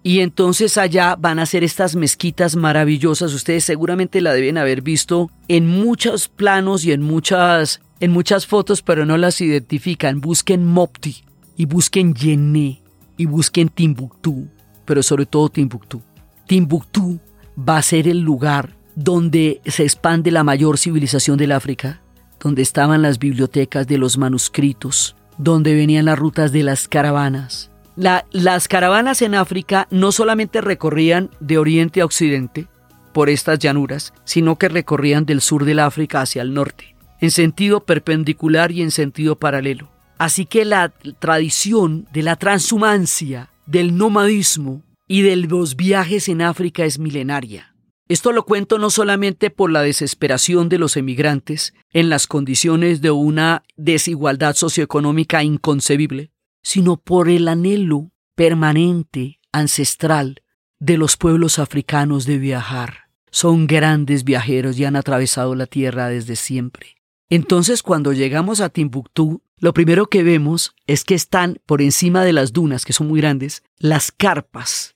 Y 0.01 0.21
entonces 0.21 0.77
allá 0.77 1.15
van 1.15 1.39
a 1.39 1.45
ser 1.45 1.63
estas 1.63 1.95
mezquitas 1.95 2.55
maravillosas. 2.55 3.33
Ustedes 3.33 3.63
seguramente 3.65 4.21
la 4.21 4.33
deben 4.33 4.57
haber 4.57 4.81
visto 4.81 5.29
en 5.47 5.67
muchos 5.67 6.27
planos 6.27 6.83
y 6.85 6.93
en 6.93 7.01
muchas, 7.01 7.81
en 7.99 8.11
muchas 8.11 8.47
fotos, 8.47 8.81
pero 8.81 9.05
no 9.05 9.17
las 9.17 9.39
identifican. 9.41 10.19
Busquen 10.21 10.65
Mopti 10.65 11.23
y 11.57 11.65
busquen 11.65 12.15
Yené 12.15 12.81
y 13.17 13.25
busquen 13.25 13.69
Timbuktu, 13.69 14.47
pero 14.85 15.03
sobre 15.03 15.25
todo 15.25 15.49
Timbuktu. 15.49 16.01
Timbuktu 16.47 17.19
va 17.57 17.77
a 17.77 17.83
ser 17.83 18.07
el 18.07 18.21
lugar 18.21 18.77
donde 18.95 19.61
se 19.65 19.83
expande 19.83 20.31
la 20.31 20.43
mayor 20.43 20.77
civilización 20.77 21.37
del 21.37 21.51
África, 21.51 22.01
donde 22.39 22.61
estaban 22.61 23.01
las 23.01 23.19
bibliotecas 23.19 23.85
de 23.85 23.97
los 23.97 24.17
manuscritos, 24.17 25.15
donde 25.39 25.73
venían 25.73 26.05
las 26.05 26.19
rutas 26.19 26.51
de 26.51 26.61
las 26.61 26.87
caravanas. 26.87 27.71
las 27.95 28.67
caravanas 28.67 29.21
en 29.23 29.33
África 29.33 29.87
no 29.89 30.11
solamente 30.11 30.61
recorrían 30.61 31.31
de 31.39 31.57
oriente 31.57 32.01
a 32.01 32.05
occidente 32.05 32.67
por 33.13 33.29
estas 33.29 33.57
llanuras, 33.57 34.13
sino 34.23 34.57
que 34.57 34.69
recorrían 34.69 35.25
del 35.25 35.41
sur 35.41 35.65
del 35.65 35.79
África 35.79 36.21
hacia 36.21 36.43
el 36.43 36.53
norte, 36.53 36.95
en 37.19 37.31
sentido 37.31 37.85
perpendicular 37.85 38.71
y 38.71 38.83
en 38.83 38.91
sentido 38.91 39.37
paralelo. 39.37 39.89
Así 40.17 40.45
que 40.45 40.65
la 40.65 40.89
tradición 41.19 42.05
de 42.11 42.23
la 42.23 42.35
transhumancia, 42.35 43.49
del 43.65 43.97
nomadismo 43.97 44.83
y 45.07 45.21
de 45.21 45.37
los 45.37 45.75
viajes 45.75 46.27
en 46.29 46.41
África 46.41 46.83
es 46.85 46.99
milenaria. 46.99 47.73
Esto 48.09 48.31
lo 48.31 48.43
cuento 48.43 48.79
no 48.79 48.89
solamente 48.89 49.51
por 49.51 49.71
la 49.71 49.83
desesperación 49.83 50.67
de 50.67 50.79
los 50.79 50.97
emigrantes 50.97 51.75
en 51.91 52.09
las 52.09 52.25
condiciones 52.25 53.01
de 53.01 53.11
una 53.11 53.61
desigualdad 53.77 54.55
socioeconómica 54.55 55.43
inconcebible, 55.43 56.31
sino 56.63 56.97
por 56.97 57.29
el 57.29 57.47
anhelo 57.47 58.11
permanente, 58.33 59.39
ancestral, 59.51 60.41
de 60.79 60.97
los 60.97 61.17
pueblos 61.17 61.59
africanos 61.59 62.25
de 62.25 62.39
viajar. 62.39 63.09
Son 63.29 63.67
grandes 63.67 64.23
viajeros 64.23 64.79
y 64.79 64.85
han 64.85 64.95
atravesado 64.95 65.53
la 65.53 65.67
tierra 65.67 66.07
desde 66.07 66.35
siempre. 66.35 66.95
Entonces 67.29 67.83
cuando 67.83 68.11
llegamos 68.11 68.59
a 68.59 68.69
Timbuktu, 68.69 69.43
lo 69.59 69.71
primero 69.73 70.07
que 70.07 70.23
vemos 70.23 70.73
es 70.87 71.03
que 71.03 71.13
están 71.13 71.61
por 71.67 71.79
encima 71.79 72.23
de 72.23 72.33
las 72.33 72.53
dunas, 72.53 72.85
que 72.85 72.93
son 72.93 73.07
muy 73.07 73.21
grandes, 73.21 73.61
las 73.77 74.11
carpas, 74.11 74.95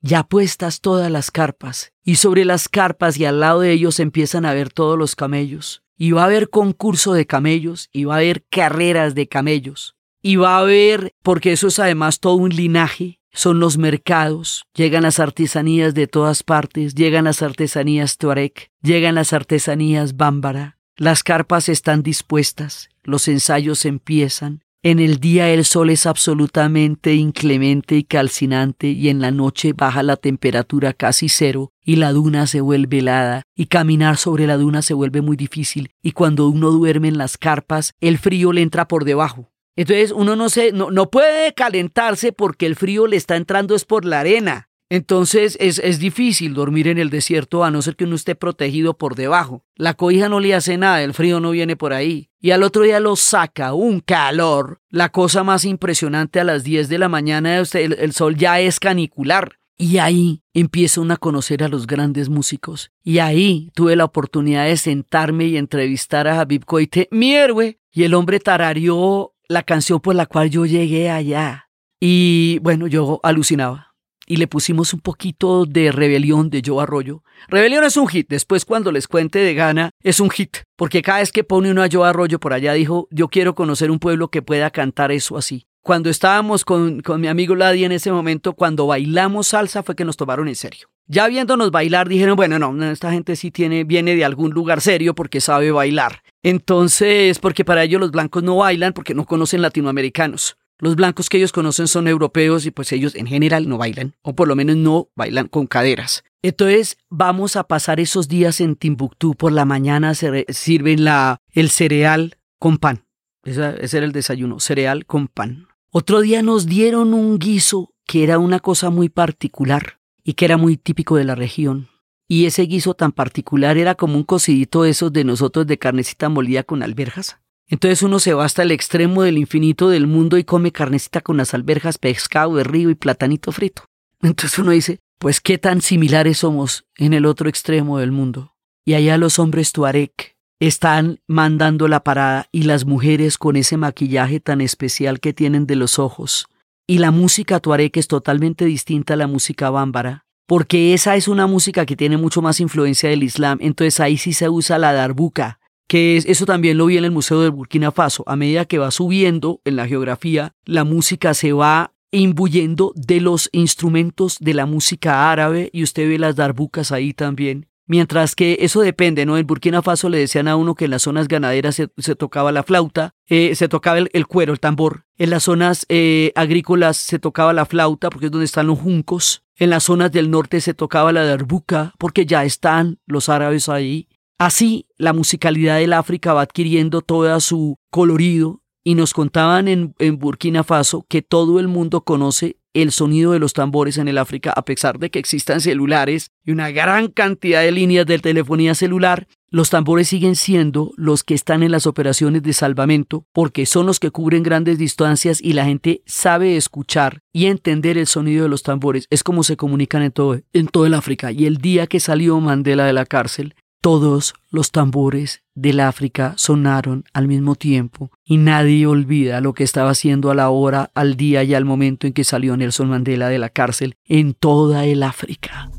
ya 0.00 0.24
puestas 0.24 0.80
todas 0.80 1.10
las 1.10 1.30
carpas, 1.30 1.92
y 2.04 2.16
sobre 2.16 2.44
las 2.44 2.68
carpas 2.68 3.18
y 3.18 3.24
al 3.24 3.40
lado 3.40 3.60
de 3.60 3.72
ellos 3.72 4.00
empiezan 4.00 4.44
a 4.46 4.54
ver 4.54 4.70
todos 4.72 4.98
los 4.98 5.16
camellos, 5.16 5.82
y 5.96 6.12
va 6.12 6.22
a 6.22 6.26
haber 6.26 6.48
concurso 6.48 7.12
de 7.12 7.26
camellos, 7.26 7.88
y 7.92 8.04
va 8.04 8.14
a 8.14 8.18
haber 8.18 8.44
carreras 8.50 9.14
de 9.14 9.28
camellos, 9.28 9.96
y 10.22 10.36
va 10.36 10.56
a 10.56 10.60
haber, 10.60 11.14
porque 11.22 11.52
eso 11.52 11.68
es 11.68 11.78
además 11.78 12.20
todo 12.20 12.34
un 12.34 12.50
linaje, 12.50 13.20
son 13.32 13.60
los 13.60 13.78
mercados, 13.78 14.66
llegan 14.74 15.04
las 15.04 15.20
artesanías 15.20 15.94
de 15.94 16.06
todas 16.06 16.42
partes, 16.42 16.94
llegan 16.94 17.24
las 17.24 17.42
artesanías 17.42 18.16
tuareg, 18.16 18.70
llegan 18.82 19.14
las 19.14 19.32
artesanías 19.32 20.16
bámbara, 20.16 20.78
las 20.96 21.22
carpas 21.22 21.68
están 21.68 22.02
dispuestas, 22.02 22.88
los 23.02 23.28
ensayos 23.28 23.84
empiezan, 23.84 24.64
en 24.82 24.98
el 24.98 25.18
día 25.18 25.50
el 25.50 25.66
sol 25.66 25.90
es 25.90 26.06
absolutamente 26.06 27.14
inclemente 27.14 27.96
y 27.96 28.04
calcinante 28.04 28.88
y 28.88 29.10
en 29.10 29.20
la 29.20 29.30
noche 29.30 29.74
baja 29.74 30.02
la 30.02 30.16
temperatura 30.16 30.94
casi 30.94 31.28
cero 31.28 31.72
y 31.84 31.96
la 31.96 32.12
duna 32.12 32.46
se 32.46 32.62
vuelve 32.62 33.00
helada 33.00 33.42
y 33.54 33.66
caminar 33.66 34.16
sobre 34.16 34.46
la 34.46 34.56
duna 34.56 34.80
se 34.80 34.94
vuelve 34.94 35.20
muy 35.20 35.36
difícil 35.36 35.90
y 36.02 36.12
cuando 36.12 36.48
uno 36.48 36.70
duerme 36.70 37.08
en 37.08 37.18
las 37.18 37.36
carpas 37.36 37.92
el 38.00 38.16
frío 38.16 38.52
le 38.52 38.62
entra 38.62 38.88
por 38.88 39.04
debajo. 39.04 39.50
Entonces 39.76 40.12
uno 40.12 40.34
no, 40.34 40.48
se, 40.48 40.72
no, 40.72 40.90
no 40.90 41.10
puede 41.10 41.52
calentarse 41.52 42.32
porque 42.32 42.64
el 42.64 42.74
frío 42.74 43.06
le 43.06 43.16
está 43.16 43.36
entrando 43.36 43.74
es 43.74 43.84
por 43.84 44.06
la 44.06 44.20
arena. 44.20 44.69
Entonces 44.90 45.56
es, 45.60 46.00
difícil 46.00 46.52
dormir 46.52 46.88
en 46.88 46.98
el 46.98 47.10
desierto 47.10 47.62
a 47.62 47.70
no 47.70 47.80
ser 47.80 47.94
que 47.94 48.04
uno 48.04 48.16
esté 48.16 48.34
protegido 48.34 48.98
por 48.98 49.14
debajo. 49.14 49.64
La 49.76 49.94
cobija 49.94 50.28
no 50.28 50.40
le 50.40 50.52
hace 50.52 50.76
nada, 50.76 51.00
el 51.04 51.14
frío 51.14 51.38
no 51.38 51.52
viene 51.52 51.76
por 51.76 51.92
ahí. 51.92 52.28
Y 52.40 52.50
al 52.50 52.64
otro 52.64 52.82
día 52.82 52.98
lo 52.98 53.14
saca 53.14 53.72
un 53.72 54.00
calor. 54.00 54.80
La 54.90 55.10
cosa 55.10 55.44
más 55.44 55.64
impresionante 55.64 56.40
a 56.40 56.44
las 56.44 56.64
10 56.64 56.88
de 56.88 56.98
la 56.98 57.08
mañana 57.08 57.56
el, 57.56 57.68
el 57.72 58.12
sol 58.12 58.34
ya 58.34 58.58
es 58.58 58.80
canicular. 58.80 59.60
Y 59.78 59.98
ahí 59.98 60.42
empieza 60.54 61.00
uno 61.00 61.14
a 61.14 61.18
conocer 61.18 61.62
a 61.62 61.68
los 61.68 61.86
grandes 61.86 62.28
músicos. 62.28 62.90
Y 63.04 63.18
ahí 63.20 63.70
tuve 63.76 63.94
la 63.94 64.04
oportunidad 64.04 64.64
de 64.64 64.76
sentarme 64.76 65.44
y 65.46 65.56
entrevistar 65.56 66.26
a 66.26 66.40
Habib 66.40 66.64
Koite, 66.64 67.08
mi 67.12 67.32
héroe. 67.32 67.78
Y 67.92 68.02
el 68.02 68.14
hombre 68.14 68.40
tarareó 68.40 69.34
la 69.46 69.62
canción 69.62 70.00
por 70.00 70.16
la 70.16 70.26
cual 70.26 70.50
yo 70.50 70.66
llegué 70.66 71.10
allá. 71.10 71.68
Y 72.00 72.58
bueno, 72.60 72.88
yo 72.88 73.20
alucinaba 73.22 73.89
y 74.30 74.36
le 74.36 74.46
pusimos 74.46 74.94
un 74.94 75.00
poquito 75.00 75.66
de 75.66 75.90
Rebelión 75.90 76.50
de 76.50 76.62
Joe 76.64 76.84
Arroyo. 76.84 77.24
Rebelión 77.48 77.82
es 77.82 77.96
un 77.96 78.06
hit, 78.06 78.28
después 78.28 78.64
cuando 78.64 78.92
les 78.92 79.08
cuente 79.08 79.40
de 79.40 79.54
Gana 79.54 79.90
es 80.04 80.20
un 80.20 80.30
hit, 80.30 80.58
porque 80.76 81.02
cada 81.02 81.18
vez 81.18 81.32
que 81.32 81.42
pone 81.42 81.68
uno 81.68 81.82
a 81.82 81.88
Joe 81.90 82.08
Arroyo 82.08 82.38
por 82.38 82.52
allá 82.52 82.74
dijo, 82.74 83.08
yo 83.10 83.26
quiero 83.26 83.56
conocer 83.56 83.90
un 83.90 83.98
pueblo 83.98 84.28
que 84.28 84.40
pueda 84.40 84.70
cantar 84.70 85.10
eso 85.10 85.36
así. 85.36 85.66
Cuando 85.82 86.10
estábamos 86.10 86.64
con, 86.64 87.00
con 87.00 87.20
mi 87.20 87.26
amigo 87.26 87.56
Ladi 87.56 87.84
en 87.84 87.90
ese 87.90 88.12
momento, 88.12 88.52
cuando 88.52 88.86
bailamos 88.86 89.48
salsa 89.48 89.82
fue 89.82 89.96
que 89.96 90.04
nos 90.04 90.16
tomaron 90.16 90.46
en 90.46 90.54
serio. 90.54 90.88
Ya 91.08 91.26
viéndonos 91.26 91.72
bailar 91.72 92.08
dijeron, 92.08 92.36
bueno, 92.36 92.60
no, 92.60 92.88
esta 92.88 93.10
gente 93.10 93.34
sí 93.34 93.50
tiene, 93.50 93.82
viene 93.82 94.14
de 94.14 94.24
algún 94.24 94.52
lugar 94.52 94.80
serio 94.80 95.12
porque 95.12 95.40
sabe 95.40 95.72
bailar. 95.72 96.22
Entonces, 96.44 97.40
porque 97.40 97.64
para 97.64 97.82
ellos 97.82 98.00
los 98.00 98.12
blancos 98.12 98.44
no 98.44 98.58
bailan 98.58 98.92
porque 98.92 99.12
no 99.12 99.24
conocen 99.24 99.60
latinoamericanos. 99.60 100.56
Los 100.80 100.96
blancos 100.96 101.28
que 101.28 101.36
ellos 101.36 101.52
conocen 101.52 101.88
son 101.88 102.08
europeos 102.08 102.66
y 102.66 102.70
pues 102.70 102.90
ellos 102.92 103.14
en 103.14 103.26
general 103.26 103.68
no 103.68 103.78
bailan, 103.78 104.14
o 104.22 104.34
por 104.34 104.48
lo 104.48 104.56
menos 104.56 104.76
no 104.76 105.08
bailan 105.14 105.46
con 105.46 105.66
caderas. 105.66 106.24
Entonces 106.42 106.96
vamos 107.10 107.56
a 107.56 107.64
pasar 107.64 108.00
esos 108.00 108.26
días 108.28 108.60
en 108.60 108.76
Timbuktu. 108.76 109.34
Por 109.34 109.52
la 109.52 109.66
mañana 109.66 110.14
se 110.14 110.46
sirven 110.48 111.04
la, 111.04 111.38
el 111.52 111.68
cereal 111.70 112.38
con 112.58 112.78
pan. 112.78 113.04
ese 113.44 113.96
era 113.96 114.06
el 114.06 114.12
desayuno, 114.12 114.58
cereal 114.58 115.04
con 115.04 115.28
pan. 115.28 115.68
Otro 115.92 116.20
día 116.20 116.42
nos 116.42 116.66
dieron 116.66 117.12
un 117.14 117.38
guiso 117.38 117.92
que 118.06 118.24
era 118.24 118.38
una 118.38 118.60
cosa 118.60 118.90
muy 118.90 119.08
particular 119.08 119.98
y 120.24 120.34
que 120.34 120.44
era 120.46 120.56
muy 120.56 120.76
típico 120.76 121.16
de 121.16 121.24
la 121.24 121.34
región. 121.34 121.88
Y 122.26 122.46
ese 122.46 122.62
guiso 122.62 122.94
tan 122.94 123.12
particular 123.12 123.76
era 123.76 123.96
como 123.96 124.16
un 124.16 124.22
cocidito 124.22 124.84
de 124.84 124.90
esos 124.90 125.12
de 125.12 125.24
nosotros 125.24 125.66
de 125.66 125.78
carnecita 125.78 126.28
molida 126.28 126.62
con 126.62 126.82
alberjas. 126.82 127.38
Entonces 127.70 128.02
uno 128.02 128.18
se 128.18 128.34
va 128.34 128.44
hasta 128.44 128.64
el 128.64 128.72
extremo 128.72 129.22
del 129.22 129.38
infinito 129.38 129.88
del 129.88 130.08
mundo 130.08 130.36
y 130.36 130.44
come 130.44 130.72
carnecita 130.72 131.20
con 131.20 131.36
las 131.36 131.54
alberjas, 131.54 131.98
pescado 131.98 132.56
de 132.56 132.64
río 132.64 132.90
y 132.90 132.96
platanito 132.96 133.52
frito. 133.52 133.84
Entonces 134.20 134.58
uno 134.58 134.72
dice, 134.72 134.98
pues 135.18 135.40
qué 135.40 135.56
tan 135.56 135.80
similares 135.80 136.38
somos 136.38 136.84
en 136.96 137.14
el 137.14 137.24
otro 137.24 137.48
extremo 137.48 137.98
del 137.98 138.10
mundo. 138.10 138.56
Y 138.84 138.94
allá 138.94 139.16
los 139.18 139.38
hombres 139.38 139.70
tuareg 139.70 140.10
están 140.58 141.20
mandando 141.28 141.86
la 141.86 142.02
parada 142.02 142.48
y 142.50 142.64
las 142.64 142.84
mujeres 142.86 143.38
con 143.38 143.54
ese 143.54 143.76
maquillaje 143.76 144.40
tan 144.40 144.60
especial 144.60 145.20
que 145.20 145.32
tienen 145.32 145.66
de 145.66 145.76
los 145.76 146.00
ojos. 146.00 146.46
Y 146.88 146.98
la 146.98 147.12
música 147.12 147.60
tuareg 147.60 147.92
es 147.94 148.08
totalmente 148.08 148.64
distinta 148.64 149.14
a 149.14 149.16
la 149.16 149.28
música 149.28 149.70
bámbara, 149.70 150.26
porque 150.46 150.92
esa 150.92 151.14
es 151.14 151.28
una 151.28 151.46
música 151.46 151.86
que 151.86 151.94
tiene 151.94 152.16
mucho 152.16 152.42
más 152.42 152.58
influencia 152.58 153.08
del 153.08 153.22
Islam, 153.22 153.58
entonces 153.60 154.00
ahí 154.00 154.16
sí 154.16 154.32
se 154.32 154.48
usa 154.48 154.76
la 154.76 154.92
darbuka, 154.92 155.59
que 155.90 156.16
es, 156.16 156.24
eso 156.26 156.46
también 156.46 156.78
lo 156.78 156.86
vi 156.86 156.98
en 156.98 157.04
el 157.04 157.10
Museo 157.10 157.40
de 157.40 157.48
Burkina 157.48 157.90
Faso. 157.90 158.22
A 158.28 158.36
medida 158.36 158.64
que 158.64 158.78
va 158.78 158.92
subiendo 158.92 159.60
en 159.64 159.74
la 159.74 159.88
geografía, 159.88 160.54
la 160.64 160.84
música 160.84 161.34
se 161.34 161.52
va 161.52 161.94
imbuyendo 162.12 162.92
de 162.94 163.20
los 163.20 163.48
instrumentos 163.50 164.36
de 164.38 164.54
la 164.54 164.66
música 164.66 165.32
árabe 165.32 165.68
y 165.72 165.82
usted 165.82 166.08
ve 166.08 166.16
las 166.20 166.36
darbucas 166.36 166.92
ahí 166.92 167.12
también. 167.12 167.66
Mientras 167.88 168.36
que 168.36 168.58
eso 168.60 168.82
depende, 168.82 169.26
¿no? 169.26 169.36
En 169.36 169.48
Burkina 169.48 169.82
Faso 169.82 170.08
le 170.08 170.18
decían 170.18 170.46
a 170.46 170.54
uno 170.54 170.76
que 170.76 170.84
en 170.84 170.92
las 170.92 171.02
zonas 171.02 171.26
ganaderas 171.26 171.74
se, 171.74 172.14
tocaba 172.14 172.52
la 172.52 172.62
flauta, 172.62 173.16
eh, 173.26 173.56
se 173.56 173.66
tocaba 173.66 173.98
el, 173.98 174.26
cuero, 174.28 174.52
el 174.52 174.60
tambor. 174.60 175.06
En 175.18 175.30
las 175.30 175.42
zonas 175.42 175.86
eh, 175.88 176.30
agrícolas 176.36 176.98
se 176.98 177.18
tocaba 177.18 177.52
la 177.52 177.66
flauta 177.66 178.10
porque 178.10 178.26
es 178.26 178.30
donde 178.30 178.44
están 178.44 178.68
los 178.68 178.78
juncos. 178.78 179.42
En 179.56 179.70
las 179.70 179.82
zonas 179.82 180.12
del 180.12 180.30
norte 180.30 180.60
se 180.60 180.72
tocaba 180.72 181.10
la 181.10 181.24
darbuca 181.24 181.92
porque 181.98 182.26
ya 182.26 182.44
están 182.44 183.00
los 183.06 183.28
árabes 183.28 183.68
ahí. 183.68 184.06
Así, 184.40 184.86
la 184.96 185.12
musicalidad 185.12 185.76
del 185.76 185.92
África 185.92 186.32
va 186.32 186.40
adquiriendo 186.40 187.02
todo 187.02 187.38
su 187.40 187.76
colorido 187.90 188.62
y 188.82 188.94
nos 188.94 189.12
contaban 189.12 189.68
en, 189.68 189.94
Burkina 190.18 190.64
Faso 190.64 191.04
que 191.10 191.20
todo 191.20 191.60
el 191.60 191.68
mundo 191.68 192.04
conoce 192.04 192.56
el 192.72 192.90
sonido 192.90 193.32
de 193.32 193.38
los 193.38 193.52
tambores 193.52 193.98
en 193.98 194.08
el 194.08 194.16
África, 194.16 194.50
a 194.56 194.64
pesar 194.64 194.98
de 194.98 195.10
que 195.10 195.18
existan 195.18 195.60
celulares 195.60 196.30
y 196.42 196.52
una 196.52 196.70
gran 196.70 197.08
cantidad 197.08 197.60
de 197.60 197.70
líneas 197.70 198.06
de 198.06 198.18
telefonía 198.18 198.74
celular, 198.74 199.28
los 199.50 199.68
tambores 199.68 200.08
siguen 200.08 200.36
siendo 200.36 200.92
los 200.96 201.22
que 201.22 201.34
están 201.34 201.62
en 201.62 201.72
las 201.72 201.86
operaciones 201.86 202.42
de 202.42 202.54
salvamento 202.54 203.26
porque 203.34 203.66
son 203.66 203.84
los 203.84 204.00
que 204.00 204.10
cubren 204.10 204.42
grandes 204.42 204.78
distancias 204.78 205.38
y 205.42 205.52
la 205.52 205.66
gente 205.66 206.00
sabe 206.06 206.56
escuchar 206.56 207.20
y 207.30 207.44
entender 207.44 207.98
el 207.98 208.06
sonido 208.06 208.44
de 208.44 208.48
los 208.48 208.62
tambores. 208.62 209.06
Es 209.10 209.22
como 209.22 209.42
se 209.42 209.58
comunican 209.58 210.00
en 210.00 210.12
todo, 210.12 210.40
en 210.54 210.66
todo 210.68 210.86
el 210.86 210.94
África. 210.94 211.30
Y 211.30 211.44
el 211.44 211.58
día 211.58 211.86
que 211.86 212.00
salió 212.00 212.40
Mandela 212.40 212.86
de 212.86 212.94
la 212.94 213.04
cárcel, 213.04 213.54
todos 213.80 214.34
los 214.50 214.70
tambores 214.72 215.42
del 215.54 215.80
África 215.80 216.34
sonaron 216.36 217.04
al 217.12 217.28
mismo 217.28 217.54
tiempo 217.54 218.10
y 218.24 218.36
nadie 218.36 218.86
olvida 218.86 219.40
lo 219.40 219.54
que 219.54 219.64
estaba 219.64 219.90
haciendo 219.90 220.30
a 220.30 220.34
la 220.34 220.50
hora, 220.50 220.90
al 220.94 221.16
día 221.16 221.42
y 221.44 221.54
al 221.54 221.64
momento 221.64 222.06
en 222.06 222.12
que 222.12 222.24
salió 222.24 222.56
Nelson 222.56 222.88
Mandela 222.88 223.28
de 223.28 223.38
la 223.38 223.48
cárcel 223.48 223.96
en 224.04 224.34
toda 224.34 224.84
el 224.84 225.02
África. 225.02 225.70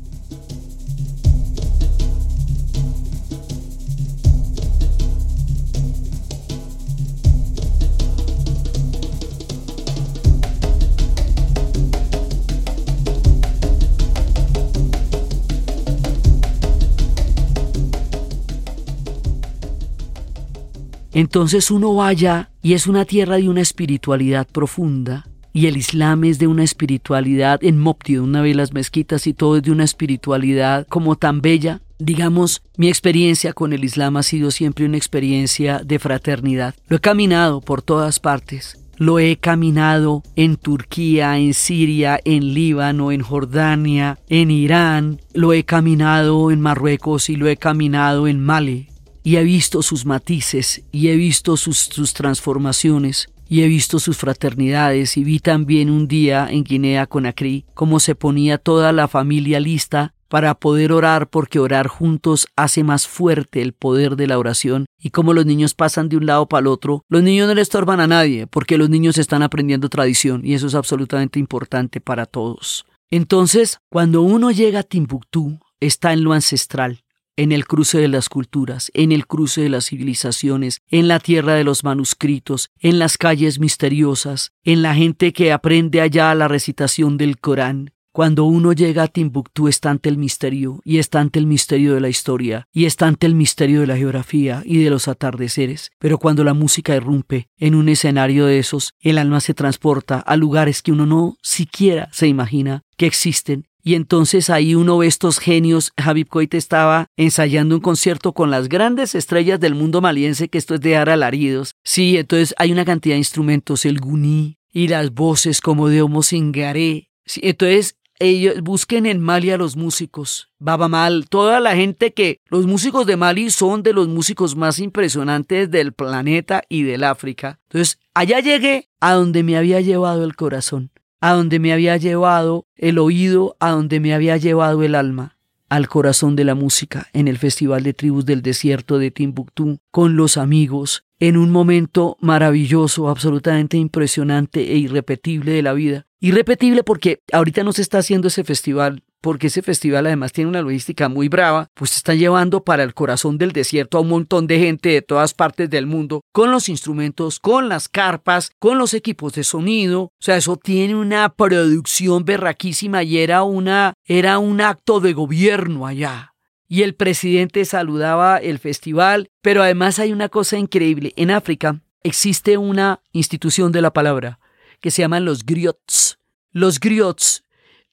Entonces 21.12 21.70
uno 21.70 21.94
vaya 21.94 22.50
y 22.62 22.72
es 22.72 22.86
una 22.86 23.04
tierra 23.04 23.36
de 23.36 23.48
una 23.48 23.60
espiritualidad 23.60 24.46
profunda. 24.46 25.26
Y 25.52 25.66
el 25.66 25.76
Islam 25.76 26.24
es 26.24 26.38
de 26.38 26.46
una 26.46 26.64
espiritualidad 26.64 27.62
en 27.62 27.78
Mopti, 27.78 28.16
una 28.16 28.40
vez 28.40 28.56
las 28.56 28.72
mezquitas 28.72 29.26
y 29.26 29.34
todo 29.34 29.58
es 29.58 29.62
de 29.62 29.70
una 29.70 29.84
espiritualidad 29.84 30.86
como 30.88 31.16
tan 31.16 31.42
bella. 31.42 31.82
Digamos, 31.98 32.62
mi 32.78 32.88
experiencia 32.88 33.52
con 33.52 33.74
el 33.74 33.84
Islam 33.84 34.16
ha 34.16 34.22
sido 34.22 34.50
siempre 34.50 34.86
una 34.86 34.96
experiencia 34.96 35.82
de 35.84 35.98
fraternidad. 35.98 36.74
Lo 36.88 36.96
he 36.96 37.00
caminado 37.00 37.60
por 37.60 37.82
todas 37.82 38.18
partes. 38.18 38.78
Lo 38.96 39.18
he 39.18 39.36
caminado 39.36 40.22
en 40.36 40.56
Turquía, 40.56 41.36
en 41.36 41.52
Siria, 41.54 42.18
en 42.24 42.54
Líbano, 42.54 43.12
en 43.12 43.20
Jordania, 43.20 44.18
en 44.28 44.50
Irán. 44.50 45.20
Lo 45.34 45.52
he 45.52 45.64
caminado 45.64 46.50
en 46.50 46.60
Marruecos 46.60 47.28
y 47.28 47.36
lo 47.36 47.48
he 47.48 47.56
caminado 47.56 48.26
en 48.26 48.40
Mali 48.40 48.91
y 49.22 49.36
he 49.36 49.42
visto 49.42 49.82
sus 49.82 50.04
matices 50.04 50.82
y 50.92 51.08
he 51.08 51.16
visto 51.16 51.56
sus, 51.56 52.14
transformaciones 52.14 53.28
y 53.48 53.62
he 53.62 53.68
visto 53.68 53.98
sus 53.98 54.16
fraternidades 54.16 55.16
y 55.16 55.24
vi 55.24 55.38
también 55.38 55.90
un 55.90 56.08
día 56.08 56.48
en 56.50 56.64
Guinea 56.64 57.06
Conakry 57.06 57.66
cómo 57.74 58.00
se 58.00 58.14
ponía 58.14 58.58
toda 58.58 58.92
la 58.92 59.08
familia 59.08 59.60
lista 59.60 60.14
para 60.28 60.54
poder 60.54 60.92
orar 60.92 61.28
porque 61.28 61.58
orar 61.58 61.88
juntos 61.88 62.48
hace 62.56 62.84
más 62.84 63.06
fuerte 63.06 63.60
el 63.60 63.74
poder 63.74 64.16
de 64.16 64.26
la 64.26 64.38
oración 64.38 64.86
y 64.98 65.10
cómo 65.10 65.34
los 65.34 65.44
niños 65.44 65.74
pasan 65.74 66.08
de 66.08 66.16
un 66.16 66.24
lado 66.24 66.48
para 66.48 66.62
el 66.62 66.68
otro. 66.68 67.04
Los 67.10 67.22
niños 67.22 67.46
no 67.46 67.54
le 67.54 67.60
estorban 67.60 68.00
a 68.00 68.06
nadie 68.06 68.46
porque 68.46 68.78
los 68.78 68.88
niños 68.88 69.18
están 69.18 69.42
aprendiendo 69.42 69.90
tradición 69.90 70.40
y 70.42 70.54
eso 70.54 70.66
es 70.66 70.74
absolutamente 70.74 71.38
importante 71.38 72.00
para 72.00 72.24
todos. 72.24 72.86
Entonces, 73.10 73.78
cuando 73.90 74.22
uno 74.22 74.50
llega 74.50 74.80
a 74.80 74.84
Timbuktu, 74.84 75.58
está 75.80 76.14
en 76.14 76.24
lo 76.24 76.32
ancestral, 76.32 77.01
en 77.36 77.52
el 77.52 77.66
cruce 77.66 77.98
de 77.98 78.08
las 78.08 78.28
culturas, 78.28 78.90
en 78.94 79.12
el 79.12 79.26
cruce 79.26 79.62
de 79.62 79.68
las 79.68 79.86
civilizaciones, 79.86 80.80
en 80.88 81.08
la 81.08 81.18
tierra 81.18 81.54
de 81.54 81.64
los 81.64 81.84
manuscritos, 81.84 82.70
en 82.80 82.98
las 82.98 83.18
calles 83.18 83.58
misteriosas, 83.58 84.52
en 84.64 84.82
la 84.82 84.94
gente 84.94 85.32
que 85.32 85.52
aprende 85.52 86.00
allá 86.00 86.34
la 86.34 86.48
recitación 86.48 87.16
del 87.16 87.38
Corán. 87.38 87.92
Cuando 88.14 88.44
uno 88.44 88.74
llega 88.74 89.04
a 89.04 89.08
Timbuktu 89.08 89.68
está 89.68 89.88
ante 89.88 90.10
el 90.10 90.18
misterio, 90.18 90.82
y 90.84 90.98
está 90.98 91.20
ante 91.20 91.38
el 91.38 91.46
misterio 91.46 91.94
de 91.94 92.00
la 92.02 92.10
historia, 92.10 92.68
y 92.70 92.84
está 92.84 93.06
ante 93.06 93.26
el 93.26 93.34
misterio 93.34 93.80
de 93.80 93.86
la 93.86 93.96
geografía 93.96 94.62
y 94.66 94.84
de 94.84 94.90
los 94.90 95.08
atardeceres. 95.08 95.92
Pero 95.98 96.18
cuando 96.18 96.44
la 96.44 96.52
música 96.52 96.94
irrumpe 96.94 97.48
en 97.56 97.74
un 97.74 97.88
escenario 97.88 98.44
de 98.44 98.58
esos, 98.58 98.92
el 99.00 99.16
alma 99.16 99.40
se 99.40 99.54
transporta 99.54 100.18
a 100.18 100.36
lugares 100.36 100.82
que 100.82 100.92
uno 100.92 101.06
no 101.06 101.38
siquiera 101.42 102.10
se 102.12 102.28
imagina 102.28 102.82
que 102.98 103.06
existen 103.06 103.66
y 103.82 103.94
entonces 103.94 104.48
ahí 104.48 104.74
uno 104.74 104.98
ve 104.98 105.06
estos 105.06 105.38
genios. 105.38 105.92
Habib 105.96 106.28
Koite 106.28 106.56
estaba 106.56 107.08
ensayando 107.16 107.74
un 107.74 107.80
concierto 107.80 108.32
con 108.32 108.50
las 108.50 108.68
grandes 108.68 109.14
estrellas 109.14 109.58
del 109.58 109.74
mundo 109.74 110.00
maliense, 110.00 110.48
que 110.48 110.58
esto 110.58 110.74
es 110.74 110.80
de 110.80 110.92
dar 110.92 111.10
alaridos. 111.10 111.74
Sí, 111.82 112.16
entonces 112.16 112.54
hay 112.58 112.72
una 112.72 112.84
cantidad 112.84 113.14
de 113.14 113.18
instrumentos, 113.18 113.84
el 113.84 113.98
guní 113.98 114.58
y 114.72 114.88
las 114.88 115.12
voces 115.12 115.60
como 115.60 115.88
de 115.88 116.02
Homo 116.02 116.22
Singaré. 116.22 117.10
Sí, 117.24 117.40
entonces 117.42 117.96
ellos 118.18 118.60
busquen 118.62 119.06
en 119.06 119.20
Mali 119.20 119.50
a 119.50 119.58
los 119.58 119.76
músicos. 119.76 120.48
Baba 120.60 120.86
Mal, 120.86 121.28
toda 121.28 121.58
la 121.58 121.74
gente 121.74 122.12
que 122.12 122.40
los 122.48 122.66
músicos 122.66 123.04
de 123.04 123.16
Mali 123.16 123.50
son 123.50 123.82
de 123.82 123.92
los 123.92 124.06
músicos 124.06 124.54
más 124.54 124.78
impresionantes 124.78 125.68
del 125.70 125.92
planeta 125.92 126.62
y 126.68 126.84
del 126.84 127.02
África. 127.02 127.58
Entonces, 127.64 127.98
allá 128.14 128.38
llegué 128.38 128.88
a 129.00 129.14
donde 129.14 129.42
me 129.42 129.56
había 129.56 129.80
llevado 129.80 130.22
el 130.22 130.36
corazón 130.36 130.92
a 131.22 131.34
donde 131.34 131.60
me 131.60 131.72
había 131.72 131.96
llevado 131.96 132.66
el 132.76 132.98
oído, 132.98 133.56
a 133.60 133.70
donde 133.70 134.00
me 134.00 134.12
había 134.12 134.36
llevado 134.38 134.82
el 134.82 134.96
alma, 134.96 135.38
al 135.68 135.86
corazón 135.86 136.34
de 136.34 136.42
la 136.42 136.56
música, 136.56 137.06
en 137.12 137.28
el 137.28 137.38
Festival 137.38 137.84
de 137.84 137.94
Tribus 137.94 138.26
del 138.26 138.42
Desierto 138.42 138.98
de 138.98 139.12
Timbuktu, 139.12 139.78
con 139.92 140.16
los 140.16 140.36
amigos, 140.36 141.04
en 141.22 141.36
un 141.36 141.52
momento 141.52 142.16
maravilloso, 142.20 143.08
absolutamente 143.08 143.76
impresionante 143.76 144.72
e 144.72 144.76
irrepetible 144.76 145.52
de 145.52 145.62
la 145.62 145.72
vida. 145.72 146.04
Irrepetible 146.18 146.82
porque 146.82 147.20
ahorita 147.32 147.62
no 147.62 147.72
se 147.72 147.82
está 147.82 147.98
haciendo 147.98 148.26
ese 148.26 148.42
festival 148.42 149.04
porque 149.20 149.46
ese 149.46 149.62
festival 149.62 150.06
además 150.06 150.32
tiene 150.32 150.50
una 150.50 150.62
logística 150.62 151.08
muy 151.08 151.28
brava, 151.28 151.68
pues 151.74 151.94
está 151.94 152.12
llevando 152.14 152.64
para 152.64 152.82
el 152.82 152.92
corazón 152.92 153.38
del 153.38 153.52
desierto 153.52 153.98
a 153.98 154.00
un 154.00 154.08
montón 154.08 154.48
de 154.48 154.58
gente 154.58 154.88
de 154.88 155.02
todas 155.02 155.32
partes 155.32 155.70
del 155.70 155.86
mundo, 155.86 156.22
con 156.32 156.50
los 156.50 156.68
instrumentos, 156.68 157.38
con 157.38 157.68
las 157.68 157.88
carpas, 157.88 158.50
con 158.58 158.78
los 158.78 158.92
equipos 158.92 159.32
de 159.34 159.44
sonido, 159.44 160.02
o 160.02 160.10
sea, 160.18 160.38
eso 160.38 160.56
tiene 160.56 160.96
una 160.96 161.28
producción 161.28 162.24
berraquísima 162.24 163.04
y 163.04 163.18
era 163.18 163.44
una 163.44 163.94
era 164.04 164.40
un 164.40 164.60
acto 164.60 164.98
de 164.98 165.12
gobierno 165.12 165.86
allá. 165.86 166.31
Y 166.72 166.84
el 166.84 166.94
presidente 166.94 167.66
saludaba 167.66 168.38
el 168.38 168.58
festival, 168.58 169.28
pero 169.42 169.62
además 169.62 169.98
hay 169.98 170.10
una 170.10 170.30
cosa 170.30 170.56
increíble, 170.56 171.12
en 171.16 171.30
África 171.30 171.82
existe 172.02 172.56
una 172.56 173.02
institución 173.12 173.72
de 173.72 173.82
la 173.82 173.92
palabra 173.92 174.40
que 174.80 174.90
se 174.90 175.02
llaman 175.02 175.26
los 175.26 175.44
griots. 175.44 176.18
Los 176.50 176.80
griots 176.80 177.44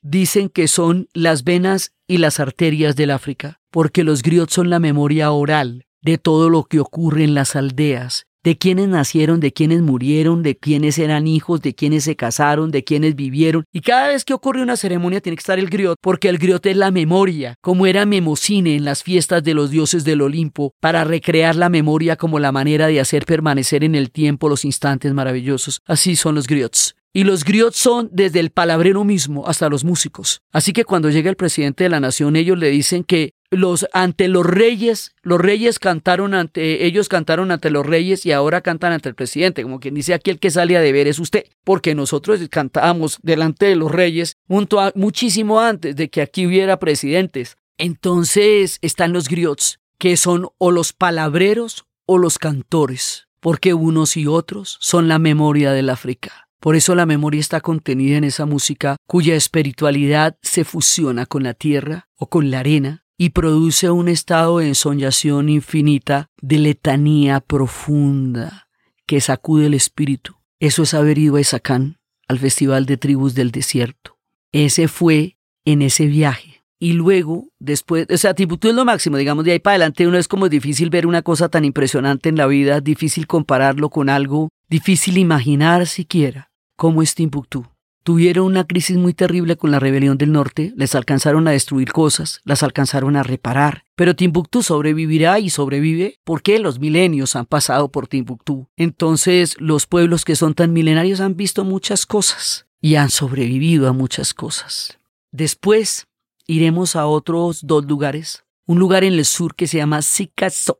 dicen 0.02 0.48
que 0.48 0.70
son 0.70 1.10
las 1.12 1.44
venas 1.44 1.92
y 2.08 2.20
las 2.20 2.40
arterias 2.40 2.96
del 2.96 3.12
África, 3.12 3.60
porque 3.70 4.06
los 4.06 4.22
griots 4.22 4.54
son 4.54 4.70
la 4.70 4.80
memoria 4.80 5.30
oral 5.34 5.86
de 6.02 6.18
todo 6.18 6.50
lo 6.50 6.64
que 6.64 6.80
ocurre 6.80 7.26
en 7.26 7.34
las 7.34 7.58
aldeas, 7.58 8.28
de 8.44 8.58
quienes 8.58 8.88
nacieron, 8.88 9.40
de 9.40 9.52
quienes 9.52 9.82
murieron, 9.82 10.44
de 10.44 10.58
quienes 10.58 10.98
eran 10.98 11.28
hijos, 11.28 11.62
de 11.62 11.76
quienes 11.76 12.06
se 12.06 12.16
casaron, 12.16 12.72
de 12.72 12.84
quienes 12.84 13.16
vivieron. 13.16 13.66
Y 13.72 13.82
cada 13.82 14.08
vez 14.08 14.26
que 14.26 14.34
ocurre 14.34 14.62
una 14.62 14.78
ceremonia 14.78 15.22
tiene 15.22 15.36
que 15.36 15.42
estar 15.42 15.60
el 15.60 15.70
griot, 15.70 15.98
porque 16.02 16.30
el 16.30 16.38
griot 16.38 16.66
es 16.66 16.78
la 16.78 16.92
memoria, 16.92 17.56
como 17.62 17.86
era 17.86 18.06
Memocine 18.06 18.76
en 18.76 18.86
las 18.86 19.04
fiestas 19.04 19.44
de 19.44 19.54
los 19.54 19.72
dioses 19.72 20.04
del 20.04 20.22
Olimpo, 20.22 20.74
para 20.80 21.04
recrear 21.04 21.56
la 21.56 21.70
memoria 21.70 22.16
como 22.16 22.40
la 22.40 22.52
manera 22.52 22.88
de 22.88 23.00
hacer 23.00 23.26
permanecer 23.26 23.84
en 23.84 23.96
el 23.96 24.12
tiempo 24.12 24.50
los 24.50 24.66
instantes 24.66 25.14
maravillosos. 25.14 25.82
Así 25.86 26.16
son 26.16 26.36
los 26.36 26.48
griots. 26.48 26.96
Y 27.12 27.24
los 27.24 27.44
griots 27.44 27.78
son 27.78 28.10
desde 28.12 28.40
el 28.40 28.52
palabrero 28.52 29.04
mismo 29.04 29.48
hasta 29.48 29.68
los 29.68 29.84
músicos. 29.84 30.42
Así 30.52 30.74
que 30.74 30.86
cuando 30.86 31.10
llega 31.10 31.30
el 31.30 31.36
presidente 31.36 31.84
de 31.84 31.90
la 31.90 32.00
nación, 32.00 32.36
ellos 32.36 32.60
le 32.60 32.70
dicen 32.70 33.04
que 33.04 33.34
los 33.52 33.88
ante 33.94 34.28
los 34.28 34.46
reyes, 34.46 35.16
los 35.22 35.40
reyes 35.40 35.80
cantaron 35.80 36.34
ante 36.34 36.86
ellos 36.86 37.10
cantaron 37.10 37.52
ante 37.52 37.70
los 37.70 37.86
reyes 37.86 38.26
y 38.26 38.32
ahora 38.32 38.62
cantan 38.62 38.94
ante 38.94 39.10
el 39.10 39.16
presidente, 39.16 39.64
como 39.64 39.80
quien 39.80 39.96
dice 39.96 40.14
aquí 40.14 40.32
el 40.32 40.40
que 40.40 40.52
sale 40.52 40.78
a 40.78 40.82
deber 40.82 41.08
es 41.08 41.20
usted, 41.20 41.46
porque 41.64 41.96
nosotros 41.96 42.40
cantábamos 42.50 43.20
delante 43.24 43.66
de 43.66 43.76
los 43.76 43.92
reyes 43.92 44.38
muchísimo 44.48 45.60
antes 45.60 45.96
de 45.96 46.10
que 46.10 46.22
aquí 46.22 46.46
hubiera 46.46 46.80
presidentes. 46.80 47.58
Entonces 47.78 48.78
están 48.82 49.14
los 49.14 49.30
griots, 49.30 49.80
que 49.98 50.18
son 50.18 50.50
o 50.58 50.72
los 50.72 50.94
palabreros 50.94 51.86
o 52.06 52.18
los 52.18 52.38
cantores, 52.38 53.28
porque 53.40 53.74
unos 53.74 54.18
y 54.18 54.28
otros 54.28 54.78
son 54.80 55.08
la 55.08 55.20
memoria 55.20 55.72
del 55.72 55.90
África. 55.90 56.48
Por 56.60 56.76
eso 56.76 56.94
la 56.94 57.06
memoria 57.06 57.40
está 57.40 57.62
contenida 57.62 58.18
en 58.18 58.26
esa 58.26 58.46
música 58.46 58.98
cuya 59.08 59.36
espiritualidad 59.36 60.38
se 60.42 60.66
fusiona 60.66 61.26
con 61.26 61.44
la 61.44 61.54
tierra 61.54 62.10
o 62.18 62.28
con 62.28 62.52
la 62.52 62.60
arena 62.60 63.06
y 63.22 63.32
produce 63.32 63.92
un 63.92 64.08
estado 64.08 64.60
de 64.60 64.70
ensoñación 64.70 65.50
infinita, 65.50 66.30
de 66.42 66.58
letanía 66.58 67.42
profunda, 67.42 68.70
que 69.06 69.20
sacude 69.20 69.66
el 69.66 69.74
espíritu. 69.74 70.38
Eso 70.62 70.84
es 70.84 70.94
haber 70.94 71.18
ido 71.18 71.36
a 71.36 71.42
Esacán, 71.42 71.98
al 72.30 72.40
Festival 72.40 72.86
de 72.86 72.96
Tribus 72.96 73.36
del 73.36 73.52
Desierto. 73.52 74.18
Ese 74.54 74.88
fue 74.88 75.36
en 75.66 75.82
ese 75.82 76.06
viaje. 76.06 76.64
Y 76.80 76.94
luego, 76.94 77.50
después, 77.60 78.08
o 78.10 78.18
sea, 78.18 78.34
Timbuktu 78.34 78.70
es 78.70 78.74
lo 78.74 78.86
máximo, 78.86 79.18
digamos, 79.18 79.44
de 79.44 79.52
ahí 79.52 79.60
para 79.60 79.74
adelante 79.74 80.08
uno 80.08 80.18
es 80.18 80.30
como 80.30 80.48
difícil 80.48 80.90
ver 80.90 81.06
una 81.06 81.22
cosa 81.22 81.50
tan 81.50 81.66
impresionante 81.66 82.30
en 82.30 82.38
la 82.38 82.48
vida, 82.48 82.80
difícil 82.80 83.28
compararlo 83.28 83.90
con 83.90 84.08
algo, 84.08 84.48
difícil 84.70 85.18
imaginar 85.18 85.88
siquiera 85.88 86.52
cómo 86.78 87.02
es 87.02 87.16
Timbuktu. 87.16 87.66
Tuvieron 88.04 88.46
una 88.46 88.66
crisis 88.66 88.98
muy 88.98 89.14
terrible 89.14 89.58
con 89.58 89.72
la 89.72 89.80
rebelión 89.80 90.18
del 90.18 90.32
norte, 90.32 90.74
les 90.76 90.96
alcanzaron 90.96 91.48
a 91.48 91.52
destruir 91.52 91.92
cosas, 91.92 92.42
las 92.44 92.64
alcanzaron 92.64 93.16
a 93.16 93.24
reparar, 93.24 93.84
pero 93.96 94.16
Timbuktu 94.16 94.64
sobrevivirá 94.64 95.40
y 95.40 95.50
sobrevive 95.50 96.20
porque 96.24 96.60
los 96.60 96.80
milenios 96.80 97.36
han 97.36 97.46
pasado 97.46 97.92
por 97.92 98.08
Timbuktu. 98.08 98.68
Entonces 98.78 99.56
los 99.60 99.86
pueblos 99.86 100.26
que 100.26 100.36
son 100.36 100.54
tan 100.54 100.74
milenarios 100.74 101.20
han 101.20 101.36
visto 101.36 101.64
muchas 101.66 102.06
cosas 102.06 102.68
y 102.82 102.96
han 102.96 103.10
sobrevivido 103.10 103.88
a 103.88 103.94
muchas 103.94 104.34
cosas. 104.34 105.00
Después 105.32 106.08
iremos 106.48 106.96
a 106.96 107.06
otros 107.06 107.68
dos 107.68 107.86
lugares, 107.86 108.46
un 108.66 108.80
lugar 108.80 109.04
en 109.04 109.14
el 109.14 109.26
sur 109.26 109.56
que 109.56 109.68
se 109.68 109.78
llama 109.78 110.02
Sikasso, 110.02 110.80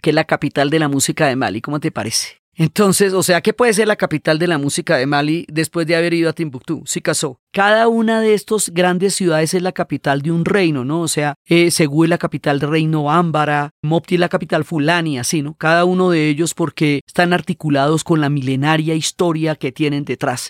que 0.00 0.10
es 0.10 0.14
la 0.14 0.24
capital 0.24 0.70
de 0.70 0.78
la 0.78 0.88
música 0.88 1.26
de 1.26 1.36
Mali. 1.36 1.60
¿Cómo 1.60 1.80
te 1.80 1.90
parece? 1.90 2.39
Entonces, 2.60 3.14
o 3.14 3.22
sea, 3.22 3.40
¿qué 3.40 3.54
puede 3.54 3.72
ser 3.72 3.88
la 3.88 3.96
capital 3.96 4.38
de 4.38 4.46
la 4.46 4.58
música 4.58 4.98
de 4.98 5.06
Mali 5.06 5.46
después 5.48 5.86
de 5.86 5.96
haber 5.96 6.12
ido 6.12 6.28
a 6.28 6.34
Timbuktu? 6.34 6.84
Casó. 7.02 7.40
Cada 7.54 7.88
una 7.88 8.20
de 8.20 8.34
estas 8.34 8.68
grandes 8.68 9.14
ciudades 9.14 9.54
es 9.54 9.62
la 9.62 9.72
capital 9.72 10.20
de 10.20 10.30
un 10.30 10.44
reino, 10.44 10.84
¿no? 10.84 11.00
O 11.00 11.08
sea, 11.08 11.36
eh, 11.46 11.70
Segú 11.70 12.04
es 12.04 12.10
la 12.10 12.18
capital 12.18 12.58
del 12.58 12.68
reino 12.68 13.10
Ámbara, 13.10 13.70
Mopti 13.80 14.16
es 14.16 14.20
la 14.20 14.28
capital 14.28 14.64
Fulani, 14.64 15.18
así, 15.18 15.40
¿no? 15.40 15.54
Cada 15.54 15.86
uno 15.86 16.10
de 16.10 16.28
ellos 16.28 16.52
porque 16.52 17.00
están 17.06 17.32
articulados 17.32 18.04
con 18.04 18.20
la 18.20 18.28
milenaria 18.28 18.94
historia 18.94 19.56
que 19.56 19.72
tienen 19.72 20.04
detrás. 20.04 20.48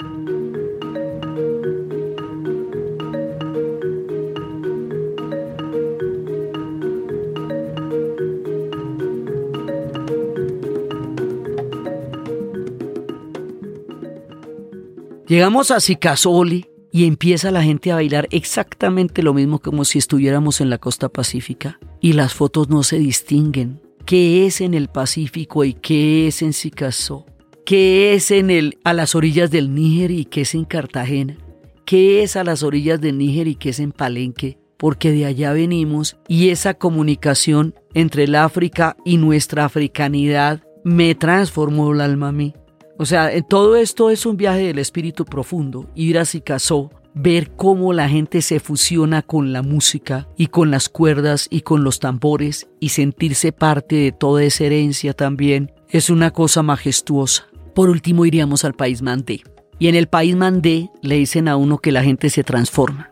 Llegamos 15.30 15.70
a 15.70 15.78
Sicasoli 15.78 16.66
y 16.90 17.06
empieza 17.06 17.52
la 17.52 17.62
gente 17.62 17.92
a 17.92 17.94
bailar 17.94 18.26
exactamente 18.32 19.22
lo 19.22 19.32
mismo 19.32 19.60
como 19.60 19.84
si 19.84 19.96
estuviéramos 19.96 20.60
en 20.60 20.70
la 20.70 20.78
costa 20.78 21.08
pacífica. 21.08 21.78
Y 22.00 22.14
las 22.14 22.34
fotos 22.34 22.68
no 22.68 22.82
se 22.82 22.98
distinguen. 22.98 23.80
¿Qué 24.04 24.44
es 24.46 24.60
en 24.60 24.74
el 24.74 24.88
Pacífico 24.88 25.64
y 25.64 25.74
qué 25.74 26.26
es 26.26 26.42
en 26.42 26.52
Sicasó? 26.52 27.26
¿Qué 27.64 28.14
es 28.14 28.32
en 28.32 28.50
el, 28.50 28.80
a 28.82 28.92
las 28.92 29.14
orillas 29.14 29.52
del 29.52 29.72
Níger 29.72 30.10
y 30.10 30.24
qué 30.24 30.40
es 30.40 30.52
en 30.56 30.64
Cartagena? 30.64 31.38
¿Qué 31.84 32.24
es 32.24 32.34
a 32.34 32.42
las 32.42 32.64
orillas 32.64 33.00
del 33.00 33.16
Níger 33.16 33.46
y 33.46 33.54
qué 33.54 33.68
es 33.68 33.78
en 33.78 33.92
Palenque? 33.92 34.58
Porque 34.78 35.12
de 35.12 35.26
allá 35.26 35.52
venimos 35.52 36.16
y 36.26 36.48
esa 36.48 36.74
comunicación 36.74 37.76
entre 37.94 38.24
el 38.24 38.34
África 38.34 38.96
y 39.04 39.16
nuestra 39.18 39.64
africanidad 39.64 40.64
me 40.82 41.14
transformó 41.14 41.92
el 41.92 42.00
alma 42.00 42.30
a 42.30 42.32
mí. 42.32 42.52
O 43.00 43.06
sea, 43.06 43.32
eh, 43.32 43.40
todo 43.40 43.76
esto 43.76 44.10
es 44.10 44.26
un 44.26 44.36
viaje 44.36 44.66
del 44.66 44.78
espíritu 44.78 45.24
profundo, 45.24 45.88
ir 45.94 46.18
a 46.18 46.26
Sicasó, 46.26 46.90
ver 47.14 47.50
cómo 47.52 47.94
la 47.94 48.10
gente 48.10 48.42
se 48.42 48.60
fusiona 48.60 49.22
con 49.22 49.54
la 49.54 49.62
música 49.62 50.28
y 50.36 50.48
con 50.48 50.70
las 50.70 50.90
cuerdas 50.90 51.46
y 51.48 51.62
con 51.62 51.82
los 51.82 51.98
tambores 51.98 52.68
y 52.78 52.90
sentirse 52.90 53.52
parte 53.52 53.96
de 53.96 54.12
toda 54.12 54.44
esa 54.44 54.64
herencia 54.64 55.14
también, 55.14 55.72
es 55.88 56.10
una 56.10 56.30
cosa 56.30 56.62
majestuosa. 56.62 57.46
Por 57.74 57.88
último 57.88 58.26
iríamos 58.26 58.66
al 58.66 58.74
país 58.74 59.00
Mandé. 59.00 59.40
Y 59.78 59.88
en 59.88 59.94
el 59.94 60.06
país 60.06 60.36
Mandé 60.36 60.90
le 61.00 61.14
dicen 61.14 61.48
a 61.48 61.56
uno 61.56 61.78
que 61.78 61.92
la 61.92 62.02
gente 62.02 62.28
se 62.28 62.44
transforma, 62.44 63.08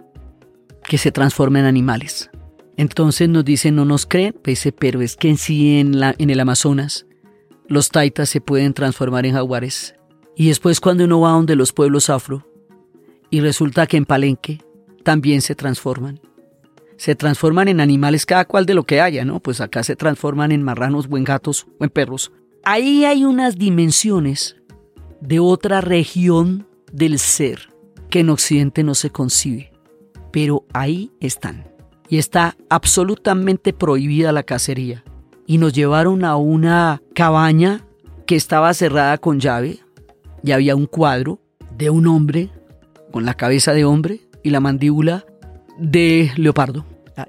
que 0.84 0.98
se 0.98 1.12
transforma 1.12 1.60
en 1.60 1.64
animales. 1.64 2.28
Entonces 2.76 3.30
nos 3.30 3.46
dicen, 3.46 3.76
no 3.76 3.86
nos 3.86 4.04
creen, 4.04 4.34
pero 4.78 5.00
es 5.00 5.16
que 5.16 5.30
en 5.30 5.38
sí 5.38 5.78
en, 5.78 5.98
la, 5.98 6.14
en 6.18 6.28
el 6.28 6.40
Amazonas 6.40 7.07
los 7.68 7.90
taitas 7.90 8.30
se 8.30 8.40
pueden 8.40 8.72
transformar 8.72 9.26
en 9.26 9.34
jaguares. 9.34 9.94
Y 10.34 10.48
después 10.48 10.80
cuando 10.80 11.04
uno 11.04 11.20
va 11.20 11.32
donde 11.32 11.54
los 11.54 11.72
pueblos 11.72 12.08
afro, 12.10 12.46
y 13.30 13.40
resulta 13.40 13.86
que 13.86 13.98
en 13.98 14.06
Palenque 14.06 14.62
también 15.04 15.42
se 15.42 15.54
transforman. 15.54 16.20
Se 16.96 17.14
transforman 17.14 17.68
en 17.68 17.80
animales 17.80 18.24
cada 18.24 18.46
cual 18.46 18.64
de 18.66 18.74
lo 18.74 18.84
que 18.84 19.00
haya, 19.00 19.24
¿no? 19.24 19.40
Pues 19.40 19.60
acá 19.60 19.82
se 19.82 19.96
transforman 19.96 20.50
en 20.50 20.62
marranos 20.62 21.06
o 21.10 21.16
en 21.16 21.24
gatos 21.24 21.66
o 21.78 21.84
en 21.84 21.90
perros. 21.90 22.32
Ahí 22.64 23.04
hay 23.04 23.24
unas 23.24 23.56
dimensiones 23.56 24.56
de 25.20 25.38
otra 25.38 25.80
región 25.80 26.66
del 26.90 27.18
ser 27.18 27.68
que 28.10 28.20
en 28.20 28.30
Occidente 28.30 28.82
no 28.82 28.94
se 28.94 29.10
concibe. 29.10 29.70
Pero 30.32 30.64
ahí 30.72 31.12
están. 31.20 31.70
Y 32.08 32.18
está 32.18 32.56
absolutamente 32.70 33.72
prohibida 33.72 34.32
la 34.32 34.42
cacería 34.42 35.04
y 35.48 35.56
nos 35.56 35.72
llevaron 35.72 36.24
a 36.26 36.36
una 36.36 37.02
cabaña 37.14 37.86
que 38.26 38.36
estaba 38.36 38.74
cerrada 38.74 39.16
con 39.16 39.40
llave 39.40 39.78
y 40.44 40.52
había 40.52 40.76
un 40.76 40.84
cuadro 40.84 41.40
de 41.74 41.88
un 41.88 42.06
hombre 42.06 42.50
con 43.10 43.24
la 43.24 43.32
cabeza 43.32 43.72
de 43.72 43.86
hombre 43.86 44.20
y 44.44 44.50
la 44.50 44.60
mandíbula 44.60 45.24
de 45.78 46.30
leopardo. 46.36 46.84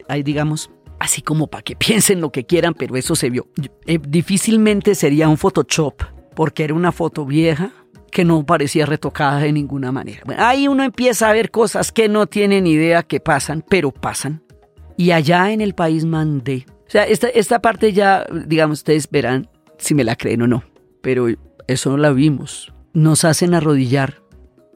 Ahí 0.10 0.22
digamos, 0.22 0.70
así 1.00 1.22
como 1.22 1.48
para 1.48 1.64
que 1.64 1.78
piensen 1.78 2.20
lo 2.20 2.30
que 2.30 2.46
quieran, 2.46 2.74
pero 2.74 2.98
eso 2.98 3.16
se 3.16 3.30
vio. 3.30 3.48
Eh, 3.86 4.00
difícilmente 4.06 4.96
sería 4.96 5.30
un 5.30 5.38
Photoshop 5.38 6.04
porque 6.36 6.66
era 6.66 6.74
una 6.74 6.92
foto 6.92 7.26
vieja 7.26 7.72
que 8.12 8.26
no 8.26 8.46
parecía 8.46 8.86
retocada 8.86 9.40
de 9.40 9.54
ninguna 9.54 9.94
manera. 9.94 10.24
ahí 10.40 10.68
uno 10.68 10.84
empieza 10.84 11.30
a 11.30 11.34
ver 11.34 11.52
cosas 11.52 11.94
que 11.94 12.10
no 12.10 12.28
tienen 12.28 12.68
idea 12.68 13.02
que 13.02 13.22
pasan, 13.22 13.64
pero 13.66 13.92
pasan. 13.92 14.44
Y 14.98 15.12
allá 15.12 15.54
en 15.54 15.62
el 15.62 15.74
país 15.74 16.04
Mandé, 16.04 16.66
o 16.90 16.92
sea, 16.92 17.04
esta, 17.04 17.28
esta 17.28 17.62
parte 17.62 17.94
ya, 17.94 18.26
digamos, 18.48 18.80
ustedes 18.80 19.08
verán 19.12 19.48
si 19.78 19.94
me 19.94 20.04
la 20.04 20.16
creen 20.16 20.42
o 20.42 20.48
no, 20.48 20.64
pero 21.04 21.28
eso 21.68 21.92
no 21.92 21.98
la 21.98 22.10
vimos. 22.10 22.74
Nos 22.94 23.26
hacen 23.26 23.54
arrodillar 23.54 24.24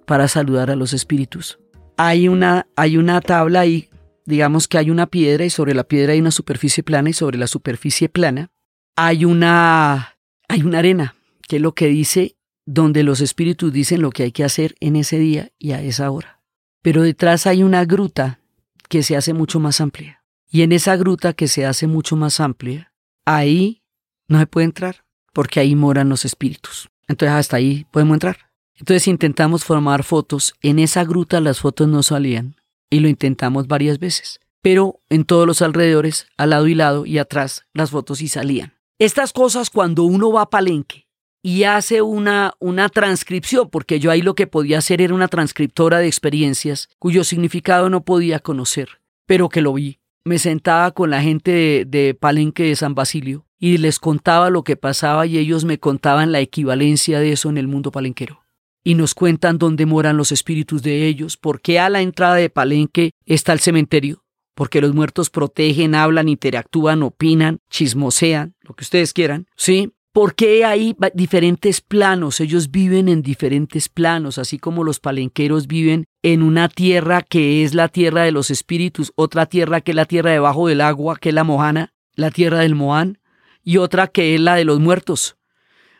para 0.05 0.27
saludar 0.27 0.69
a 0.69 0.75
los 0.75 0.93
espíritus. 0.93 1.57
Hay 1.97 2.27
una, 2.27 2.67
hay 2.75 2.97
una 2.97 3.19
tabla 3.19 3.61
ahí, 3.61 3.89
digamos 4.27 4.67
que 4.67 4.77
hay 4.77 4.91
una 4.91 5.07
piedra 5.07 5.43
y 5.43 5.49
sobre 5.49 5.73
la 5.73 5.85
piedra 5.85 6.13
hay 6.13 6.19
una 6.19 6.29
superficie 6.29 6.83
plana 6.83 7.09
y 7.09 7.13
sobre 7.13 7.39
la 7.39 7.47
superficie 7.47 8.09
plana 8.09 8.51
hay 8.95 9.25
una, 9.25 10.19
hay 10.47 10.61
una 10.61 10.79
arena, 10.79 11.15
que 11.47 11.55
es 11.55 11.61
lo 11.63 11.73
que 11.73 11.87
dice 11.87 12.35
donde 12.67 13.01
los 13.01 13.21
espíritus 13.21 13.73
dicen 13.73 14.03
lo 14.03 14.11
que 14.11 14.21
hay 14.21 14.31
que 14.31 14.43
hacer 14.43 14.75
en 14.81 14.97
ese 14.97 15.17
día 15.17 15.49
y 15.57 15.71
a 15.71 15.81
esa 15.81 16.11
hora. 16.11 16.43
Pero 16.83 17.01
detrás 17.01 17.47
hay 17.47 17.63
una 17.63 17.85
gruta 17.85 18.39
que 18.87 19.01
se 19.01 19.17
hace 19.17 19.33
mucho 19.33 19.59
más 19.59 19.81
amplia. 19.81 20.22
Y 20.53 20.61
en 20.61 20.71
esa 20.71 20.95
gruta 20.97 21.33
que 21.33 21.47
se 21.47 21.65
hace 21.65 21.87
mucho 21.87 22.15
más 22.15 22.39
amplia, 22.39 22.93
ahí 23.25 23.81
no 24.27 24.37
se 24.37 24.45
puede 24.45 24.65
entrar, 24.65 25.03
porque 25.33 25.59
ahí 25.59 25.75
moran 25.75 26.09
los 26.09 26.25
espíritus. 26.25 26.91
Entonces 27.07 27.35
hasta 27.35 27.57
ahí 27.57 27.87
podemos 27.89 28.17
entrar. 28.17 28.37
Entonces 28.75 29.07
intentamos 29.07 29.63
formar 29.63 30.03
fotos. 30.03 30.53
En 30.61 30.77
esa 30.77 31.05
gruta 31.05 31.41
las 31.41 31.59
fotos 31.59 31.87
no 31.87 32.03
salían 32.03 32.55
y 32.91 32.99
lo 32.99 33.07
intentamos 33.07 33.67
varias 33.67 33.97
veces. 33.97 34.41
Pero 34.61 34.99
en 35.09 35.25
todos 35.25 35.47
los 35.47 35.63
alrededores, 35.63 36.27
al 36.37 36.51
lado 36.51 36.67
y 36.67 36.75
lado 36.75 37.07
y 37.07 37.17
atrás, 37.17 37.65
las 37.73 37.89
fotos 37.89 38.19
sí 38.19 38.27
salían. 38.27 38.75
Estas 38.99 39.33
cosas 39.33 39.71
cuando 39.71 40.03
uno 40.03 40.31
va 40.31 40.43
a 40.43 40.49
Palenque 40.51 41.07
y 41.41 41.63
hace 41.63 42.03
una, 42.03 42.53
una 42.59 42.89
transcripción, 42.89 43.71
porque 43.71 43.99
yo 43.99 44.11
ahí 44.11 44.21
lo 44.21 44.35
que 44.35 44.45
podía 44.45 44.77
hacer 44.77 45.01
era 45.01 45.15
una 45.15 45.29
transcriptora 45.29 45.97
de 45.97 46.05
experiencias 46.05 46.89
cuyo 46.99 47.23
significado 47.23 47.89
no 47.89 48.05
podía 48.05 48.39
conocer, 48.39 49.01
pero 49.25 49.49
que 49.49 49.63
lo 49.63 49.73
vi 49.73 49.97
me 50.25 50.39
sentaba 50.39 50.91
con 50.91 51.09
la 51.09 51.21
gente 51.21 51.85
de, 51.85 52.15
Palenque 52.19 52.63
de 52.63 52.75
San 52.75 52.95
Basilio 52.95 53.45
y 53.59 53.77
les 53.77 53.99
contaba 53.99 54.49
lo 54.49 54.63
que 54.63 54.77
pasaba 54.77 55.25
y 55.25 55.37
ellos 55.37 55.65
me 55.65 55.79
contaban 55.79 56.31
la 56.31 56.39
equivalencia 56.39 57.19
de 57.19 57.33
eso 57.33 57.49
en 57.49 57.57
el 57.57 57.67
mundo 57.67 57.91
palenquero. 57.91 58.41
Y 58.83 58.95
nos 58.95 59.13
cuentan 59.13 59.57
dónde 59.57 59.85
moran 59.85 60.17
los 60.17 60.31
espíritus 60.31 60.83
de 60.83 61.07
ellos, 61.07 61.37
por 61.37 61.61
qué 61.61 61.79
a 61.79 61.89
la 61.89 62.01
entrada 62.01 62.35
de 62.35 62.49
Palenque 62.49 63.11
está 63.25 63.53
el 63.53 63.61
cementerio, 63.61 64.25
porque 64.55 64.81
los 64.81 64.93
muertos 64.93 65.29
protegen, 65.29 65.95
hablan, 65.95 66.27
interactúan, 66.27 67.01
opinan, 67.01 67.59
chismosean, 67.69 68.55
lo 68.61 68.75
que 68.75 68.83
ustedes 68.83 69.13
quieran, 69.13 69.47
¿sí? 69.55 69.93
Porque 70.13 70.63
hay 70.63 70.95
diferentes 71.15 71.81
planos, 71.81 72.39
ellos 72.39 72.69
viven 72.69 73.09
en 73.09 73.23
diferentes 73.23 73.89
planos, 73.89 74.37
así 74.37 74.59
como 74.59 74.83
los 74.83 74.99
palenqueros 74.99 75.65
viven 75.65 76.05
en 76.21 76.43
una 76.43 76.69
tierra 76.69 77.23
que 77.23 77.63
es 77.63 77.73
la 77.73 77.87
tierra 77.87 78.21
de 78.21 78.31
los 78.31 78.51
espíritus, 78.51 79.11
otra 79.15 79.47
tierra 79.47 79.81
que 79.81 79.91
es 79.91 79.95
la 79.95 80.05
tierra 80.05 80.29
debajo 80.29 80.67
del 80.67 80.81
agua, 80.81 81.17
que 81.19 81.29
es 81.29 81.35
la 81.35 81.43
Mojana, 81.43 81.93
la 82.13 82.29
tierra 82.29 82.59
del 82.59 82.75
Moán, 82.75 83.17
y 83.63 83.77
otra 83.77 84.07
que 84.07 84.35
es 84.35 84.39
la 84.39 84.53
de 84.53 84.65
los 84.65 84.79
muertos. 84.79 85.35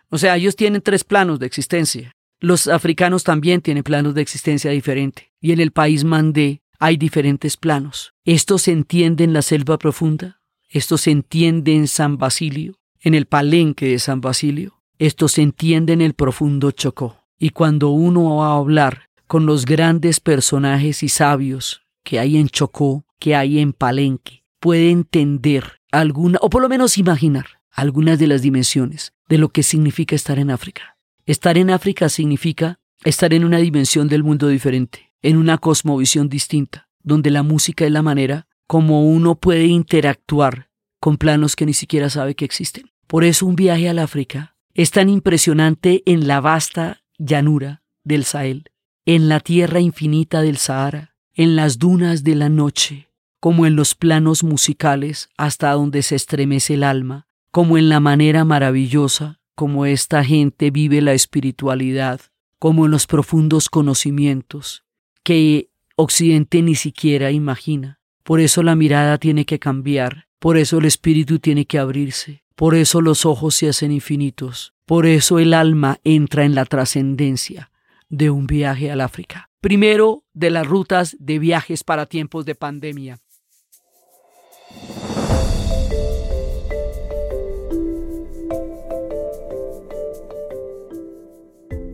O 0.10 0.20
sea, 0.20 0.36
ellos 0.36 0.56
tienen 0.56 0.84
tres 0.84 1.04
planos 1.04 1.40
de 1.40 1.48
existencia. 1.48 2.16
Los 2.40 2.68
africanos 2.68 3.24
también 3.24 3.62
tienen 3.62 3.82
planos 3.82 4.14
de 4.14 4.22
existencia 4.22 4.70
diferente. 4.70 5.32
Y 5.42 5.54
en 5.54 5.60
el 5.60 5.72
país 5.72 6.04
Mandé 6.04 6.62
hay 6.78 6.98
diferentes 6.98 7.58
planos. 7.58 8.14
Esto 8.26 8.60
se 8.60 8.74
entiende 8.74 9.24
en 9.24 9.34
la 9.34 9.42
selva 9.42 9.80
profunda, 9.80 10.40
esto 10.70 11.00
se 11.00 11.10
entiende 11.10 11.74
en 11.74 11.88
San 11.88 12.18
Basilio, 12.18 12.76
en 13.04 13.14
el 13.14 13.26
palenque 13.26 13.88
de 13.88 14.00
San 14.00 14.22
Basilio, 14.22 14.82
esto 14.98 15.28
se 15.28 15.42
entiende 15.42 15.92
en 15.92 16.02
el 16.02 16.14
profundo 16.14 16.72
Chocó. 16.72 17.18
Y 17.38 17.50
cuando 17.50 17.90
uno 17.90 18.38
va 18.38 18.54
a 18.54 18.58
hablar 18.58 19.10
con 19.28 19.46
los 19.46 19.66
grandes 19.66 20.22
personajes 20.22 21.04
y 21.04 21.10
sabios 21.10 21.84
que 22.04 22.20
hay 22.20 22.38
en 22.38 22.48
Chocó, 22.48 23.06
que 23.20 23.36
hay 23.36 23.60
en 23.60 23.74
Palenque, 23.74 24.46
puede 24.62 24.90
entender 24.90 25.82
alguna, 25.92 26.40
o 26.42 26.50
por 26.50 26.62
lo 26.62 26.70
menos 26.70 26.98
imaginar, 26.98 27.46
algunas 27.72 28.20
de 28.20 28.28
las 28.28 28.42
dimensiones 28.42 29.14
de 29.28 29.38
lo 29.38 29.50
que 29.50 29.64
significa 29.64 30.16
estar 30.16 30.40
en 30.40 30.50
África. 30.50 30.98
Estar 31.26 31.58
en 31.58 31.72
África 31.72 32.08
significa 32.08 32.80
estar 33.04 33.34
en 33.34 33.44
una 33.44 33.58
dimensión 33.58 34.08
del 34.08 34.24
mundo 34.24 34.48
diferente, 34.48 35.12
en 35.22 35.36
una 35.36 35.58
cosmovisión 35.58 36.30
distinta, 36.30 36.88
donde 37.02 37.32
la 37.32 37.44
música 37.44 37.86
es 37.86 37.92
la 37.92 38.02
manera 38.02 38.48
como 38.66 39.06
uno 39.06 39.36
puede 39.36 39.66
interactuar 39.66 40.70
con 41.02 41.18
planos 41.18 41.58
que 41.58 41.66
ni 41.66 41.74
siquiera 41.74 42.10
sabe 42.10 42.36
que 42.36 42.46
existen. 42.46 42.93
Por 43.08 43.24
eso 43.24 43.46
un 43.46 43.56
viaje 43.56 43.90
al 43.90 44.00
África 44.00 44.56
es 44.74 44.92
tan 44.92 45.10
impresionante 45.10 46.04
en 46.06 46.28
la 46.28 46.42
vasta 46.42 47.04
llanura 47.18 47.84
del 48.04 48.24
Sahel, 48.24 48.72
en 49.06 49.30
la 49.30 49.40
tierra 49.40 49.80
infinita 49.80 50.42
del 50.42 50.58
Sahara, 50.58 51.16
en 51.34 51.56
las 51.56 51.80
dunas 51.80 52.24
de 52.24 52.36
la 52.36 52.50
noche, 52.50 53.10
como 53.40 53.66
en 53.66 53.76
los 53.76 53.96
planos 53.96 54.44
musicales 54.44 55.30
hasta 55.38 55.72
donde 55.72 56.02
se 56.04 56.16
estremece 56.16 56.76
el 56.76 56.84
alma, 56.84 57.28
como 57.52 57.78
en 57.78 57.90
la 57.90 58.00
manera 58.00 58.46
maravillosa 58.46 59.40
como 59.56 59.86
esta 59.86 60.24
gente 60.24 60.72
vive 60.72 61.02
la 61.02 61.14
espiritualidad, 61.14 62.22
como 62.58 62.86
en 62.86 62.92
los 62.92 63.06
profundos 63.06 63.70
conocimientos 63.70 64.84
que 65.24 65.70
Occidente 65.96 66.62
ni 66.62 66.76
siquiera 66.76 67.32
imagina. 67.32 68.00
Por 68.24 68.40
eso 68.40 68.64
la 68.64 68.76
mirada 68.76 69.18
tiene 69.18 69.46
que 69.46 69.60
cambiar, 69.60 70.28
por 70.40 70.58
eso 70.58 70.80
el 70.80 70.86
espíritu 70.86 71.40
tiene 71.40 71.66
que 71.66 71.78
abrirse, 71.78 72.43
por 72.56 72.76
eso 72.76 73.02
los 73.02 73.26
ojos 73.26 73.56
se 73.56 73.70
hacen 73.70 73.92
infinitos, 73.92 74.74
por 74.86 75.06
eso 75.06 75.40
el 75.40 75.54
alma 75.54 76.00
entra 76.04 76.46
en 76.46 76.56
la 76.56 76.66
trascendencia 76.66 77.72
de 78.10 78.30
un 78.30 78.46
viaje 78.46 78.92
al 78.92 79.02
África. 79.02 79.50
Primero 79.60 80.24
de 80.34 80.52
las 80.52 80.68
rutas 80.68 81.16
de 81.20 81.40
viajes 81.40 81.84
para 81.84 82.06
tiempos 82.06 82.46
de 82.46 82.56
pandemia. 82.56 83.20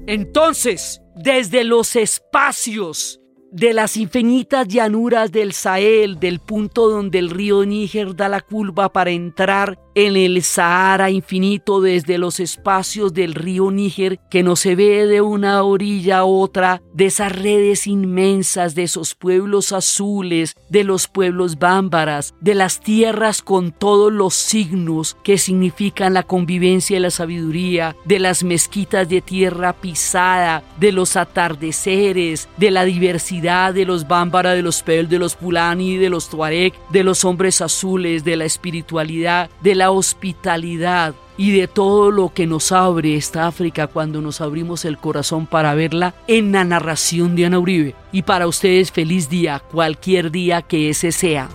Entonces, 0.08 1.02
desde 1.16 1.64
los 1.64 1.96
espacios 1.96 3.22
de 3.52 3.74
las 3.74 3.98
infinitas 3.98 4.68
llanuras 4.68 5.32
del 5.32 5.54
Sahel, 5.54 6.20
del 6.20 6.40
punto 6.40 6.90
donde 6.90 7.20
el 7.20 7.30
río 7.30 7.66
Níger 7.66 8.16
da 8.16 8.28
la 8.28 8.42
curva 8.42 8.92
para 8.92 9.12
entrar 9.12 9.80
en 10.06 10.16
el 10.16 10.42
Sahara 10.44 11.10
infinito 11.10 11.82
desde 11.82 12.18
los 12.18 12.40
espacios 12.40 13.14
del 13.14 13.34
río 13.34 13.70
Níger 13.70 14.20
que 14.30 14.44
no 14.44 14.56
se 14.56 14.76
ve 14.76 15.06
de 15.06 15.22
una 15.22 15.62
orilla 15.64 16.20
a 16.20 16.26
otra, 16.26 16.82
de 16.94 17.08
esas 17.08 17.32
redes 17.32 17.86
inmensas, 17.88 18.76
de 18.76 18.84
esos 18.84 19.16
pueblos 19.16 19.74
azules, 19.74 20.56
de 20.70 20.84
los 20.84 21.08
pueblos 21.08 21.60
bámbaras, 21.60 22.34
de 22.40 22.56
las 22.56 22.80
tierras 22.80 23.42
con 23.42 23.72
todos 23.72 24.12
los 24.14 24.36
signos 24.36 25.18
que 25.24 25.38
significan 25.38 26.14
la 26.14 26.24
convivencia 26.24 26.98
y 26.98 27.00
la 27.02 27.12
sabiduría, 27.12 27.96
de 28.06 28.20
las 28.20 28.44
mezquitas 28.44 29.10
de 29.10 29.22
tierra 29.22 29.74
pisada, 29.74 30.64
de 30.80 30.92
los 30.92 31.18
atardeceres, 31.18 32.48
de 32.58 32.72
la 32.72 32.86
diversidad 32.86 33.74
de 33.74 33.86
los 33.86 34.08
bámbara, 34.08 34.54
de 34.54 34.62
los 34.62 34.82
pel, 34.82 35.10
de 35.10 35.20
los 35.20 35.36
pulani, 35.36 35.98
de 35.98 36.10
los 36.10 36.30
tuareg, 36.30 36.74
de 36.90 37.04
los 37.04 37.26
hombres 37.26 37.62
azules, 37.62 38.24
de 38.24 38.36
la 38.36 38.46
espiritualidad, 38.46 39.50
de 39.62 39.76
hospitalidad 39.92 41.16
y 41.38 41.52
de 41.52 41.68
todo 41.68 42.12
lo 42.12 42.34
que 42.34 42.46
nos 42.46 42.72
abre 42.72 43.16
esta 43.16 43.48
África 43.48 43.88
cuando 43.88 44.22
nos 44.22 44.42
abrimos 44.42 44.84
el 44.84 44.98
corazón 44.98 45.48
para 45.48 45.74
verla 45.74 46.14
en 46.28 46.52
la 46.52 46.66
narración 46.66 47.36
de 47.36 47.46
Ana 47.46 47.60
Uribe. 47.60 47.96
Y 48.12 48.24
para 48.24 48.48
ustedes 48.48 48.92
feliz 48.92 49.30
día, 49.30 49.64
cualquier 49.72 50.32
día 50.32 50.62
que 50.62 50.90
ese 50.90 51.12
sea. 51.14 51.50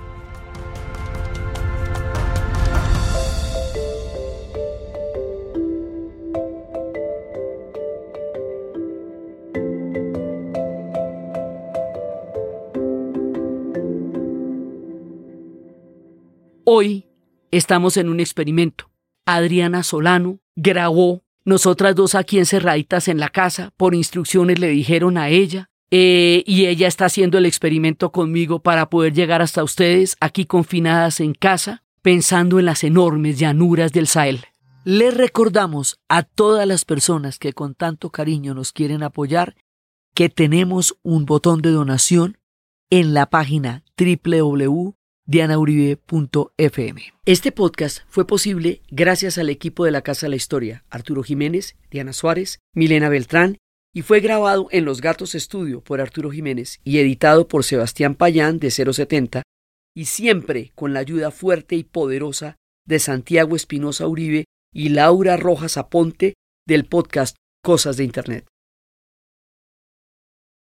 Hoy 16.67 17.07
Estamos 17.55 17.97
en 17.99 18.09
un 18.09 18.19
experimento. 18.19 18.91
Adriana 19.27 19.85
Solano 19.85 20.41
grabó, 20.57 21.23
nosotras 21.45 21.95
dos 21.95 22.17
aquí 22.17 22.39
encerraditas 22.39 23.07
en 23.07 23.21
la 23.21 23.29
casa, 23.29 23.73
por 23.77 23.95
instrucciones 23.95 24.59
le 24.59 24.67
dijeron 24.71 25.17
a 25.17 25.29
ella, 25.29 25.71
eh, 25.93 26.43
y 26.49 26.67
ella 26.67 26.89
está 26.89 27.05
haciendo 27.05 27.39
el 27.39 27.47
experimento 27.47 28.11
conmigo 28.11 28.59
para 28.59 28.91
poder 28.91 29.13
llegar 29.13 29.41
hasta 29.41 29.63
ustedes 29.63 30.17
aquí 30.19 30.47
confinadas 30.47 31.21
en 31.21 31.33
casa, 31.33 31.85
pensando 32.03 32.59
en 32.59 32.65
las 32.65 32.83
enormes 32.83 33.39
llanuras 33.39 33.93
del 33.93 34.09
Sahel. 34.09 34.47
Les 34.85 35.17
recordamos 35.17 36.01
a 36.09 36.25
todas 36.25 36.67
las 36.67 36.85
personas 36.85 37.39
que 37.39 37.53
con 37.53 37.77
tanto 37.77 38.11
cariño 38.11 38.55
nos 38.55 38.73
quieren 38.73 39.05
apoyar 39.05 39.55
que 40.13 40.29
tenemos 40.29 40.99
un 41.05 41.25
botón 41.25 41.63
de 41.63 41.71
donación 41.71 42.37
en 42.91 43.15
la 43.15 43.31
página 43.31 43.85
www 43.97 44.97
dianauribe.fm. 45.27 47.03
Este 47.25 47.53
podcast 47.53 48.01
fue 48.09 48.27
posible 48.27 48.83
gracias 48.91 49.39
al 49.39 49.49
equipo 49.49 49.85
de 49.85 49.91
la 49.91 50.03
Casa 50.03 50.27
de 50.27 50.31
la 50.31 50.37
Historia, 50.37 50.85
Arturo 50.91 51.23
Jiménez, 51.23 51.77
Diana 51.91 52.13
Suárez, 52.13 52.59
Milena 52.75 53.09
Beltrán, 53.09 53.59
y 53.95 54.03
fue 54.03 54.21
grabado 54.21 54.69
en 54.71 54.85
Los 54.85 55.01
Gatos 55.01 55.35
Estudio 55.35 55.81
por 55.81 56.01
Arturo 56.01 56.31
Jiménez 56.31 56.81
y 56.85 56.99
editado 56.99 57.49
por 57.49 57.65
Sebastián 57.65 58.17
Payán 58.17 58.59
de 58.59 58.71
070, 58.71 59.43
y 59.95 60.07
siempre 60.07 60.73
con 60.75 60.93
la 60.93 61.01
ayuda 61.01 61.31
fuerte 61.31 61.77
y 61.77 61.85
poderosa 61.85 62.57
de 62.87 62.99
Santiago 62.99 63.57
Espinosa 63.57 64.07
Uribe 64.07 64.45
y 64.73 64.91
Laura 64.91 65.37
Rojas 65.37 65.77
Aponte 65.77 66.35
del 66.67 66.85
podcast 66.85 67.37
Cosas 67.63 67.97
de 67.97 68.05
Internet. 68.05 68.47